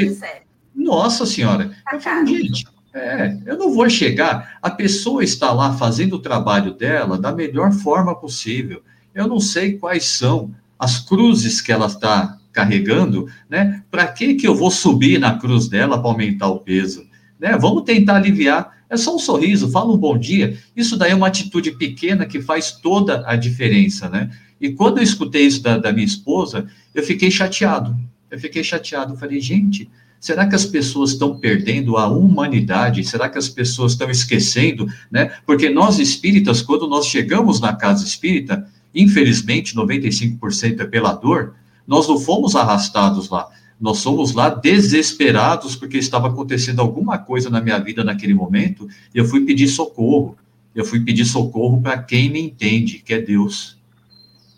Nossa 0.74 1.24
Senhora. 1.26 1.70
Tá 1.84 1.96
eu 1.96 2.00
falo, 2.00 2.26
gente, 2.26 2.66
é, 2.92 3.38
eu 3.46 3.56
não 3.56 3.72
vou 3.72 3.88
chegar. 3.88 4.58
A 4.60 4.70
pessoa 4.70 5.22
está 5.22 5.52
lá 5.52 5.72
fazendo 5.74 6.16
o 6.16 6.20
trabalho 6.20 6.74
dela 6.74 7.18
da 7.18 7.32
melhor 7.32 7.72
forma 7.72 8.14
possível. 8.14 8.82
Eu 9.14 9.28
não 9.28 9.38
sei 9.38 9.78
quais 9.78 10.04
são 10.04 10.52
as 10.78 10.98
cruzes 10.98 11.60
que 11.60 11.70
ela 11.70 11.86
está 11.86 12.38
carregando, 12.52 13.28
né? 13.48 13.82
Para 13.90 14.06
que 14.08 14.34
que 14.34 14.46
eu 14.46 14.54
vou 14.54 14.70
subir 14.70 15.20
na 15.20 15.38
cruz 15.38 15.68
dela 15.68 16.00
para 16.00 16.10
aumentar 16.10 16.48
o 16.48 16.58
peso? 16.58 17.08
Né? 17.40 17.56
Vamos 17.56 17.84
tentar 17.84 18.16
aliviar. 18.16 18.78
É 18.88 18.96
só 18.96 19.14
um 19.14 19.18
sorriso, 19.18 19.70
fala 19.70 19.92
um 19.92 19.96
bom 19.96 20.18
dia. 20.18 20.58
Isso 20.76 20.96
daí 20.96 21.12
é 21.12 21.14
uma 21.14 21.28
atitude 21.28 21.72
pequena 21.72 22.26
que 22.26 22.40
faz 22.42 22.72
toda 22.72 23.24
a 23.26 23.36
diferença, 23.36 24.08
né? 24.08 24.30
E 24.60 24.70
quando 24.72 24.98
eu 24.98 25.02
escutei 25.02 25.46
isso 25.46 25.62
da, 25.62 25.78
da 25.78 25.92
minha 25.92 26.04
esposa, 26.04 26.66
eu 26.94 27.02
fiquei 27.02 27.30
chateado. 27.30 27.96
Eu 28.30 28.38
fiquei 28.38 28.62
chateado. 28.62 29.16
Falei, 29.16 29.40
gente, 29.40 29.88
será 30.18 30.46
que 30.46 30.54
as 30.54 30.66
pessoas 30.66 31.12
estão 31.12 31.38
perdendo 31.38 31.96
a 31.96 32.08
humanidade? 32.08 33.04
Será 33.04 33.28
que 33.28 33.38
as 33.38 33.48
pessoas 33.48 33.92
estão 33.92 34.10
esquecendo, 34.10 34.86
né? 35.10 35.32
Porque 35.46 35.70
nós 35.70 35.98
espíritas, 35.98 36.60
quando 36.60 36.86
nós 36.86 37.06
chegamos 37.06 37.60
na 37.60 37.72
casa 37.72 38.04
espírita, 38.04 38.66
infelizmente 38.94 39.74
95% 39.74 40.80
é 40.80 40.84
pela 40.84 41.14
dor, 41.14 41.54
nós 41.86 42.06
não 42.06 42.18
fomos 42.18 42.54
arrastados 42.54 43.30
lá. 43.30 43.48
Nós 43.80 43.98
somos 43.98 44.34
lá 44.34 44.50
desesperados 44.50 45.74
porque 45.74 45.96
estava 45.96 46.28
acontecendo 46.28 46.80
alguma 46.80 47.16
coisa 47.16 47.48
na 47.48 47.62
minha 47.62 47.78
vida 47.78 48.04
naquele 48.04 48.34
momento 48.34 48.86
e 49.14 49.18
eu 49.18 49.24
fui 49.24 49.40
pedir 49.44 49.68
socorro. 49.68 50.36
Eu 50.74 50.84
fui 50.84 51.00
pedir 51.00 51.24
socorro 51.24 51.80
para 51.80 51.98
quem 51.98 52.30
me 52.30 52.40
entende, 52.40 53.02
que 53.04 53.14
é 53.14 53.20
Deus. 53.20 53.78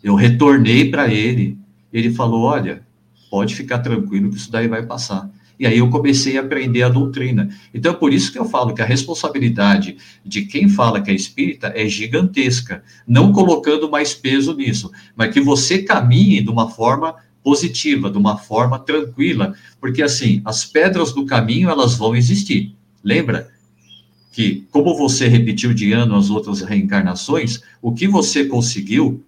Eu 0.03 0.13
retornei 0.13 0.91
para 0.91 1.07
ele. 1.11 1.57
Ele 1.91 2.13
falou: 2.13 2.41
Olha, 2.41 2.83
pode 3.31 3.55
ficar 3.55 3.79
tranquilo 3.79 4.29
que 4.29 4.35
isso 4.37 4.51
daí 4.51 4.67
vai 4.67 4.85
passar. 4.85 5.31
E 5.57 5.65
aí 5.65 5.77
eu 5.77 5.89
comecei 5.89 6.37
a 6.37 6.41
aprender 6.41 6.83
a 6.83 6.89
doutrina. 6.89 7.49
Então 7.73 7.93
é 7.93 7.95
por 7.95 8.11
isso 8.11 8.31
que 8.31 8.37
eu 8.37 8.45
falo 8.45 8.73
que 8.73 8.81
a 8.81 8.85
responsabilidade 8.85 9.95
de 10.25 10.43
quem 10.43 10.67
fala 10.67 10.99
que 10.99 11.09
é 11.09 11.13
espírita 11.13 11.71
é 11.75 11.87
gigantesca, 11.87 12.83
não 13.07 13.31
colocando 13.31 13.89
mais 13.89 14.13
peso 14.13 14.53
nisso, 14.53 14.91
mas 15.15 15.33
que 15.33 15.39
você 15.39 15.83
caminhe 15.83 16.41
de 16.41 16.49
uma 16.49 16.69
forma 16.69 17.15
positiva, 17.43 18.09
de 18.09 18.17
uma 18.17 18.37
forma 18.37 18.79
tranquila, 18.79 19.53
porque 19.79 20.01
assim, 20.01 20.41
as 20.45 20.65
pedras 20.65 21.11
do 21.11 21.25
caminho 21.25 21.69
elas 21.69 21.95
vão 21.95 22.15
existir. 22.15 22.73
Lembra 23.03 23.51
que 24.31 24.65
como 24.71 24.97
você 24.97 25.27
repetiu 25.27 25.73
de 25.73 25.91
ano 25.91 26.15
as 26.15 26.29
outras 26.29 26.61
reencarnações, 26.61 27.61
o 27.81 27.91
que 27.91 28.07
você 28.07 28.45
conseguiu, 28.45 29.23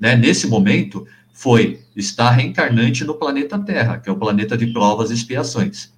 né, 0.00 0.16
nesse 0.16 0.46
momento 0.46 1.06
foi 1.32 1.80
estar 1.94 2.30
reencarnante 2.30 3.04
no 3.04 3.14
planeta 3.14 3.58
Terra, 3.58 3.98
que 3.98 4.08
é 4.08 4.12
o 4.12 4.16
planeta 4.16 4.56
de 4.56 4.72
provas 4.72 5.10
e 5.10 5.14
expiações. 5.14 5.92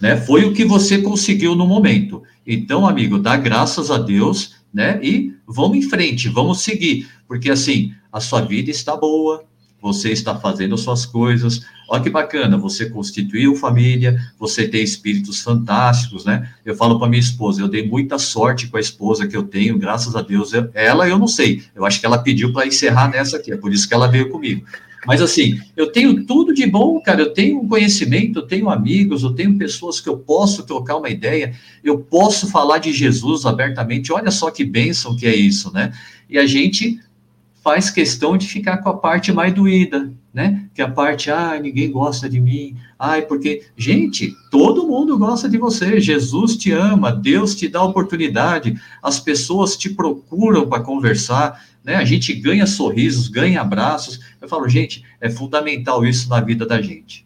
Né? 0.00 0.16
Foi 0.16 0.44
o 0.44 0.52
que 0.52 0.64
você 0.64 0.98
conseguiu 0.98 1.54
no 1.54 1.66
momento. 1.66 2.22
Então, 2.46 2.86
amigo, 2.86 3.18
dá 3.18 3.36
graças 3.36 3.90
a 3.90 3.98
Deus, 3.98 4.56
né? 4.74 4.98
E 5.02 5.34
vamos 5.46 5.76
em 5.76 5.82
frente, 5.82 6.28
vamos 6.28 6.60
seguir, 6.62 7.08
porque 7.28 7.50
assim, 7.50 7.94
a 8.10 8.20
sua 8.20 8.40
vida 8.40 8.70
está 8.70 8.96
boa, 8.96 9.44
você 9.82 10.12
está 10.12 10.36
fazendo 10.36 10.78
suas 10.78 11.04
coisas. 11.04 11.66
Olha 11.88 12.00
que 12.00 12.08
bacana, 12.08 12.56
você 12.56 12.88
constituiu 12.88 13.56
família, 13.56 14.16
você 14.38 14.68
tem 14.68 14.80
espíritos 14.80 15.42
fantásticos, 15.42 16.24
né? 16.24 16.48
Eu 16.64 16.76
falo 16.76 17.00
para 17.00 17.08
minha 17.08 17.20
esposa, 17.20 17.60
eu 17.60 17.68
dei 17.68 17.86
muita 17.86 18.16
sorte 18.16 18.68
com 18.68 18.76
a 18.76 18.80
esposa 18.80 19.26
que 19.26 19.36
eu 19.36 19.42
tenho, 19.42 19.76
graças 19.76 20.14
a 20.14 20.22
Deus. 20.22 20.52
Eu, 20.52 20.70
ela 20.72 21.08
eu 21.08 21.18
não 21.18 21.26
sei, 21.26 21.64
eu 21.74 21.84
acho 21.84 21.98
que 21.98 22.06
ela 22.06 22.18
pediu 22.18 22.52
para 22.52 22.64
encerrar 22.64 23.08
nessa 23.08 23.38
aqui, 23.38 23.52
é 23.52 23.56
por 23.56 23.72
isso 23.72 23.88
que 23.88 23.92
ela 23.92 24.06
veio 24.06 24.30
comigo. 24.30 24.64
Mas 25.04 25.20
assim, 25.20 25.60
eu 25.76 25.90
tenho 25.90 26.24
tudo 26.24 26.54
de 26.54 26.64
bom, 26.64 27.00
cara. 27.00 27.22
Eu 27.22 27.32
tenho 27.32 27.66
conhecimento, 27.66 28.38
eu 28.38 28.46
tenho 28.46 28.70
amigos, 28.70 29.24
eu 29.24 29.34
tenho 29.34 29.58
pessoas 29.58 30.00
que 30.00 30.08
eu 30.08 30.16
posso 30.16 30.62
trocar 30.62 30.96
uma 30.96 31.10
ideia, 31.10 31.54
eu 31.82 31.98
posso 31.98 32.46
falar 32.48 32.78
de 32.78 32.92
Jesus 32.92 33.44
abertamente. 33.44 34.12
Olha 34.12 34.30
só 34.30 34.48
que 34.48 34.64
bênção 34.64 35.16
que 35.16 35.26
é 35.26 35.34
isso, 35.34 35.72
né? 35.72 35.92
E 36.30 36.38
a 36.38 36.46
gente 36.46 37.00
faz 37.62 37.90
questão 37.90 38.36
de 38.36 38.48
ficar 38.48 38.78
com 38.78 38.88
a 38.88 38.96
parte 38.96 39.32
mais 39.32 39.54
doída, 39.54 40.12
né? 40.34 40.68
Que 40.74 40.82
a 40.82 40.90
parte, 40.90 41.30
ah, 41.30 41.58
ninguém 41.60 41.92
gosta 41.92 42.28
de 42.28 42.40
mim, 42.40 42.76
ai, 42.98 43.22
porque, 43.22 43.64
gente, 43.76 44.34
todo 44.50 44.86
mundo 44.86 45.16
gosta 45.16 45.48
de 45.48 45.56
você, 45.56 46.00
Jesus 46.00 46.56
te 46.56 46.72
ama, 46.72 47.12
Deus 47.12 47.54
te 47.54 47.68
dá 47.68 47.80
oportunidade, 47.82 48.80
as 49.00 49.20
pessoas 49.20 49.76
te 49.76 49.88
procuram 49.90 50.68
para 50.68 50.82
conversar, 50.82 51.64
né? 51.84 51.94
A 51.96 52.04
gente 52.04 52.34
ganha 52.34 52.66
sorrisos, 52.66 53.28
ganha 53.28 53.60
abraços. 53.60 54.20
Eu 54.40 54.48
falo, 54.48 54.68
gente, 54.68 55.04
é 55.20 55.30
fundamental 55.30 56.04
isso 56.04 56.28
na 56.28 56.40
vida 56.40 56.66
da 56.66 56.82
gente. 56.82 57.24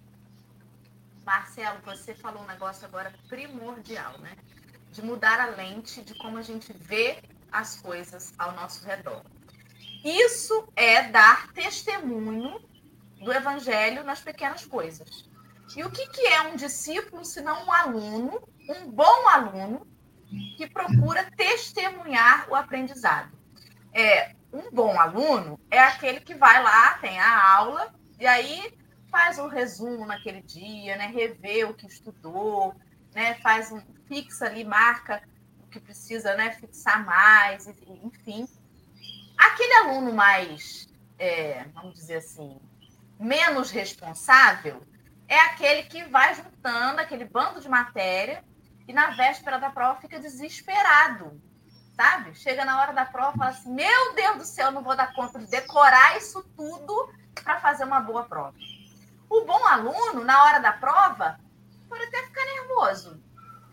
Marcelo, 1.25 1.79
você 1.85 2.15
falou 2.15 2.43
um 2.43 2.47
negócio 2.47 2.87
agora 2.87 3.11
primordial, 3.27 4.13
né? 4.23 4.33
De 4.93 5.03
mudar 5.03 5.41
a 5.41 5.57
lente 5.57 6.03
de 6.03 6.15
como 6.15 6.37
a 6.37 6.43
gente 6.43 6.75
vê 6.79 7.17
as 7.51 7.81
coisas 7.81 8.35
ao 8.39 8.55
nosso 8.55 8.87
redor. 8.87 9.23
Isso 10.07 10.69
é 10.77 11.09
dar 11.09 11.53
testemunho 11.53 12.61
do 13.21 13.33
evangelho 13.33 14.05
nas 14.05 14.21
pequenas 14.21 14.65
coisas. 14.65 15.29
E 15.77 15.83
o 15.83 15.91
que, 15.91 16.07
que 16.07 16.25
é 16.29 16.43
um 16.43 16.55
discípulo 16.55 17.25
se 17.25 17.41
não 17.41 17.67
um 17.67 17.73
aluno, 17.73 18.49
um 18.69 18.89
bom 18.89 19.29
aluno, 19.29 19.85
que 20.57 20.71
procura 20.71 21.29
testemunhar 21.37 22.49
o 22.49 22.55
aprendizado? 22.55 23.37
É, 23.93 24.37
um 24.53 24.71
bom 24.71 24.97
aluno 24.97 25.59
é 25.69 25.81
aquele 25.81 26.21
que 26.21 26.37
vai 26.37 26.63
lá, 26.63 26.95
tem 26.99 27.19
a 27.19 27.57
aula, 27.57 27.93
e 28.21 28.25
aí 28.29 28.73
faz 29.11 29.41
um 29.41 29.49
resumo 29.49 30.07
naquele 30.07 30.41
dia, 30.41 30.97
né? 30.97 31.09
Revê 31.09 31.65
o 31.65 31.75
que 31.75 31.87
estudou, 31.89 32.77
né? 33.13 33.35
Faz 33.43 33.73
um, 33.73 33.83
fixa 34.07 34.47
ali, 34.47 34.63
marca 34.63 35.21
o 35.59 35.67
que 35.67 35.81
precisa, 35.81 36.37
né? 36.37 36.53
Fixar 36.53 37.05
mais, 37.05 37.67
enfim. 37.67 38.47
Aquele 39.37 39.73
aluno 39.75 40.13
mais, 40.13 40.87
é, 41.19 41.65
vamos 41.75 41.95
dizer 41.95 42.17
assim, 42.17 42.61
menos 43.19 43.71
responsável 43.71 44.83
é 45.29 45.39
aquele 45.41 45.85
que 45.85 46.05
vai 46.05 46.35
juntando 46.35 47.01
aquele 47.01 47.25
bando 47.25 47.61
de 47.61 47.69
matéria 47.69 48.45
e 48.87 48.93
na 48.93 49.11
véspera 49.11 49.59
da 49.59 49.71
prova 49.71 50.01
fica 50.01 50.21
desesperado, 50.21 51.41
sabe? 51.97 52.35
Chega 52.35 52.65
na 52.65 52.81
hora 52.81 52.93
da 52.93 53.05
prova 53.05 53.35
e 53.35 53.39
fala 53.39 53.51
assim: 53.51 53.73
Meu 53.73 54.15
Deus 54.15 54.37
do 54.39 54.45
céu, 54.45 54.71
não 54.71 54.83
vou 54.83 54.97
dar 54.97 55.13
conta 55.15 55.39
de 55.39 55.47
decorar 55.47 56.17
isso 56.17 56.43
tudo 56.57 57.13
para 57.43 57.61
fazer 57.61 57.85
uma 57.85 58.01
boa 58.01 58.25
prova. 58.25 58.57
O 59.29 59.45
bom 59.45 59.67
aluno, 59.67 60.25
na 60.25 60.45
hora 60.45 60.61
da 60.61 60.73
prova, 60.73 61.41
pode 61.89 62.05
até 62.05 62.23
ficar 62.25 62.45
nervoso, 62.45 63.21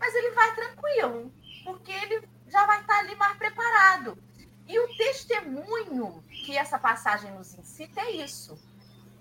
mas 0.00 0.14
ele 0.14 0.30
vai 0.32 0.54
tranquilo, 0.54 1.32
porque 1.64 1.92
ele 1.92 2.28
já 2.48 2.66
vai 2.66 2.80
estar 2.80 2.98
ali 2.98 3.14
mais 3.14 3.36
preparado. 3.36 4.18
E 4.66 4.78
o 4.78 4.96
testemunho 4.96 6.24
que 6.28 6.56
essa 6.56 6.78
passagem 6.78 7.30
nos 7.32 7.54
incita 7.54 8.00
é 8.00 8.12
isso. 8.12 8.58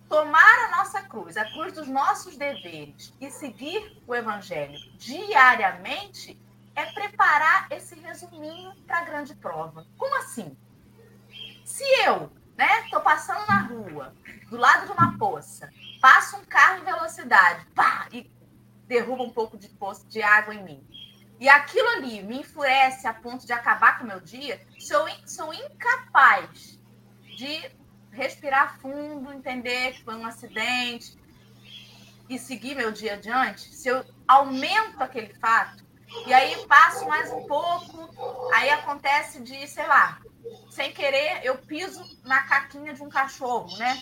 Tomar 0.08 0.66
a 0.66 0.78
nossa 0.78 1.02
cruz, 1.02 1.36
a 1.38 1.46
cruz 1.52 1.74
dos 1.74 1.88
nossos 1.88 2.38
deveres 2.38 3.14
e 3.20 3.30
seguir 3.30 4.02
o 4.08 4.16
evangelho 4.16 4.78
diariamente 4.98 6.40
é 6.76 6.86
preparar 6.92 7.68
esse 7.72 7.96
resuminho 7.96 8.74
para 8.86 9.00
a 9.00 9.06
grande 9.06 9.36
prova. 9.36 9.86
Como 9.98 10.16
assim? 10.20 10.58
Se 11.66 11.84
eu, 12.06 12.32
né, 12.56 12.88
passando 13.04 13.46
na 13.48 13.64
rua, 13.64 14.14
do 14.50 14.58
lado 14.58 14.86
de 14.86 14.92
uma 14.92 15.18
poça, 15.18 15.70
passa 16.02 16.38
um 16.38 16.46
carro 16.46 16.82
em 16.82 16.86
velocidade, 16.86 17.66
pá, 17.76 18.08
e 18.12 18.32
derruba 18.88 19.24
um 19.24 19.32
pouco 19.32 19.58
de 19.58 19.68
poço 19.70 20.08
de 20.08 20.22
água 20.22 20.54
em 20.54 20.64
mim 20.64 21.03
e 21.40 21.50
aquilo 21.50 21.88
ali 21.90 22.22
me 22.24 22.40
enfurece 22.40 23.08
a 23.08 23.14
ponto 23.14 23.46
de 23.46 23.54
acabar 23.54 23.98
com 23.98 24.06
o 24.06 24.08
meu 24.08 24.20
dia, 24.20 24.62
sou, 24.80 25.06
sou 25.26 25.54
incapaz 25.54 26.80
de 27.36 27.72
respirar 28.12 28.80
fundo, 28.80 29.34
entender 29.34 29.94
que 29.94 30.04
foi 30.04 30.16
um 30.16 30.26
acidente 30.26 31.18
e 32.30 32.38
seguir 32.38 32.76
meu 32.76 32.92
dia 32.92 33.14
adiante, 33.14 33.74
se 33.74 33.90
eu 33.90 34.06
aumento 34.28 35.02
aquele 35.02 35.34
fato, 35.34 35.84
e 36.28 36.34
aí 36.34 36.66
passo 36.68 37.08
mais 37.08 37.32
um 37.32 37.46
pouco, 37.48 38.10
aí 38.54 38.70
acontece 38.70 39.42
de, 39.42 39.68
sei 39.68 39.88
lá, 39.88 40.20
sem 40.70 40.94
querer, 40.94 41.44
eu 41.44 41.58
piso 41.58 42.04
na 42.24 42.44
caquinha 42.44 42.94
de 42.94 43.02
um 43.02 43.10
cachorro, 43.10 43.76
né? 43.78 44.00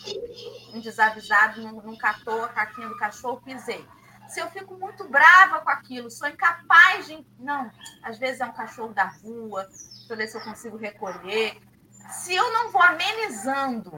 Um 0.73 0.79
desavisado 0.79 1.61
não, 1.61 1.73
não 1.81 1.95
catou 1.95 2.43
a 2.43 2.49
caquinha 2.49 2.87
do 2.89 2.97
cachorro, 2.97 3.41
pisei 3.43 3.85
se 4.31 4.39
eu 4.39 4.49
fico 4.49 4.75
muito 4.75 5.07
brava 5.09 5.59
com 5.59 5.69
aquilo, 5.69 6.09
sou 6.09 6.27
incapaz 6.27 7.05
de. 7.05 7.25
Não, 7.37 7.69
às 8.01 8.17
vezes 8.17 8.39
é 8.39 8.45
um 8.45 8.53
cachorro 8.53 8.93
da 8.93 9.03
rua, 9.03 9.65
deixa 9.65 10.13
eu 10.13 10.17
ver 10.17 10.27
se 10.27 10.37
eu 10.37 10.41
consigo 10.41 10.77
recolher. 10.77 11.61
Se 12.09 12.33
eu 12.33 12.53
não 12.53 12.71
vou 12.71 12.81
amenizando 12.81 13.91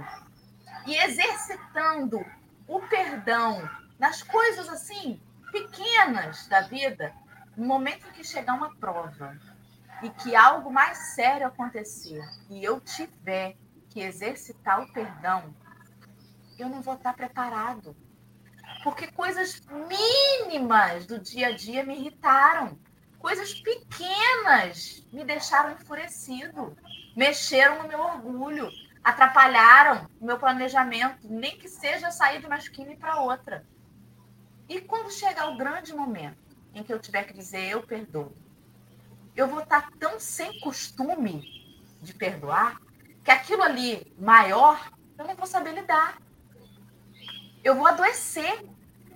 e 0.88 0.96
exercitando 0.96 2.20
o 2.68 2.80
perdão 2.82 3.70
nas 4.00 4.24
coisas 4.24 4.68
assim, 4.70 5.22
pequenas 5.52 6.48
da 6.48 6.62
vida, 6.62 7.14
no 7.56 7.68
momento 7.68 8.08
em 8.08 8.12
que 8.12 8.24
chegar 8.24 8.56
uma 8.56 8.76
prova 8.78 9.38
e 10.02 10.10
que 10.10 10.36
algo 10.36 10.72
mais 10.72 10.98
sério 11.14 11.46
acontecer 11.46 12.24
e 12.50 12.64
eu 12.64 12.82
tiver 12.82 13.56
que 13.92 14.02
exercitar 14.02 14.82
o 14.82 14.92
perdão, 14.92 15.56
eu 16.58 16.68
não 16.68 16.82
vou 16.82 16.96
estar 16.96 17.14
preparado 17.14 17.96
porque 18.84 19.08
coisas 19.08 19.62
mínimas 19.88 21.06
do 21.06 21.18
dia 21.18 21.48
a 21.48 21.52
dia 21.52 21.86
me 21.86 21.96
irritaram. 21.96 22.78
Coisas 23.18 23.54
pequenas 23.54 25.08
me 25.14 25.24
deixaram 25.24 25.72
enfurecido, 25.72 26.76
mexeram 27.16 27.82
no 27.82 27.88
meu 27.88 28.00
orgulho, 28.00 28.70
atrapalharam 29.02 30.10
o 30.20 30.26
meu 30.26 30.38
planejamento, 30.38 31.26
nem 31.30 31.58
que 31.58 31.70
seja 31.70 32.12
sair 32.12 32.42
de 32.42 32.46
uma 32.46 32.58
esquina 32.58 32.94
para 32.98 33.22
outra. 33.22 33.66
E 34.68 34.82
quando 34.82 35.12
chegar 35.12 35.50
o 35.50 35.58
grande 35.58 35.94
momento 35.94 36.38
em 36.74 36.84
que 36.84 36.92
eu 36.92 37.00
tiver 37.00 37.24
que 37.24 37.34
dizer 37.34 37.70
eu 37.70 37.84
perdoo, 37.84 38.36
eu 39.36 39.48
vou 39.48 39.62
estar 39.62 39.90
tão 40.00 40.20
sem 40.20 40.60
costume 40.60 41.82
de 42.02 42.14
perdoar 42.14 42.80
que 43.24 43.32
aquilo 43.32 43.64
ali 43.64 44.14
maior 44.20 44.92
eu 45.18 45.26
não 45.26 45.36
vou 45.36 45.48
saber 45.48 45.74
lidar. 45.74 46.18
eu 47.64 47.76
vou 47.76 47.88
adoecer. 47.88 48.73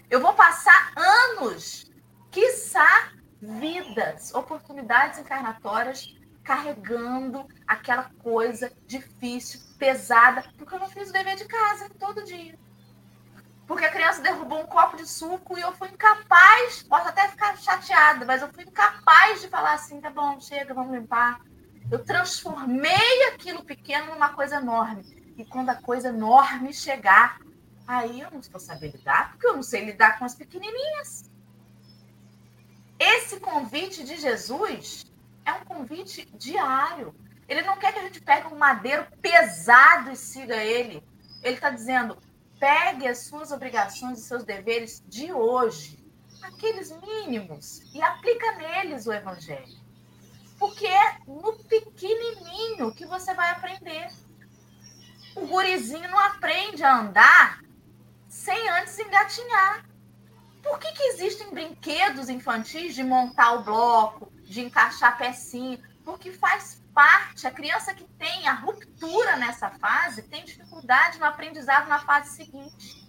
Eu 0.10 0.22
vou 0.22 0.34
passar 0.34 0.94
anos, 0.96 1.92
quiçá 2.32 3.12
vidas, 3.42 4.34
oportunidades 4.34 5.20
encarnatórias 5.20 6.16
carregando 6.44 7.46
aquela 7.68 8.10
coisa 8.20 8.72
difícil, 8.86 9.60
pesada, 9.78 10.46
porque 10.58 10.74
eu 10.74 10.80
não 10.80 10.88
fiz 10.88 11.10
o 11.10 11.14
dever 11.14 11.36
de 11.36 11.44
casa 11.44 11.90
todo 12.00 12.24
dia. 12.24 12.58
Porque 13.68 13.84
a 13.84 13.92
criança 13.92 14.22
derrubou 14.22 14.62
um 14.62 14.66
copo 14.66 14.96
de 14.96 15.06
suco 15.06 15.58
e 15.58 15.62
eu 15.62 15.74
fui 15.74 15.90
incapaz, 15.90 16.84
posso 16.84 17.10
até 17.10 17.28
ficar 17.28 17.58
chateada, 17.58 18.26
mas 18.26 18.42
eu 18.42 18.48
fui 18.54 18.64
incapaz 18.64 19.42
de 19.42 19.50
falar 19.50 19.74
assim, 19.74 20.00
tá 20.00 20.10
bom, 20.10 20.40
chega, 20.40 20.74
vamos 20.74 20.96
limpar. 20.96 21.42
Eu 21.92 22.02
transformei 22.02 23.28
aquilo 23.34 23.66
pequeno 23.66 24.14
numa 24.14 24.30
coisa 24.30 24.56
enorme. 24.56 25.04
E 25.38 25.44
quando 25.44 25.70
a 25.70 25.76
coisa 25.76 26.08
enorme 26.08 26.74
chegar, 26.74 27.40
aí 27.88 28.20
eu 28.20 28.30
não 28.30 28.42
vou 28.42 28.60
saber 28.60 28.92
lidar, 28.92 29.32
porque 29.32 29.48
eu 29.48 29.56
não 29.56 29.64
sei 29.64 29.86
lidar 29.86 30.20
com 30.20 30.26
as 30.26 30.36
pequenininhas. 30.36 31.32
Esse 33.00 33.40
convite 33.40 34.04
de 34.04 34.18
Jesus 34.18 35.06
é 35.46 35.54
um 35.54 35.64
convite 35.64 36.26
diário. 36.34 37.16
Ele 37.48 37.62
não 37.62 37.78
quer 37.78 37.94
que 37.94 38.00
a 38.00 38.04
gente 38.04 38.20
pegue 38.20 38.48
um 38.48 38.58
madeiro 38.58 39.08
pesado 39.22 40.12
e 40.12 40.16
siga 40.18 40.58
ele. 40.58 41.02
Ele 41.42 41.56
está 41.56 41.70
dizendo: 41.70 42.18
pegue 42.60 43.08
as 43.08 43.20
suas 43.20 43.52
obrigações 43.52 44.20
e 44.20 44.24
seus 44.24 44.44
deveres 44.44 45.02
de 45.08 45.32
hoje, 45.32 46.04
aqueles 46.42 46.92
mínimos, 46.92 47.84
e 47.94 48.02
aplica 48.02 48.52
neles 48.54 49.08
o 49.08 49.14
evangelho. 49.14 49.78
Porque 50.60 50.88
é 50.88 51.20
no 51.28 51.54
pequenininho 51.54 52.94
que 52.94 53.06
você 53.06 53.34
vai 53.34 53.52
aprender. 53.52 54.10
O 55.36 55.46
gurizinho 55.46 56.10
não 56.10 56.20
aprende 56.20 56.84
a 56.84 57.00
andar 57.00 57.67
sem 58.38 58.70
antes 58.70 58.98
engatinhar. 59.00 59.84
Por 60.62 60.80
que, 60.80 60.92
que 60.92 61.04
existem 61.04 61.50
brinquedos 61.50 62.30
infantis 62.30 62.94
de 62.94 63.04
montar 63.04 63.54
o 63.54 63.64
bloco, 63.64 64.32
de 64.44 64.62
encaixar 64.62 65.18
pecinha? 65.18 65.80
Porque 66.06 66.32
faz 66.32 66.82
parte, 66.94 67.48
a 67.48 67.52
criança 67.52 67.94
que 67.94 68.04
tem 68.04 68.48
a 68.48 68.54
ruptura 68.54 69.38
nessa 69.38 69.70
fase 69.72 70.22
tem 70.24 70.46
dificuldade 70.46 71.20
no 71.20 71.26
aprendizado 71.26 71.88
na 71.88 72.00
fase 72.00 72.36
seguinte. 72.36 73.08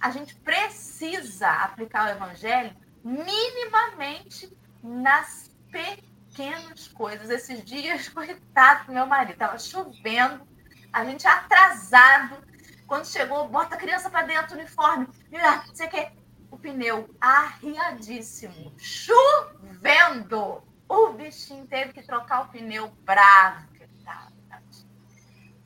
A 0.00 0.10
gente 0.10 0.34
precisa 0.36 1.48
aplicar 1.48 2.06
o 2.06 2.10
evangelho 2.10 2.76
minimamente 3.02 4.54
nas 4.82 5.50
pequenas 5.70 6.88
coisas. 6.88 7.30
Esses 7.30 7.64
dias, 7.64 8.08
coitado 8.10 8.86
do 8.86 8.92
meu 8.92 9.06
marido, 9.06 9.32
estava 9.32 9.58
chovendo, 9.58 10.46
a 10.92 11.04
gente 11.04 11.26
atrasado. 11.26 12.53
Quando 12.86 13.06
chegou, 13.06 13.48
bota 13.48 13.74
a 13.74 13.78
criança 13.78 14.10
para 14.10 14.26
dentro 14.26 14.56
uniforme. 14.56 15.08
Ah, 15.34 15.64
você 15.66 15.88
quer 15.88 16.12
o 16.50 16.58
pneu 16.58 17.08
arriadíssimo, 17.20 18.72
chovendo. 18.78 20.62
O 20.88 21.08
bichinho 21.12 21.66
teve 21.66 21.92
que 21.92 22.02
trocar 22.02 22.42
o 22.42 22.48
pneu 22.48 22.88
bravo. 23.04 23.74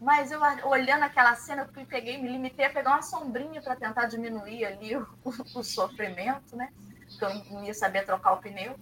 Mas 0.00 0.30
eu 0.30 0.40
olhando 0.64 1.02
aquela 1.02 1.34
cena, 1.34 1.68
eu 1.76 1.86
peguei, 1.86 2.18
me 2.18 2.28
limitei 2.28 2.66
a 2.66 2.70
pegar 2.70 2.90
uma 2.90 3.02
sombrinha 3.02 3.60
para 3.60 3.74
tentar 3.74 4.06
diminuir 4.06 4.64
ali 4.64 4.96
o, 4.96 5.02
o, 5.24 5.30
o, 5.58 5.64
sofrimento, 5.64 6.56
né? 6.56 6.72
Porque 7.08 7.24
eu 7.24 7.34
não 7.52 7.64
ia 7.64 7.74
saber 7.74 8.04
trocar 8.04 8.34
o 8.34 8.36
pneu. 8.36 8.78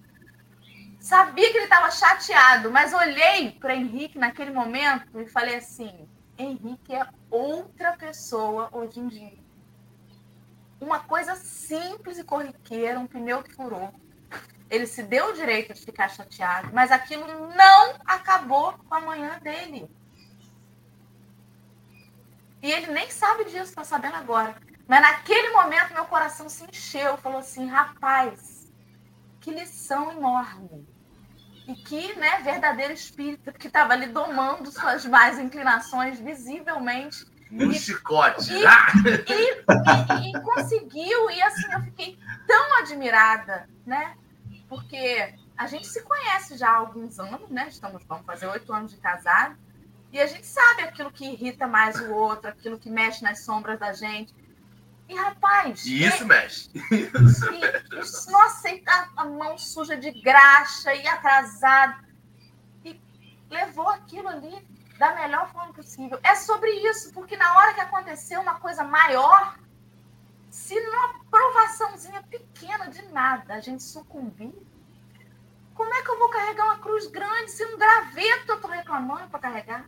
Sabia 1.01 1.51
que 1.51 1.57
ele 1.57 1.65
estava 1.65 1.91
chateado, 1.91 2.71
mas 2.71 2.93
olhei 2.93 3.53
para 3.53 3.75
Henrique 3.75 4.19
naquele 4.19 4.51
momento 4.51 5.19
e 5.19 5.27
falei 5.27 5.57
assim: 5.57 6.07
Henrique 6.39 6.95
é 6.95 7.09
outra 7.31 7.97
pessoa 7.97 8.69
hoje 8.73 9.01
em 9.01 9.09
dia 9.09 9.47
uma 10.81 11.01
coisa 11.01 11.35
simples 11.37 12.19
e 12.19 12.25
corriqueira, 12.25 12.99
um 12.99 13.07
pneu 13.07 13.43
que 13.43 13.55
furou. 13.55 13.93
Ele 14.69 14.87
se 14.87 15.03
deu 15.03 15.29
o 15.29 15.33
direito 15.33 15.73
de 15.73 15.81
ficar 15.81 16.09
chateado, 16.09 16.71
mas 16.73 16.91
aquilo 16.91 17.27
não 17.55 17.95
acabou 18.05 18.73
com 18.73 18.95
a 18.95 19.01
manhã 19.01 19.39
dele. 19.41 19.89
E 22.63 22.71
ele 22.71 22.89
nem 22.89 23.11
sabe 23.11 23.45
disso, 23.45 23.65
está 23.65 23.85
sabendo 23.85 24.17
agora. 24.17 24.57
Mas 24.89 25.01
naquele 25.01 25.51
momento 25.51 25.95
meu 25.95 26.05
coração 26.07 26.49
se 26.49 26.65
encheu, 26.65 27.17
falou 27.19 27.39
assim, 27.39 27.67
rapaz, 27.67 28.73
que 29.41 29.51
lição 29.51 30.13
enorme. 30.13 30.87
E 31.67 31.75
que 31.75 32.15
né, 32.15 32.41
verdadeiro 32.43 32.93
espírito 32.93 33.53
que 33.53 33.67
estava 33.67 33.93
ali 33.93 34.07
domando 34.07 34.71
suas 34.71 35.05
más 35.05 35.39
inclinações 35.39 36.21
visivelmente 36.21 37.27
no 37.51 37.73
chicote. 37.73 38.53
E, 38.53 38.65
e, 38.65 40.25
e, 40.25 40.31
e, 40.31 40.41
conseguiu, 40.43 41.31
e 41.31 41.43
assim, 41.43 41.73
eu 41.73 41.81
fiquei 41.83 42.19
tão 42.47 42.79
admirada, 42.81 43.69
né? 43.85 44.17
Porque 44.69 45.35
a 45.57 45.67
gente 45.67 45.87
se 45.87 46.03
conhece 46.03 46.57
já 46.57 46.71
há 46.71 46.77
alguns 46.77 47.19
anos, 47.19 47.49
né? 47.49 47.67
Estamos, 47.69 48.03
vamos 48.05 48.27
fazer 48.27 48.47
oito 48.47 48.73
anos 48.73 48.93
de 48.93 48.99
casado, 48.99 49.57
e 50.13 50.21
a 50.21 50.27
gente 50.27 50.47
sabe 50.47 50.83
aquilo 50.83 51.11
que 51.11 51.25
irrita 51.25 51.67
mais 51.67 52.01
o 52.01 52.13
outro, 52.13 52.49
aquilo 52.49 52.79
que 52.79 52.89
mexe 52.89 53.23
nas 53.23 53.45
sombras 53.45 53.79
da 53.79 53.93
gente. 53.93 54.35
E, 55.09 55.15
rapaz. 55.15 55.87
E 55.87 56.05
isso 56.05 56.23
é, 56.23 56.27
mexe. 56.27 56.71
Isso 56.91 57.53
e, 57.53 57.61
mexe. 57.61 58.31
Nossa, 58.31 58.69
e 58.71 58.83
a, 58.87 59.09
a 59.17 59.25
mão 59.25 59.57
suja 59.57 59.97
de 59.97 60.11
graxa 60.21 60.95
e 60.95 61.07
atrasado. 61.07 62.05
E 62.85 63.01
levou 63.49 63.89
aquilo 63.89 64.29
ali 64.29 64.67
da 64.99 65.15
melhor 65.15 65.51
forma 65.53 65.73
possível. 65.73 66.19
É 66.23 66.35
sobre 66.35 66.71
isso, 66.89 67.13
porque 67.13 67.37
na 67.37 67.57
hora 67.57 67.75
que 67.75 67.81
aconteceu 67.81 68.41
uma 68.41 68.59
coisa 68.59 68.83
maior, 68.83 69.59
se 70.51 70.75
numa 70.81 71.25
provaçãozinha 71.31 72.23
pequena 72.23 72.89
de 72.89 73.03
nada 73.13 73.55
a 73.55 73.61
gente 73.61 73.83
sucumbir, 73.83 74.55
como 75.75 75.93
é 75.93 76.03
que 76.03 76.11
eu 76.11 76.19
vou 76.19 76.31
carregar 76.31 76.65
uma 76.65 76.79
cruz 76.79 77.07
grande 77.09 77.51
se 77.51 77.65
um 77.67 77.77
graveto 77.77 78.49
eu 78.49 78.57
estou 78.57 78.71
reclamando 78.71 79.29
para 79.29 79.39
carregar? 79.39 79.87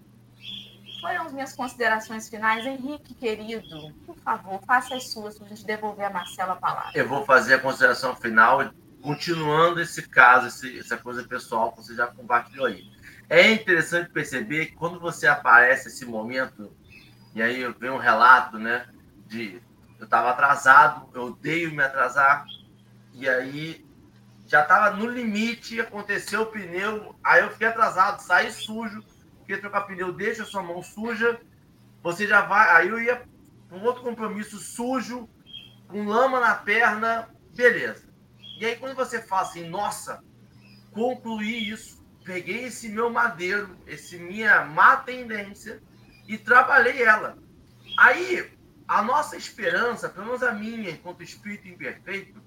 Foram 1.01 1.27
as 1.27 1.33
minhas 1.33 1.55
considerações 1.55 2.29
finais. 2.29 2.67
Henrique, 2.67 3.15
querido, 3.15 3.95
por 4.05 4.17
favor, 4.19 4.61
faça 4.67 4.97
as 4.97 5.11
suas 5.11 5.37
para 5.39 5.47
a 5.47 5.49
gente 5.51 5.65
devolver 5.65 6.07
a 6.07 6.11
Marcela 6.11 6.55
a 6.55 6.57
palavra. 6.57 6.91
Eu 6.95 7.09
vou 7.09 7.25
fazer 7.25 7.55
a 7.55 7.59
consideração 7.59 8.17
final, 8.17 8.73
continuando 9.01 9.81
esse 9.81 10.09
caso, 10.09 10.49
esse, 10.49 10.79
essa 10.79 10.97
coisa 10.97 11.23
pessoal 11.23 11.73
que 11.73 11.79
você 11.79 11.95
já 11.95 12.07
compartilhou 12.07 12.67
aí. 12.67 12.85
É 13.29 13.51
interessante 13.51 14.11
perceber 14.11 14.67
que 14.67 14.77
quando 14.77 14.99
você 14.99 15.27
aparece 15.27 15.89
esse 15.89 16.05
momento, 16.05 16.73
e 17.35 17.43
aí 17.43 17.61
eu 17.61 17.75
venho 17.79 17.95
um 17.95 17.99
relato, 17.99 18.59
né, 18.59 18.87
de 19.27 19.61
eu 19.99 20.05
estava 20.05 20.31
atrasado, 20.31 21.09
eu 21.15 21.25
odeio 21.27 21.73
me 21.73 21.83
atrasar, 21.83 22.47
e 23.13 23.29
aí 23.29 23.85
já 24.47 24.63
estava 24.63 24.97
no 24.97 25.07
limite, 25.07 25.81
aconteceu 25.81 26.43
o 26.43 26.47
pneu, 26.47 27.15
aí 27.23 27.43
eu 27.43 27.51
fiquei 27.51 27.69
atrasado, 27.69 28.21
saí 28.21 28.51
sujo, 28.51 29.05
queria 29.49 29.63
trocar 29.63 29.87
pneu, 29.87 30.13
deixa 30.13 30.45
sua 30.45 30.63
mão 30.63 30.83
suja, 30.83 31.41
você 32.03 32.27
já 32.27 32.43
vai, 32.43 32.69
aí 32.77 32.89
eu 32.89 33.01
ia 33.01 33.27
um 33.73 33.83
outro 33.83 34.03
compromisso 34.03 34.59
sujo, 34.59 35.27
com 35.89 36.07
lama 36.07 36.39
na 36.39 36.55
perna, 36.55 37.31
beleza. 37.57 38.07
E 38.61 38.67
aí 38.67 38.77
quando 38.77 38.95
você 38.95 39.23
fala 39.23 39.43
assim, 39.43 39.67
nossa, 39.67 40.23
concluí 40.93 41.71
isso, 41.71 42.07
peguei 42.23 42.65
esse 42.65 42.91
meu 42.91 43.09
madeiro, 43.09 43.75
esse 43.87 44.19
minha 44.19 44.67
má 44.67 44.99
tendência 44.99 45.83
e 46.27 46.37
trabalhei 46.37 47.03
ela. 47.03 47.39
Aí, 47.99 48.53
a 48.87 49.01
nossa 49.01 49.35
esperança, 49.35 50.11
pelo 50.11 50.27
menos 50.27 50.43
a 50.43 50.53
minha, 50.53 50.91
enquanto 50.91 51.23
espírito 51.23 51.69
imperfeito, 51.69 52.39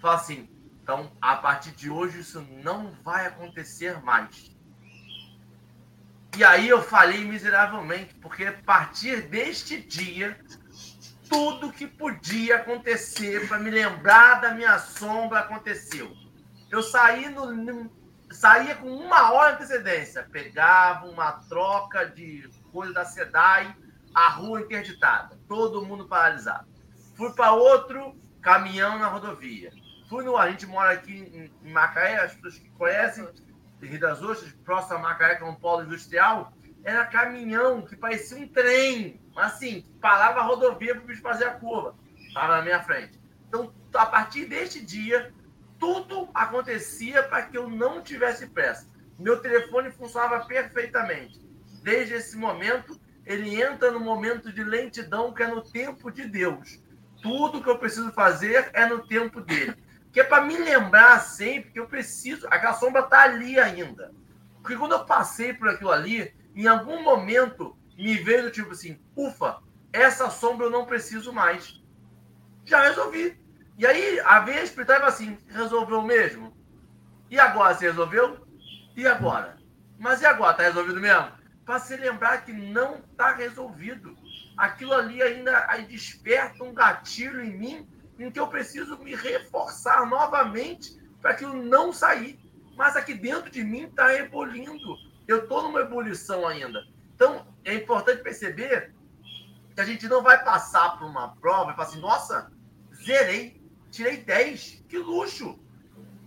fala 0.00 0.16
assim: 0.16 0.48
então, 0.82 1.12
a 1.20 1.36
partir 1.36 1.70
de 1.70 1.88
hoje, 1.88 2.18
isso 2.18 2.44
não 2.64 2.90
vai 3.04 3.26
acontecer 3.26 4.02
mais. 4.02 4.51
E 6.36 6.42
aí 6.42 6.68
eu 6.68 6.82
falei 6.82 7.24
miseravelmente, 7.24 8.14
porque 8.14 8.46
a 8.46 8.52
partir 8.52 9.22
deste 9.28 9.80
dia, 9.80 10.38
tudo 11.28 11.72
que 11.72 11.86
podia 11.86 12.56
acontecer 12.56 13.46
para 13.48 13.58
me 13.58 13.70
lembrar 13.70 14.40
da 14.40 14.52
minha 14.52 14.78
sombra 14.78 15.40
aconteceu. 15.40 16.10
Eu 16.70 16.82
saí 16.82 17.28
no, 17.28 17.90
saía 18.30 18.74
com 18.76 18.88
uma 18.88 19.32
hora 19.32 19.56
de 19.56 19.64
antecedência, 19.64 20.26
pegava 20.30 21.06
uma 21.06 21.32
troca 21.32 22.06
de 22.06 22.48
coisa 22.72 22.92
da 22.94 23.04
SEDAI, 23.04 23.76
a 24.14 24.28
rua 24.30 24.62
interditada, 24.62 25.38
todo 25.46 25.84
mundo 25.84 26.06
paralisado. 26.06 26.66
Fui 27.14 27.30
para 27.34 27.52
outro 27.52 28.16
caminhão 28.40 28.98
na 28.98 29.08
rodovia. 29.08 29.70
Fui 30.08 30.24
no. 30.24 30.36
A 30.36 30.50
gente 30.50 30.66
mora 30.66 30.92
aqui 30.92 31.50
em 31.62 31.72
Macaé, 31.72 32.16
as 32.16 32.34
pessoas 32.34 32.58
que 32.58 32.68
conhecem, 32.70 33.28
Rio 33.86 34.00
das 34.00 34.22
Ostras, 34.22 34.52
próximo 34.64 34.98
a 34.98 35.00
Macaé, 35.00 35.36
que 35.36 35.42
é 35.42 35.46
um 35.46 35.54
polo 35.54 35.84
industrial, 35.84 36.52
era 36.84 37.06
caminhão 37.06 37.82
que 37.82 37.96
parecia 37.96 38.36
um 38.36 38.48
trem, 38.48 39.20
assim, 39.36 39.84
parava 40.00 40.40
a 40.40 40.42
rodovia 40.42 40.94
para 40.94 41.04
o 41.04 41.06
bicho 41.06 41.22
fazer 41.22 41.44
a 41.44 41.54
curva. 41.54 41.94
Estava 42.16 42.56
na 42.56 42.62
minha 42.62 42.82
frente. 42.82 43.20
Então, 43.48 43.72
a 43.94 44.06
partir 44.06 44.46
deste 44.46 44.84
dia, 44.84 45.32
tudo 45.78 46.28
acontecia 46.32 47.22
para 47.22 47.42
que 47.42 47.56
eu 47.56 47.68
não 47.68 48.02
tivesse 48.02 48.46
pressa. 48.48 48.88
Meu 49.18 49.40
telefone 49.40 49.90
funcionava 49.90 50.44
perfeitamente. 50.46 51.40
Desde 51.82 52.14
esse 52.14 52.36
momento, 52.36 52.98
ele 53.26 53.60
entra 53.60 53.90
no 53.90 54.00
momento 54.00 54.52
de 54.52 54.64
lentidão 54.64 55.32
que 55.32 55.42
é 55.42 55.46
no 55.46 55.62
tempo 55.62 56.10
de 56.10 56.26
Deus. 56.26 56.80
Tudo 57.22 57.62
que 57.62 57.68
eu 57.68 57.78
preciso 57.78 58.10
fazer 58.12 58.70
é 58.72 58.86
no 58.86 59.06
tempo 59.06 59.40
dele. 59.40 59.76
Que 60.12 60.20
é 60.20 60.24
para 60.24 60.44
me 60.44 60.56
lembrar 60.56 61.20
sempre 61.20 61.70
que 61.70 61.80
eu 61.80 61.86
preciso. 61.86 62.46
Aquela 62.48 62.74
sombra 62.74 63.02
está 63.02 63.22
ali 63.22 63.58
ainda. 63.58 64.12
Porque 64.60 64.76
quando 64.76 64.92
eu 64.92 65.04
passei 65.04 65.54
por 65.54 65.68
aquilo 65.68 65.90
ali, 65.90 66.32
em 66.54 66.66
algum 66.66 67.02
momento 67.02 67.76
me 67.96 68.16
veio 68.16 68.50
tipo 68.50 68.72
assim: 68.72 69.00
ufa, 69.16 69.58
essa 69.92 70.30
sombra 70.30 70.66
eu 70.66 70.70
não 70.70 70.86
preciso 70.86 71.32
mais. 71.32 71.80
Já 72.64 72.82
resolvi. 72.82 73.40
E 73.78 73.86
aí 73.86 74.20
a 74.20 74.40
veia 74.40 74.62
espiritual 74.62 75.04
assim: 75.04 75.38
resolveu 75.48 76.02
mesmo? 76.02 76.56
E 77.30 77.38
agora 77.38 77.74
você 77.74 77.86
resolveu? 77.86 78.46
E 78.94 79.06
agora? 79.06 79.56
Mas 79.98 80.20
e 80.20 80.26
agora? 80.26 80.52
Está 80.52 80.64
resolvido 80.64 81.00
mesmo? 81.00 81.32
Para 81.64 81.78
se 81.78 81.96
lembrar 81.96 82.44
que 82.44 82.52
não 82.52 82.96
está 82.96 83.34
resolvido. 83.34 84.16
Aquilo 84.56 84.92
ali 84.92 85.22
ainda 85.22 85.64
aí 85.68 85.84
desperta 85.86 86.62
um 86.62 86.74
gatilho 86.74 87.42
em 87.42 87.56
mim 87.56 87.88
em 88.24 88.30
que 88.30 88.40
eu 88.40 88.48
preciso 88.48 88.98
me 88.98 89.14
reforçar 89.14 90.06
novamente 90.06 90.98
para 91.20 91.32
aquilo 91.32 91.54
não 91.54 91.92
sair. 91.92 92.38
Mas 92.76 92.96
aqui 92.96 93.14
dentro 93.14 93.50
de 93.50 93.62
mim 93.62 93.84
está 93.84 94.14
ebulindo. 94.14 94.96
Eu 95.26 95.44
estou 95.44 95.62
numa 95.62 95.80
ebulição 95.80 96.46
ainda. 96.46 96.86
Então, 97.14 97.46
é 97.64 97.74
importante 97.74 98.22
perceber 98.22 98.94
que 99.74 99.80
a 99.80 99.84
gente 99.84 100.08
não 100.08 100.22
vai 100.22 100.42
passar 100.42 100.98
por 100.98 101.06
uma 101.06 101.36
prova 101.36 101.72
e 101.72 101.74
falar 101.74 101.88
assim, 101.88 102.00
nossa, 102.00 102.52
zerei, 102.94 103.60
tirei 103.90 104.18
10, 104.18 104.84
que 104.88 104.98
luxo. 104.98 105.58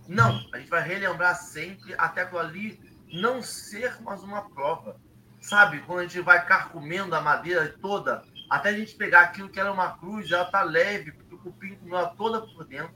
Não, 0.08 0.40
a 0.52 0.58
gente 0.58 0.70
vai 0.70 0.82
relembrar 0.82 1.36
sempre 1.36 1.94
até 1.98 2.22
aquilo 2.22 2.40
ali 2.40 2.80
não 3.12 3.42
ser 3.42 4.00
mais 4.02 4.22
uma 4.22 4.48
prova. 4.50 5.00
Sabe, 5.40 5.80
quando 5.80 6.00
a 6.00 6.02
gente 6.02 6.20
vai 6.20 6.44
carcomendo 6.44 7.14
a 7.14 7.20
madeira 7.20 7.76
toda, 7.80 8.24
até 8.48 8.70
a 8.70 8.72
gente 8.72 8.94
pegar 8.94 9.22
aquilo 9.22 9.48
que 9.48 9.58
era 9.58 9.72
uma 9.72 9.96
cruz, 9.98 10.30
ela 10.30 10.44
tá 10.44 10.62
leve, 10.62 11.12
porque 11.12 11.34
o 11.34 11.38
cupim 11.38 11.74
comeu 11.76 11.98
ela 11.98 12.08
toda 12.08 12.40
por 12.42 12.64
dentro. 12.64 12.94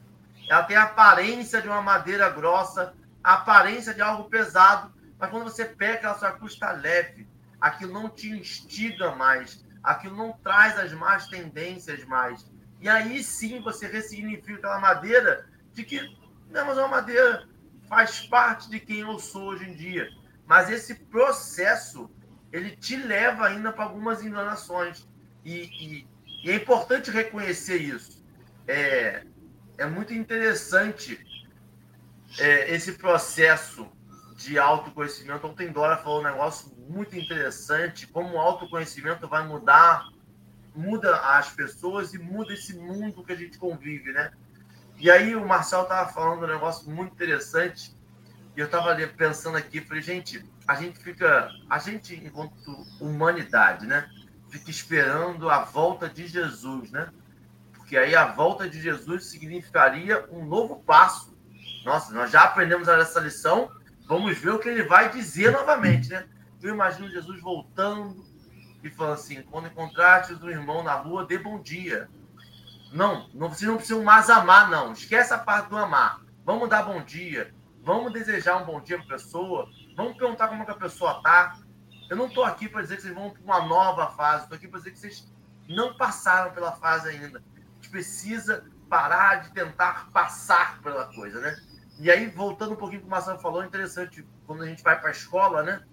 Ela 0.48 0.62
tem 0.62 0.76
a 0.76 0.84
aparência 0.84 1.60
de 1.60 1.68
uma 1.68 1.82
madeira 1.82 2.28
grossa, 2.30 2.94
a 3.22 3.34
aparência 3.34 3.92
de 3.92 4.00
algo 4.00 4.28
pesado, 4.28 4.92
mas 5.18 5.30
quando 5.30 5.44
você 5.44 5.64
pega, 5.64 6.10
a 6.10 6.14
sua 6.14 6.32
cruz 6.32 6.52
está 6.52 6.72
leve. 6.72 7.28
Aquilo 7.60 7.92
não 7.92 8.08
te 8.08 8.30
instiga 8.30 9.14
mais, 9.14 9.64
aquilo 9.82 10.16
não 10.16 10.32
traz 10.32 10.78
as 10.78 10.92
más 10.92 11.28
tendências 11.28 12.04
mais. 12.04 12.50
E 12.80 12.88
aí 12.88 13.22
sim 13.22 13.60
você 13.60 13.86
ressignifica 13.86 14.54
aquela 14.58 14.80
madeira 14.80 15.46
de 15.72 15.84
que 15.84 16.00
não, 16.50 16.66
mas 16.66 16.78
é 16.78 16.80
uma 16.80 16.88
madeira 16.88 17.48
faz 17.88 18.26
parte 18.26 18.70
de 18.70 18.80
quem 18.80 19.00
eu 19.00 19.18
sou 19.18 19.48
hoje 19.50 19.68
em 19.68 19.74
dia. 19.74 20.08
Mas 20.46 20.70
esse 20.70 20.94
processo, 20.94 22.10
ele 22.52 22.76
te 22.76 22.96
leva 22.96 23.46
ainda 23.46 23.72
para 23.72 23.84
algumas 23.84 24.24
enganações. 24.24 25.08
E, 25.44 25.52
e, 25.52 26.08
e, 26.44 26.50
é 26.50 26.54
importante 26.54 27.10
reconhecer 27.10 27.78
isso. 27.78 28.24
É, 28.66 29.24
é 29.78 29.86
muito 29.86 30.12
interessante 30.12 31.18
é, 32.38 32.74
esse 32.74 32.92
processo 32.92 33.90
de 34.36 34.58
autoconhecimento. 34.58 35.46
Ontem 35.46 35.70
Dora 35.70 35.96
falou 35.96 36.20
um 36.20 36.24
negócio 36.24 36.72
muito 36.88 37.16
interessante, 37.16 38.06
como 38.06 38.34
o 38.34 38.38
autoconhecimento 38.38 39.28
vai 39.28 39.46
mudar, 39.46 40.08
muda 40.74 41.16
as 41.16 41.50
pessoas 41.50 42.14
e 42.14 42.18
muda 42.18 42.52
esse 42.52 42.76
mundo 42.76 43.24
que 43.24 43.32
a 43.32 43.36
gente 43.36 43.58
convive, 43.58 44.12
né? 44.12 44.32
E 44.98 45.10
aí 45.10 45.34
o 45.34 45.46
Marcel 45.46 45.82
estava 45.82 46.12
falando 46.12 46.44
um 46.44 46.46
negócio 46.46 46.90
muito 46.90 47.12
interessante, 47.12 47.96
e 48.56 48.60
eu 48.60 48.66
estava 48.66 48.94
pensando 49.08 49.56
aqui, 49.56 49.80
falei, 49.80 50.02
gente, 50.02 50.44
a 50.66 50.74
gente 50.74 50.98
fica, 50.98 51.50
a 51.68 51.78
gente, 51.78 52.14
enquanto 52.14 52.86
humanidade, 53.00 53.86
né, 53.86 54.08
fica 54.50 54.70
esperando 54.70 55.48
a 55.48 55.64
volta 55.64 56.08
de 56.08 56.26
Jesus, 56.26 56.90
né? 56.90 57.10
Porque 57.72 57.96
aí 57.96 58.14
a 58.14 58.26
volta 58.26 58.68
de 58.68 58.80
Jesus 58.80 59.26
significaria 59.26 60.26
um 60.30 60.44
novo 60.44 60.82
passo. 60.84 61.36
Nossa, 61.84 62.12
nós 62.12 62.30
já 62.30 62.42
aprendemos 62.42 62.88
essa 62.88 63.20
lição, 63.20 63.70
vamos 64.06 64.36
ver 64.38 64.50
o 64.50 64.58
que 64.58 64.68
ele 64.68 64.82
vai 64.82 65.10
dizer 65.10 65.52
novamente, 65.52 66.10
né? 66.10 66.26
Eu 66.62 66.74
imagino 66.74 67.08
Jesus 67.08 67.40
voltando 67.40 68.22
e 68.82 68.90
falando 68.90 69.14
assim: 69.14 69.42
quando 69.42 69.68
encontrares 69.68 70.30
um 70.42 70.50
irmão 70.50 70.82
na 70.82 70.94
rua, 70.94 71.24
dê 71.24 71.38
bom 71.38 71.60
dia. 71.60 72.08
Não, 72.92 73.28
não, 73.32 73.48
vocês 73.48 73.68
não 73.68 73.76
precisam 73.76 74.02
mais 74.02 74.28
amar, 74.28 74.68
não. 74.68 74.92
Esquece 74.92 75.32
a 75.32 75.38
parte 75.38 75.70
do 75.70 75.76
amar. 75.76 76.20
Vamos 76.44 76.68
dar 76.68 76.82
bom 76.82 77.02
dia. 77.02 77.54
Vamos 77.82 78.12
desejar 78.12 78.56
um 78.56 78.66
bom 78.66 78.80
dia 78.80 78.98
para 78.98 79.06
a 79.06 79.18
pessoa. 79.18 79.68
Vamos 79.96 80.16
perguntar 80.16 80.48
como 80.48 80.62
é 80.62 80.64
que 80.64 80.70
a 80.70 80.76
pessoa 80.76 81.18
está. 81.18 81.56
Eu 82.10 82.16
não 82.16 82.26
estou 82.26 82.42
aqui 82.42 82.68
para 82.68 82.82
dizer 82.82 82.96
que 82.96 83.02
vocês 83.02 83.14
vão 83.14 83.30
para 83.30 83.40
uma 83.40 83.64
nova 83.68 84.08
fase. 84.10 84.42
Estou 84.42 84.56
aqui 84.56 84.66
para 84.66 84.80
dizer 84.80 84.90
que 84.90 84.98
vocês 84.98 85.32
não 85.68 85.96
passaram 85.96 86.52
pela 86.52 86.72
fase 86.72 87.08
ainda. 87.08 87.38
A 87.38 87.74
gente 87.76 87.88
precisa 87.88 88.64
parar 88.88 89.36
de 89.36 89.52
tentar 89.54 90.10
passar 90.12 90.82
pela 90.82 91.04
coisa, 91.14 91.40
né? 91.40 91.56
E 92.00 92.10
aí, 92.10 92.26
voltando 92.26 92.72
um 92.72 92.76
pouquinho 92.76 93.02
para 93.02 93.06
o 93.06 93.10
Marcelo 93.10 93.38
falou, 93.38 93.62
é 93.62 93.66
interessante 93.66 94.26
quando 94.44 94.64
a 94.64 94.66
gente 94.66 94.82
vai 94.82 94.98
para 94.98 95.10
a 95.10 95.12
escola, 95.12 95.62
né? 95.62 95.84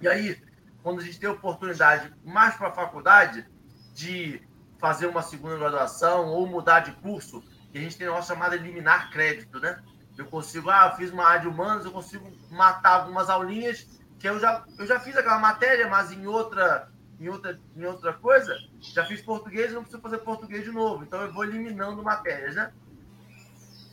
E 0.00 0.08
aí, 0.08 0.42
quando 0.82 1.00
a 1.00 1.04
gente 1.04 1.20
tem 1.20 1.28
oportunidade 1.28 2.10
mais 2.24 2.54
para 2.54 2.68
a 2.68 2.72
faculdade 2.72 3.46
de 3.92 4.40
fazer 4.78 5.06
uma 5.06 5.20
segunda 5.20 5.58
graduação 5.58 6.28
ou 6.28 6.46
mudar 6.46 6.80
de 6.80 6.92
curso, 6.92 7.42
que 7.70 7.76
a 7.76 7.80
gente 7.80 7.98
tem 7.98 8.08
uma 8.08 8.22
chamada 8.22 8.56
eliminar 8.56 9.10
crédito, 9.10 9.60
né? 9.60 9.82
Eu 10.16 10.24
consigo, 10.24 10.70
ah, 10.70 10.94
fiz 10.96 11.10
uma 11.10 11.26
área 11.26 11.42
de 11.42 11.48
humanas, 11.48 11.84
eu 11.84 11.92
consigo 11.92 12.32
matar 12.50 13.00
algumas 13.00 13.28
aulinhas 13.28 13.86
que 14.18 14.28
eu 14.28 14.38
já, 14.38 14.64
eu 14.78 14.86
já 14.86 15.00
fiz 15.00 15.16
aquela 15.16 15.38
matéria, 15.38 15.88
mas 15.88 16.12
em 16.12 16.26
outra, 16.26 16.90
em 17.20 17.28
outra, 17.28 17.60
em 17.76 17.84
outra 17.84 18.12
coisa, 18.14 18.56
já 18.80 19.04
fiz 19.04 19.20
português, 19.20 19.72
não 19.72 19.82
preciso 19.82 20.02
fazer 20.02 20.18
português 20.18 20.64
de 20.64 20.70
novo. 20.70 21.04
Então 21.04 21.20
eu 21.20 21.32
vou 21.32 21.44
eliminando 21.44 22.02
matérias, 22.02 22.54
né? 22.54 22.72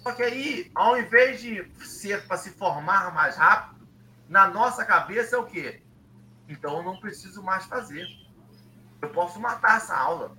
Só 0.01 0.11
que 0.11 0.23
aí, 0.23 0.71
ao 0.75 0.97
invés 0.97 1.41
de 1.41 1.65
ser 1.85 2.25
para 2.27 2.37
se 2.37 2.51
formar 2.51 3.13
mais 3.13 3.37
rápido, 3.37 3.87
na 4.27 4.47
nossa 4.47 4.85
cabeça 4.85 5.35
é 5.35 5.39
o 5.39 5.45
quê? 5.45 5.81
Então 6.47 6.77
eu 6.77 6.83
não 6.83 6.99
preciso 6.99 7.41
mais 7.41 7.65
fazer. 7.65 8.05
Eu 9.01 9.09
posso 9.09 9.39
matar 9.39 9.77
essa 9.77 9.95
aula 9.95 10.35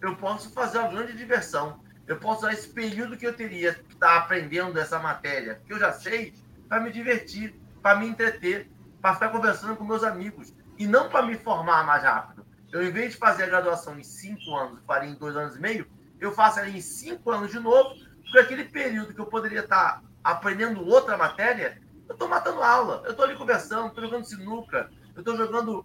eu 0.00 0.16
posso 0.16 0.50
fazer 0.52 0.78
uma 0.78 0.88
grande 0.88 1.16
diversão. 1.16 1.80
Eu 2.06 2.18
posso 2.18 2.40
usar 2.40 2.52
esse 2.52 2.68
período 2.68 3.16
que 3.16 3.26
eu 3.26 3.34
teria 3.34 3.74
que 3.74 3.94
estar 3.94 4.16
aprendendo 4.16 4.78
essa 4.78 4.98
matéria, 4.98 5.60
que 5.66 5.72
eu 5.72 5.78
já 5.78 5.92
sei, 5.92 6.34
para 6.68 6.80
me 6.80 6.90
divertir, 6.90 7.54
para 7.82 7.98
me 7.98 8.06
entreter, 8.06 8.70
para 9.00 9.14
ficar 9.14 9.30
conversando 9.30 9.76
com 9.76 9.84
meus 9.84 10.02
amigos. 10.02 10.52
E 10.78 10.86
não 10.86 11.08
para 11.08 11.26
me 11.26 11.36
formar 11.36 11.84
mais 11.84 12.02
rápido. 12.02 12.46
Eu, 12.72 12.86
em 12.86 12.90
vez 12.90 13.12
de 13.12 13.18
fazer 13.18 13.44
a 13.44 13.46
graduação 13.46 13.98
em 13.98 14.02
cinco 14.02 14.54
anos, 14.54 14.80
faria 14.86 15.08
em 15.08 15.14
dois 15.14 15.36
anos 15.36 15.56
e 15.56 15.60
meio, 15.60 15.86
eu 16.20 16.32
faço 16.32 16.60
ali 16.60 16.78
em 16.78 16.80
cinco 16.80 17.30
anos 17.30 17.50
de 17.50 17.58
novo, 17.58 17.94
porque 18.22 18.38
aquele 18.38 18.64
período 18.64 19.14
que 19.14 19.20
eu 19.20 19.26
poderia 19.26 19.60
estar 19.60 20.02
aprendendo 20.22 20.86
outra 20.86 21.16
matéria, 21.16 21.80
eu 22.06 22.12
estou 22.12 22.28
matando 22.28 22.62
aula, 22.62 23.02
eu 23.04 23.12
estou 23.12 23.24
ali 23.24 23.36
conversando, 23.36 23.88
estou 23.88 24.04
jogando 24.04 24.24
sinuca, 24.24 24.90
eu 25.14 25.20
estou 25.20 25.36
jogando 25.36 25.84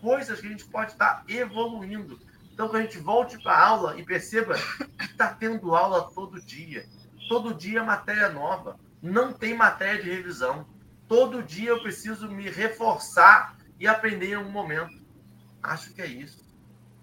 coisas 0.00 0.38
que 0.40 0.46
a 0.46 0.50
gente 0.50 0.66
pode 0.66 0.92
estar 0.92 1.24
evoluindo. 1.26 2.18
Então, 2.52 2.68
que 2.68 2.76
a 2.76 2.82
gente 2.82 2.98
volte 2.98 3.42
para 3.42 3.52
a 3.52 3.66
aula 3.66 3.98
e 3.98 4.04
perceba 4.04 4.54
que 4.98 5.04
está 5.06 5.32
tendo 5.32 5.74
aula 5.74 6.08
todo 6.14 6.40
dia. 6.40 6.86
Todo 7.28 7.54
dia 7.54 7.82
matéria 7.82 8.28
nova. 8.28 8.78
Não 9.02 9.32
tem 9.32 9.54
matéria 9.54 10.02
de 10.02 10.10
revisão. 10.10 10.66
Todo 11.08 11.42
dia 11.42 11.70
eu 11.70 11.82
preciso 11.82 12.28
me 12.28 12.48
reforçar 12.48 13.56
e 13.78 13.86
aprender 13.86 14.30
em 14.30 14.34
algum 14.34 14.50
momento. 14.50 15.02
Acho 15.62 15.92
que 15.92 16.02
é 16.02 16.06
isso. 16.06 16.44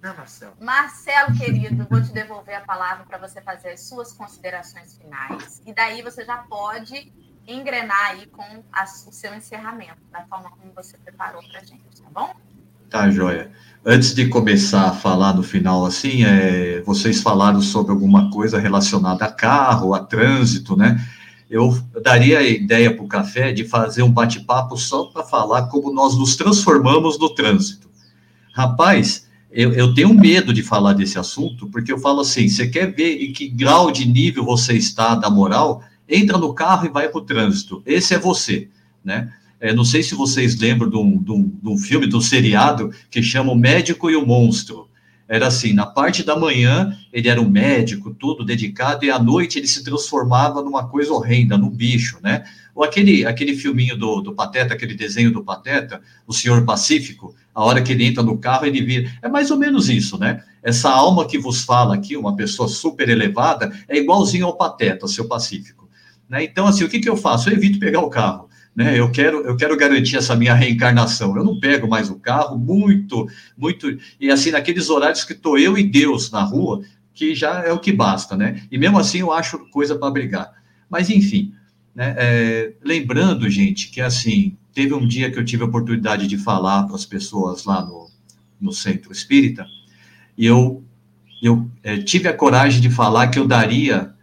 Né, 0.01 0.13
Marcelo? 0.17 0.55
Marcelo, 0.59 1.37
querido, 1.37 1.85
vou 1.87 2.01
te 2.01 2.11
devolver 2.11 2.55
a 2.55 2.61
palavra 2.61 3.05
para 3.05 3.19
você 3.19 3.39
fazer 3.41 3.69
as 3.69 3.81
suas 3.81 4.11
considerações 4.11 4.97
finais. 4.97 5.61
E 5.65 5.73
daí 5.73 6.01
você 6.01 6.25
já 6.25 6.37
pode 6.37 7.13
engrenar 7.47 8.11
aí 8.11 8.25
com 8.27 8.63
a, 8.71 8.83
o 8.83 9.11
seu 9.11 9.33
encerramento, 9.35 10.01
da 10.11 10.23
forma 10.23 10.49
como 10.49 10.73
você 10.73 10.97
preparou 10.97 11.41
para 11.49 11.59
a 11.59 11.63
gente, 11.63 12.01
tá 12.01 12.09
bom? 12.11 12.33
Tá, 12.89 13.09
joia. 13.09 13.51
Antes 13.85 14.13
de 14.13 14.27
começar 14.27 14.89
a 14.89 14.93
falar 14.93 15.33
no 15.33 15.43
final, 15.43 15.85
assim, 15.85 16.25
é, 16.25 16.81
vocês 16.81 17.21
falaram 17.21 17.61
sobre 17.61 17.91
alguma 17.91 18.29
coisa 18.29 18.59
relacionada 18.59 19.25
a 19.25 19.31
carro, 19.31 19.93
a 19.93 20.03
trânsito, 20.03 20.75
né? 20.75 20.99
Eu 21.51 21.77
daria 22.01 22.39
a 22.39 22.43
ideia 22.43 22.95
para 22.95 23.03
o 23.03 23.09
café 23.09 23.51
de 23.51 23.65
fazer 23.65 24.03
um 24.03 24.11
bate-papo 24.11 24.77
só 24.77 25.07
para 25.07 25.21
falar 25.21 25.63
como 25.63 25.91
nós 25.91 26.17
nos 26.17 26.37
transformamos 26.37 27.19
no 27.19 27.29
trânsito. 27.35 27.89
Rapaz, 28.53 29.27
eu, 29.51 29.73
eu, 29.73 29.93
tenho 29.93 30.13
medo 30.13 30.53
de 30.53 30.63
falar 30.63 30.93
desse 30.93 31.19
assunto, 31.19 31.67
porque 31.67 31.91
eu 31.91 31.97
falo 31.97 32.21
assim: 32.21 32.47
você 32.47 32.69
quer 32.69 32.95
ver 32.95 33.21
em 33.21 33.33
que 33.33 33.49
grau 33.49 33.91
de 33.91 34.07
nível 34.07 34.45
você 34.45 34.75
está 34.75 35.13
da 35.13 35.29
moral? 35.29 35.83
Entra 36.07 36.37
no 36.37 36.53
carro 36.53 36.85
e 36.85 36.89
vai 36.89 37.09
para 37.09 37.19
o 37.19 37.25
trânsito. 37.25 37.83
Esse 37.85 38.13
é 38.13 38.17
você, 38.17 38.69
né? 39.03 39.33
É, 39.59 39.73
não 39.73 39.83
sei 39.83 40.01
se 40.01 40.15
vocês 40.15 40.57
lembram 40.57 40.89
de 40.89 40.95
um, 40.95 41.21
de, 41.21 41.31
um, 41.33 41.51
de 41.61 41.69
um 41.69 41.77
filme, 41.77 42.07
de 42.07 42.15
um 42.15 42.21
seriado, 42.21 42.91
que 43.09 43.21
chama 43.21 43.51
O 43.51 43.55
Médico 43.55 44.09
e 44.09 44.15
o 44.15 44.25
Monstro. 44.25 44.87
Era 45.31 45.47
assim, 45.47 45.71
na 45.71 45.85
parte 45.85 46.25
da 46.25 46.35
manhã 46.35 46.93
ele 47.13 47.29
era 47.29 47.39
um 47.39 47.49
médico, 47.49 48.13
tudo 48.13 48.43
dedicado, 48.43 49.05
e 49.05 49.09
à 49.09 49.17
noite 49.17 49.57
ele 49.57 49.67
se 49.67 49.81
transformava 49.81 50.61
numa 50.61 50.89
coisa 50.89 51.13
horrenda, 51.13 51.57
num 51.57 51.69
bicho, 51.69 52.19
né? 52.21 52.43
Ou 52.75 52.83
aquele, 52.83 53.25
aquele 53.25 53.55
filminho 53.55 53.97
do, 53.97 54.19
do 54.19 54.35
Pateta, 54.35 54.73
aquele 54.73 54.93
desenho 54.93 55.31
do 55.31 55.41
Pateta, 55.41 56.01
O 56.27 56.33
Senhor 56.33 56.65
Pacífico, 56.65 57.33
A 57.55 57.63
hora 57.63 57.81
que 57.81 57.93
ele 57.93 58.03
entra 58.03 58.21
no 58.21 58.37
carro, 58.37 58.65
ele 58.65 58.81
vira. 58.81 59.09
É 59.21 59.29
mais 59.29 59.49
ou 59.51 59.57
menos 59.57 59.87
isso, 59.87 60.19
né? 60.19 60.43
Essa 60.61 60.89
alma 60.89 61.25
que 61.25 61.39
vos 61.39 61.63
fala 61.63 61.95
aqui, 61.95 62.17
uma 62.17 62.35
pessoa 62.35 62.67
super 62.67 63.07
elevada, 63.07 63.71
é 63.87 63.97
igualzinho 63.97 64.45
ao 64.45 64.57
Pateta, 64.57 65.07
seu 65.07 65.29
Pacífico. 65.29 65.87
Né? 66.27 66.43
Então, 66.43 66.67
assim, 66.67 66.83
o 66.83 66.89
que, 66.89 66.99
que 66.99 67.09
eu 67.09 67.15
faço? 67.15 67.49
Eu 67.49 67.53
evito 67.53 67.79
pegar 67.79 68.01
o 68.01 68.09
carro. 68.09 68.49
Né? 68.75 68.97
Eu 68.97 69.11
quero, 69.11 69.41
eu 69.41 69.55
quero 69.57 69.75
garantir 69.75 70.17
essa 70.17 70.35
minha 70.35 70.53
reencarnação. 70.53 71.35
Eu 71.35 71.43
não 71.43 71.59
pego 71.59 71.87
mais 71.87 72.09
o 72.09 72.19
carro, 72.19 72.57
muito, 72.57 73.27
muito. 73.57 73.97
E 74.19 74.31
assim, 74.31 74.51
naqueles 74.51 74.89
horários 74.89 75.23
que 75.23 75.33
estou 75.33 75.57
eu 75.57 75.77
e 75.77 75.83
Deus 75.83 76.31
na 76.31 76.43
rua, 76.43 76.81
que 77.13 77.35
já 77.35 77.63
é 77.63 77.71
o 77.71 77.79
que 77.79 77.91
basta, 77.91 78.37
né? 78.37 78.61
E 78.71 78.77
mesmo 78.77 78.97
assim 78.97 79.19
eu 79.19 79.31
acho 79.31 79.69
coisa 79.69 79.95
para 79.95 80.11
brigar. 80.11 80.53
Mas, 80.89 81.09
enfim, 81.09 81.53
né? 81.93 82.15
É, 82.17 82.73
lembrando, 82.83 83.49
gente, 83.49 83.89
que 83.89 84.01
assim, 84.01 84.57
teve 84.73 84.93
um 84.93 85.05
dia 85.05 85.29
que 85.29 85.37
eu 85.37 85.45
tive 85.45 85.63
a 85.63 85.67
oportunidade 85.67 86.27
de 86.27 86.37
falar 86.37 86.83
para 86.83 86.95
as 86.95 87.05
pessoas 87.05 87.65
lá 87.65 87.85
no, 87.85 88.09
no 88.59 88.71
centro 88.71 89.11
espírita, 89.11 89.65
e 90.37 90.45
eu, 90.45 90.83
eu 91.41 91.69
é, 91.83 91.97
tive 91.97 92.27
a 92.27 92.33
coragem 92.33 92.81
de 92.81 92.89
falar 92.89 93.27
que 93.27 93.37
eu 93.37 93.47
daria 93.47 94.13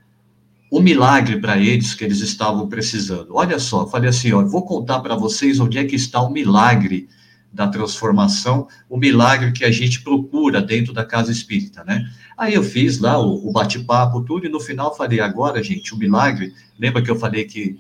o 0.71 0.81
milagre 0.81 1.41
para 1.41 1.57
eles 1.59 1.95
que 1.95 2.05
eles 2.05 2.21
estavam 2.21 2.69
precisando. 2.69 3.29
Olha 3.35 3.59
só, 3.59 3.87
falei 3.87 4.11
assim, 4.11 4.33
ó, 4.33 4.45
vou 4.45 4.64
contar 4.64 5.01
para 5.01 5.16
vocês 5.16 5.59
onde 5.61 5.79
é 5.79 5.85
que 5.85 5.97
está 5.97 6.21
o 6.21 6.31
milagre 6.31 7.09
da 7.53 7.66
transformação, 7.66 8.69
o 8.89 8.99
milagre 8.99 9.53
que 9.53 9.64
a 9.64 9.71
gente 9.71 10.03
procura 10.03 10.61
dentro 10.61 10.93
da 10.93 11.05
casa 11.05 11.33
espírita, 11.33 11.83
né? 11.85 12.07
Aí 12.37 12.55
eu 12.55 12.62
fiz 12.62 12.99
lá 12.99 13.19
o, 13.19 13.49
o 13.49 13.51
bate-papo, 13.51 14.23
tudo, 14.23 14.47
e 14.47 14.51
no 14.51 14.61
final 14.61 14.95
falei, 14.95 15.21
agora, 15.21 15.62
gente, 15.62 15.95
o 15.95 15.97
milagre, 15.97 16.53
lembra 16.79 17.03
que 17.03 17.11
eu 17.11 17.16
falei 17.16 17.45
que, 17.45 17.77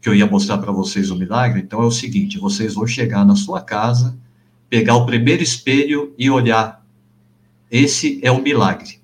que 0.00 0.08
eu 0.08 0.14
ia 0.14 0.26
mostrar 0.26 0.58
para 0.58 0.72
vocês 0.72 1.10
o 1.10 1.16
milagre? 1.16 1.60
Então 1.60 1.82
é 1.82 1.86
o 1.86 1.90
seguinte, 1.90 2.38
vocês 2.38 2.74
vão 2.74 2.86
chegar 2.86 3.24
na 3.24 3.36
sua 3.36 3.60
casa, 3.60 4.18
pegar 4.70 4.96
o 4.96 5.04
primeiro 5.04 5.42
espelho 5.42 6.14
e 6.18 6.30
olhar. 6.30 6.82
Esse 7.70 8.18
é 8.22 8.32
o 8.32 8.42
milagre. 8.42 9.00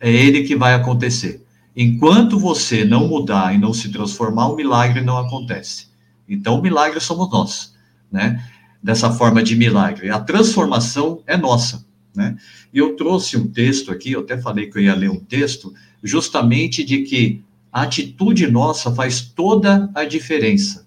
É 0.00 0.10
ele 0.10 0.42
que 0.42 0.56
vai 0.56 0.74
acontecer. 0.74 1.43
Enquanto 1.76 2.38
você 2.38 2.84
não 2.84 3.08
mudar 3.08 3.54
e 3.54 3.58
não 3.58 3.74
se 3.74 3.90
transformar, 3.90 4.48
o 4.48 4.56
milagre 4.56 5.00
não 5.00 5.18
acontece. 5.18 5.88
Então, 6.28 6.58
o 6.58 6.62
milagre 6.62 7.00
somos 7.00 7.30
nós, 7.30 7.74
né? 8.10 8.42
Dessa 8.82 9.10
forma 9.12 9.42
de 9.42 9.56
milagre. 9.56 10.10
A 10.10 10.20
transformação 10.20 11.22
é 11.26 11.36
nossa, 11.36 11.84
né? 12.14 12.36
E 12.72 12.78
eu 12.78 12.96
trouxe 12.96 13.36
um 13.36 13.48
texto 13.48 13.90
aqui, 13.90 14.12
eu 14.12 14.20
até 14.20 14.40
falei 14.40 14.70
que 14.70 14.78
eu 14.78 14.82
ia 14.82 14.94
ler 14.94 15.10
um 15.10 15.18
texto, 15.18 15.74
justamente 16.02 16.84
de 16.84 17.02
que 17.02 17.42
a 17.72 17.82
atitude 17.82 18.46
nossa 18.46 18.94
faz 18.94 19.20
toda 19.20 19.90
a 19.94 20.04
diferença. 20.04 20.86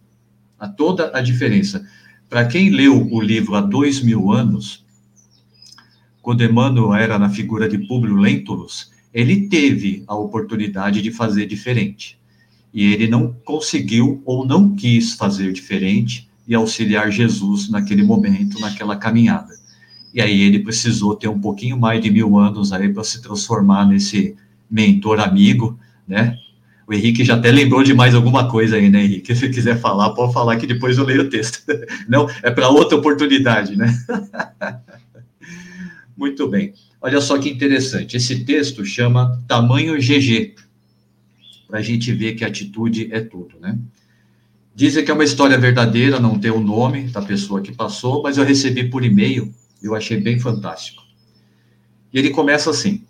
A 0.57 0.67
toda 0.69 1.11
a 1.13 1.21
diferença. 1.21 1.85
Para 2.29 2.45
quem 2.45 2.69
leu 2.69 3.07
o 3.11 3.21
livro 3.21 3.55
há 3.55 3.61
dois 3.61 4.01
mil 4.01 4.31
anos, 4.31 4.85
quando 6.21 6.43
Emmanuel 6.43 6.93
era 6.93 7.19
na 7.19 7.29
figura 7.29 7.69
de 7.69 7.77
Públio 7.87 8.15
Lentulus, 8.15 8.91
ele 9.17 9.47
teve 9.47 10.03
a 10.05 10.15
oportunidade 10.15 11.01
de 11.01 11.09
fazer 11.09 11.47
diferente. 11.47 12.19
E 12.71 12.93
ele 12.93 13.07
não 13.07 13.33
conseguiu 13.43 14.21
ou 14.23 14.45
não 14.45 14.75
quis 14.75 15.15
fazer 15.15 15.51
diferente 15.51 16.29
e 16.47 16.53
auxiliar 16.53 17.11
Jesus 17.11 17.67
naquele 17.67 18.03
momento, 18.03 18.59
naquela 18.59 18.95
caminhada. 18.95 19.55
E 20.13 20.21
aí 20.21 20.39
ele 20.39 20.59
precisou 20.59 21.15
ter 21.15 21.27
um 21.27 21.41
pouquinho 21.41 21.79
mais 21.79 21.99
de 21.99 22.11
mil 22.11 22.37
anos 22.37 22.71
aí 22.71 22.93
para 22.93 23.03
se 23.03 23.19
transformar 23.19 23.87
nesse 23.87 24.35
mentor 24.69 25.19
amigo, 25.19 25.79
né? 26.07 26.37
O 26.87 26.93
Henrique 26.93 27.25
já 27.25 27.33
até 27.33 27.51
lembrou 27.51 27.81
de 27.81 27.95
mais 27.95 28.13
alguma 28.13 28.47
coisa 28.47 28.75
aí, 28.75 28.87
né, 28.87 29.03
Henrique? 29.03 29.35
Se 29.35 29.49
quiser 29.49 29.79
falar, 29.79 30.11
pode 30.11 30.31
falar 30.31 30.57
que 30.57 30.67
depois 30.67 30.95
eu 30.95 31.03
leio 31.03 31.23
o 31.23 31.29
texto. 31.29 31.63
Não, 32.07 32.29
é 32.43 32.51
para 32.51 32.69
outra 32.69 32.95
oportunidade, 32.95 33.75
né? 33.75 33.91
Muito 36.15 36.47
bem. 36.47 36.71
Olha 36.99 37.21
só 37.21 37.37
que 37.37 37.49
interessante. 37.49 38.17
Esse 38.17 38.43
texto 38.43 38.83
chama 38.83 39.41
Tamanho 39.47 39.97
GG, 39.97 40.55
para 41.67 41.79
a 41.79 41.81
gente 41.81 42.11
ver 42.11 42.33
que 42.33 42.43
atitude 42.43 43.09
é 43.11 43.21
tudo, 43.21 43.59
né? 43.59 43.77
Dizem 44.73 45.03
que 45.03 45.11
é 45.11 45.13
uma 45.13 45.23
história 45.23 45.57
verdadeira, 45.57 46.19
não 46.19 46.39
tem 46.39 46.51
o 46.51 46.59
nome 46.59 47.03
da 47.03 47.21
pessoa 47.21 47.61
que 47.61 47.71
passou, 47.71 48.21
mas 48.21 48.37
eu 48.37 48.43
recebi 48.43 48.89
por 48.89 49.03
e-mail, 49.03 49.53
eu 49.81 49.95
achei 49.95 50.19
bem 50.19 50.39
fantástico. 50.39 51.03
E 52.13 52.17
ele 52.17 52.29
começa 52.29 52.69
assim: 52.69 53.03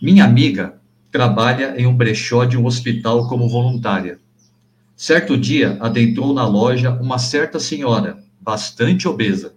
Minha 0.00 0.24
amiga 0.24 0.80
trabalha 1.10 1.74
em 1.78 1.86
um 1.86 1.96
brechó 1.96 2.44
de 2.44 2.56
um 2.56 2.66
hospital 2.66 3.28
como 3.28 3.48
voluntária. 3.48 4.20
Certo 4.96 5.36
dia, 5.36 5.76
adentrou 5.80 6.32
na 6.32 6.46
loja 6.46 6.90
uma 6.90 7.18
certa 7.18 7.58
senhora, 7.58 8.22
bastante 8.40 9.08
obesa 9.08 9.54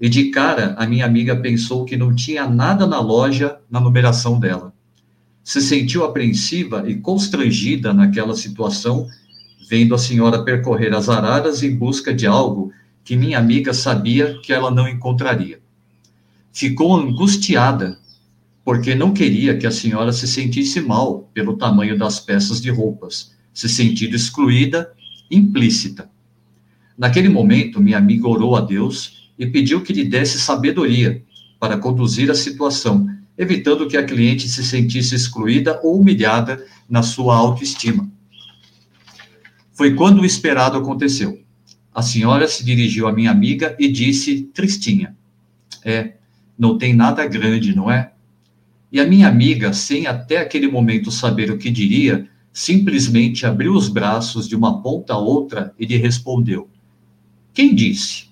e 0.00 0.08
de 0.08 0.30
cara, 0.30 0.74
a 0.78 0.86
minha 0.86 1.04
amiga 1.04 1.34
pensou 1.34 1.84
que 1.84 1.96
não 1.96 2.14
tinha 2.14 2.48
nada 2.48 2.86
na 2.86 3.00
loja 3.00 3.58
na 3.68 3.80
numeração 3.80 4.38
dela. 4.38 4.72
Se 5.42 5.60
sentiu 5.60 6.04
apreensiva 6.04 6.84
e 6.88 6.96
constrangida 6.96 7.92
naquela 7.92 8.36
situação, 8.36 9.08
vendo 9.68 9.94
a 9.94 9.98
senhora 9.98 10.44
percorrer 10.44 10.94
as 10.94 11.08
araras 11.08 11.62
em 11.62 11.74
busca 11.74 12.14
de 12.14 12.26
algo 12.26 12.72
que 13.02 13.16
minha 13.16 13.38
amiga 13.38 13.74
sabia 13.74 14.38
que 14.42 14.52
ela 14.52 14.70
não 14.70 14.86
encontraria. 14.86 15.58
Ficou 16.52 16.96
angustiada, 16.96 17.98
porque 18.64 18.94
não 18.94 19.12
queria 19.12 19.56
que 19.56 19.66
a 19.66 19.70
senhora 19.70 20.12
se 20.12 20.28
sentisse 20.28 20.80
mal 20.80 21.28
pelo 21.34 21.56
tamanho 21.56 21.98
das 21.98 22.20
peças 22.20 22.60
de 22.60 22.70
roupas, 22.70 23.34
se 23.52 23.68
sentindo 23.68 24.14
excluída, 24.14 24.92
implícita. 25.30 26.08
Naquele 26.96 27.28
momento, 27.28 27.80
minha 27.80 27.98
amiga 27.98 28.28
orou 28.28 28.54
a 28.54 28.60
Deus 28.60 29.17
e 29.38 29.46
pediu 29.46 29.82
que 29.82 29.92
lhe 29.92 30.04
desse 30.04 30.38
sabedoria 30.38 31.22
para 31.60 31.78
conduzir 31.78 32.30
a 32.30 32.34
situação, 32.34 33.06
evitando 33.36 33.86
que 33.86 33.96
a 33.96 34.04
cliente 34.04 34.48
se 34.48 34.64
sentisse 34.64 35.14
excluída 35.14 35.80
ou 35.82 36.00
humilhada 36.00 36.64
na 36.88 37.02
sua 37.02 37.36
autoestima. 37.36 38.10
Foi 39.72 39.94
quando 39.94 40.20
o 40.22 40.26
esperado 40.26 40.76
aconteceu. 40.76 41.40
A 41.94 42.02
senhora 42.02 42.48
se 42.48 42.64
dirigiu 42.64 43.06
à 43.06 43.12
minha 43.12 43.30
amiga 43.30 43.76
e 43.78 43.88
disse, 43.88 44.42
tristinha: 44.52 45.16
É, 45.84 46.14
não 46.58 46.76
tem 46.76 46.94
nada 46.94 47.26
grande, 47.26 47.74
não 47.74 47.90
é? 47.90 48.12
E 48.90 49.00
a 49.00 49.06
minha 49.06 49.28
amiga, 49.28 49.72
sem 49.72 50.06
até 50.06 50.38
aquele 50.38 50.66
momento 50.66 51.10
saber 51.10 51.50
o 51.50 51.58
que 51.58 51.70
diria, 51.70 52.28
simplesmente 52.52 53.46
abriu 53.46 53.74
os 53.74 53.88
braços 53.88 54.48
de 54.48 54.56
uma 54.56 54.82
ponta 54.82 55.12
a 55.12 55.18
outra 55.18 55.74
e 55.78 55.86
lhe 55.86 55.96
respondeu: 55.96 56.68
Quem 57.52 57.74
disse? 57.74 58.27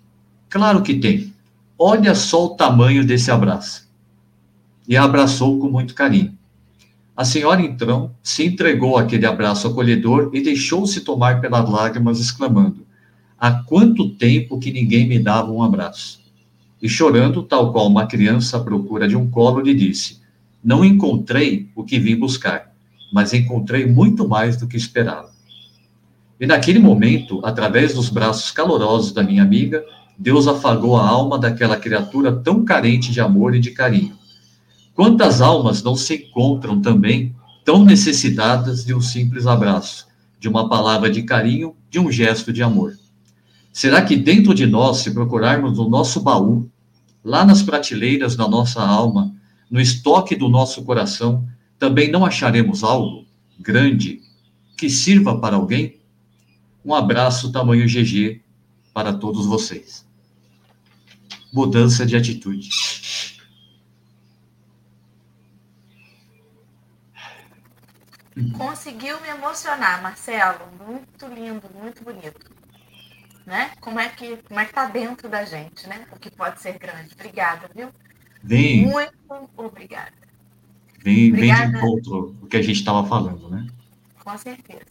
Claro 0.56 0.80
que 0.80 0.94
tem. 0.94 1.34
Olha 1.78 2.14
só 2.14 2.46
o 2.46 2.56
tamanho 2.56 3.04
desse 3.04 3.30
abraço. 3.30 3.86
E 4.88 4.96
a 4.96 5.04
abraçou 5.04 5.60
com 5.60 5.68
muito 5.68 5.94
carinho. 5.94 6.32
A 7.14 7.26
senhora, 7.26 7.60
então, 7.60 8.12
se 8.22 8.46
entregou 8.46 8.96
àquele 8.96 9.26
abraço 9.26 9.68
acolhedor 9.68 10.30
e 10.32 10.40
deixou-se 10.40 11.02
tomar 11.02 11.42
pelas 11.42 11.68
lágrimas, 11.68 12.18
exclamando: 12.18 12.86
Há 13.38 13.52
quanto 13.52 14.08
tempo 14.08 14.58
que 14.58 14.72
ninguém 14.72 15.06
me 15.06 15.18
dava 15.18 15.52
um 15.52 15.62
abraço? 15.62 16.22
E 16.80 16.88
chorando, 16.88 17.42
tal 17.42 17.70
qual 17.70 17.86
uma 17.86 18.06
criança 18.06 18.56
à 18.56 18.60
procura 18.60 19.06
de 19.06 19.14
um 19.14 19.28
colo, 19.28 19.60
lhe 19.60 19.74
disse: 19.74 20.22
Não 20.64 20.82
encontrei 20.82 21.68
o 21.76 21.84
que 21.84 21.98
vim 21.98 22.16
buscar, 22.16 22.72
mas 23.12 23.34
encontrei 23.34 23.84
muito 23.84 24.26
mais 24.26 24.56
do 24.56 24.66
que 24.66 24.78
esperava. 24.78 25.30
E 26.40 26.46
naquele 26.46 26.78
momento, 26.78 27.44
através 27.44 27.92
dos 27.92 28.08
braços 28.08 28.50
calorosos 28.50 29.12
da 29.12 29.22
minha 29.22 29.42
amiga, 29.42 29.84
Deus 30.18 30.48
afagou 30.48 30.96
a 30.96 31.06
alma 31.06 31.38
daquela 31.38 31.76
criatura 31.76 32.34
tão 32.34 32.64
carente 32.64 33.12
de 33.12 33.20
amor 33.20 33.54
e 33.54 33.60
de 33.60 33.70
carinho. 33.70 34.16
Quantas 34.94 35.42
almas 35.42 35.82
não 35.82 35.94
se 35.94 36.14
encontram 36.14 36.80
também 36.80 37.36
tão 37.64 37.84
necessitadas 37.84 38.84
de 38.84 38.94
um 38.94 39.00
simples 39.00 39.46
abraço, 39.46 40.06
de 40.40 40.48
uma 40.48 40.70
palavra 40.70 41.10
de 41.10 41.22
carinho, 41.22 41.76
de 41.90 41.98
um 41.98 42.10
gesto 42.10 42.50
de 42.50 42.62
amor? 42.62 42.96
Será 43.70 44.00
que 44.00 44.16
dentro 44.16 44.54
de 44.54 44.64
nós, 44.64 44.98
se 44.98 45.10
procurarmos 45.10 45.76
no 45.76 45.86
nosso 45.86 46.22
baú, 46.22 46.66
lá 47.22 47.44
nas 47.44 47.62
prateleiras 47.62 48.34
da 48.34 48.48
nossa 48.48 48.82
alma, 48.82 49.34
no 49.70 49.78
estoque 49.78 50.34
do 50.34 50.48
nosso 50.48 50.82
coração, 50.84 51.46
também 51.78 52.10
não 52.10 52.24
acharemos 52.24 52.82
algo 52.82 53.26
grande 53.58 54.22
que 54.78 54.88
sirva 54.88 55.38
para 55.38 55.56
alguém? 55.56 56.00
Um 56.82 56.94
abraço 56.94 57.52
tamanho 57.52 57.86
GG 57.86 58.40
para 58.94 59.12
todos 59.12 59.44
vocês 59.44 60.05
mudança 61.56 62.04
de 62.04 62.14
atitude. 62.14 62.68
Conseguiu 68.58 69.18
me 69.22 69.28
emocionar, 69.28 70.02
Marcelo. 70.02 70.66
Muito 70.86 71.26
lindo, 71.28 71.62
muito 71.74 72.04
bonito. 72.04 72.54
Né? 73.46 73.70
Como 73.80 73.98
é 73.98 74.10
que 74.10 74.36
como 74.48 74.60
é 74.60 74.66
que 74.66 74.74
tá 74.74 74.86
dentro 74.86 75.30
da 75.30 75.44
gente, 75.44 75.88
né? 75.88 76.06
O 76.12 76.18
que 76.18 76.30
pode 76.30 76.60
ser 76.60 76.78
grande. 76.78 77.14
Obrigada, 77.14 77.70
viu? 77.74 77.88
Vem. 78.42 78.86
Muito 78.86 79.14
obrigada. 79.56 80.12
Vem, 80.98 81.32
obrigada. 81.32 81.62
vem 81.62 81.70
de 81.70 81.78
encontro 81.78 82.36
o 82.42 82.46
que 82.46 82.56
a 82.58 82.62
gente 82.62 82.76
estava 82.76 83.06
falando, 83.08 83.48
né? 83.48 83.66
Com 84.22 84.36
certeza. 84.36 84.84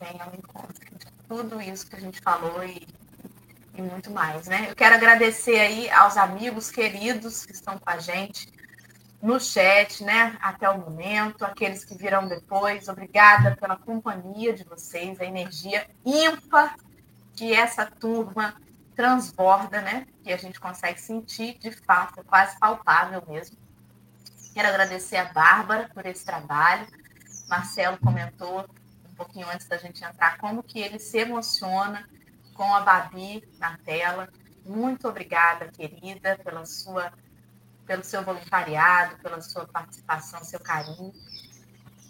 Vem 0.00 0.18
ao 0.20 0.32
encontro 0.34 0.96
de 0.98 1.06
tudo 1.28 1.60
isso 1.60 1.86
que 1.88 1.96
a 1.96 2.00
gente 2.00 2.20
falou 2.20 2.64
e 2.64 2.86
e 3.76 3.82
muito 3.82 4.10
mais, 4.10 4.46
né? 4.46 4.66
Eu 4.70 4.74
quero 4.74 4.94
agradecer 4.94 5.58
aí 5.58 5.90
aos 5.90 6.16
amigos 6.16 6.70
queridos 6.70 7.44
que 7.44 7.52
estão 7.52 7.78
com 7.78 7.90
a 7.90 7.98
gente 7.98 8.50
no 9.20 9.38
chat, 9.38 10.02
né? 10.02 10.36
Até 10.40 10.68
o 10.68 10.78
momento, 10.78 11.44
aqueles 11.44 11.84
que 11.84 11.96
virão 11.96 12.26
depois, 12.26 12.88
obrigada 12.88 13.56
pela 13.56 13.76
companhia 13.76 14.52
de 14.52 14.64
vocês, 14.64 15.20
a 15.20 15.24
energia 15.24 15.86
ímpar 16.04 16.76
que 17.34 17.52
essa 17.52 17.84
turma 17.84 18.54
transborda, 18.94 19.82
né? 19.82 20.06
Que 20.22 20.32
a 20.32 20.36
gente 20.38 20.58
consegue 20.58 20.98
sentir 21.00 21.58
de 21.58 21.70
fato, 21.70 22.20
é 22.20 22.24
quase 22.24 22.58
palpável 22.58 23.22
mesmo. 23.28 23.58
Quero 24.54 24.68
agradecer 24.68 25.16
a 25.16 25.26
Bárbara 25.26 25.90
por 25.92 26.06
esse 26.06 26.24
trabalho. 26.24 26.86
Marcelo 27.46 27.98
comentou 27.98 28.64
um 29.08 29.14
pouquinho 29.14 29.46
antes 29.50 29.68
da 29.68 29.76
gente 29.76 30.02
entrar 30.02 30.38
como 30.38 30.62
que 30.62 30.80
ele 30.80 30.98
se 30.98 31.18
emociona 31.18 32.08
com 32.56 32.74
a 32.74 32.80
Babi 32.80 33.42
na 33.58 33.76
tela. 33.78 34.28
Muito 34.64 35.06
obrigada, 35.06 35.68
querida, 35.68 36.38
pela 36.42 36.64
sua, 36.64 37.12
pelo 37.86 38.02
seu 38.02 38.22
voluntariado, 38.24 39.16
pela 39.22 39.40
sua 39.40 39.66
participação, 39.66 40.42
seu 40.42 40.58
carinho. 40.58 41.12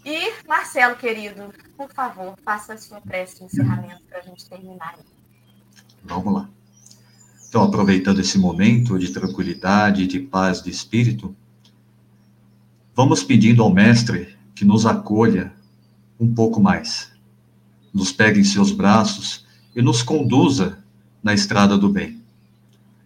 E, 0.03 0.31
Marcelo, 0.47 0.95
querido, 0.95 1.53
por 1.75 1.91
favor, 1.91 2.35
faça 2.43 2.73
a 2.73 2.77
sua 2.77 3.01
prece 3.01 3.39
de 3.39 3.43
encerramento 3.43 4.03
para 4.05 4.19
a 4.19 4.21
gente 4.21 4.47
terminar. 4.49 4.97
Vamos 6.03 6.33
lá. 6.33 6.49
Então, 7.49 7.63
aproveitando 7.63 8.19
esse 8.19 8.37
momento 8.37 8.97
de 8.97 9.11
tranquilidade, 9.11 10.07
de 10.07 10.19
paz 10.19 10.61
de 10.61 10.69
espírito, 10.69 11.35
vamos 12.95 13.23
pedindo 13.23 13.61
ao 13.61 13.73
Mestre 13.73 14.37
que 14.55 14.65
nos 14.65 14.85
acolha 14.85 15.53
um 16.19 16.33
pouco 16.33 16.59
mais, 16.59 17.11
nos 17.93 18.11
pegue 18.11 18.39
em 18.39 18.43
seus 18.43 18.71
braços 18.71 19.46
e 19.77 19.81
nos 19.83 20.01
conduza 20.01 20.79
na 21.21 21.35
estrada 21.35 21.77
do 21.77 21.87
bem. 21.87 22.19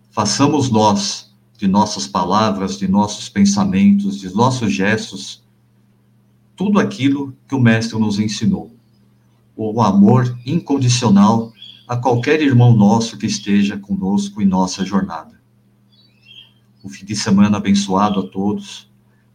Façamos 0.10 0.70
nós, 0.70 1.30
de 1.58 1.68
nossas 1.68 2.08
palavras, 2.08 2.78
de 2.78 2.88
nossos 2.88 3.28
pensamentos, 3.28 4.18
de 4.18 4.34
nossos 4.34 4.72
gestos, 4.72 5.44
tudo 6.56 6.80
aquilo 6.80 7.36
que 7.46 7.54
o 7.54 7.60
Mestre 7.60 8.00
nos 8.00 8.20
ensinou. 8.20 8.74
O 9.54 9.82
amor 9.82 10.40
incondicional 10.46 11.52
a 11.86 11.98
qualquer 11.98 12.42
irmão 12.42 12.74
nosso 12.74 13.18
que 13.18 13.26
esteja 13.26 13.78
conosco 13.78 14.42
em 14.42 14.46
nossa 14.46 14.86
jornada. 14.86 15.42
Um 16.82 16.88
fim 16.88 17.04
de 17.04 17.18
semana 17.18 17.58
abençoado 17.58 18.22
a 18.22 18.28
todos, 18.28 18.90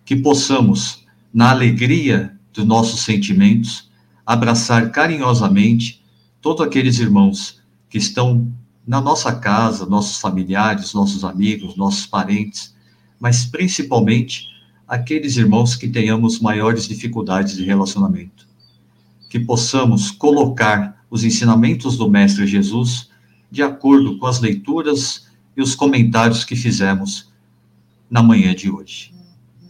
que 0.06 0.16
possamos, 0.16 1.04
na 1.34 1.50
alegria 1.50 2.34
dos 2.50 2.64
nossos 2.64 3.00
sentimentos, 3.00 3.90
abraçar 4.24 4.90
carinhosamente 4.90 6.02
todos 6.46 6.64
aqueles 6.64 7.00
irmãos 7.00 7.60
que 7.90 7.98
estão 7.98 8.54
na 8.86 9.00
nossa 9.00 9.34
casa, 9.34 9.84
nossos 9.84 10.20
familiares, 10.20 10.94
nossos 10.94 11.24
amigos, 11.24 11.74
nossos 11.74 12.06
parentes, 12.06 12.72
mas 13.18 13.44
principalmente 13.44 14.46
aqueles 14.86 15.36
irmãos 15.36 15.74
que 15.74 15.88
tenhamos 15.88 16.38
maiores 16.38 16.86
dificuldades 16.86 17.56
de 17.56 17.64
relacionamento. 17.64 18.46
Que 19.28 19.40
possamos 19.40 20.12
colocar 20.12 21.04
os 21.10 21.24
ensinamentos 21.24 21.96
do 21.96 22.08
Mestre 22.08 22.46
Jesus 22.46 23.10
de 23.50 23.64
acordo 23.64 24.16
com 24.16 24.26
as 24.26 24.38
leituras 24.38 25.26
e 25.56 25.60
os 25.60 25.74
comentários 25.74 26.44
que 26.44 26.54
fizemos 26.54 27.28
na 28.08 28.22
manhã 28.22 28.54
de 28.54 28.70
hoje. 28.70 29.12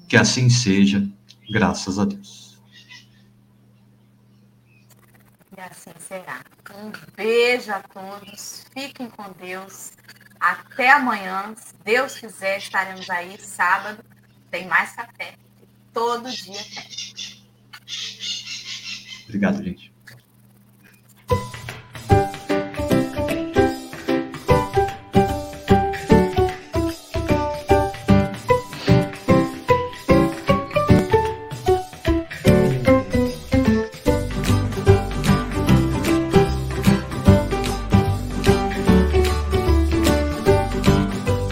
Que 0.06 0.18
assim 0.18 0.50
seja, 0.50 1.08
graças 1.48 1.98
a 1.98 2.04
Deus. 2.04 2.46
E 5.55 5.55
assim 5.66 5.92
será. 5.98 6.40
Um 6.74 6.92
beijo 7.16 7.72
a 7.72 7.80
todos. 7.80 8.64
Fiquem 8.72 9.08
com 9.10 9.30
Deus. 9.32 9.92
Até 10.38 10.90
amanhã. 10.90 11.54
Se 11.56 11.74
Deus 11.84 12.18
quiser, 12.18 12.58
estaremos 12.58 13.08
aí 13.10 13.38
sábado. 13.38 14.04
Tem 14.50 14.66
mais 14.66 14.92
café. 14.92 15.34
Todo 15.92 16.30
dia 16.30 16.60
tem. 16.74 17.46
Obrigado, 19.24 19.62
gente. 19.62 19.95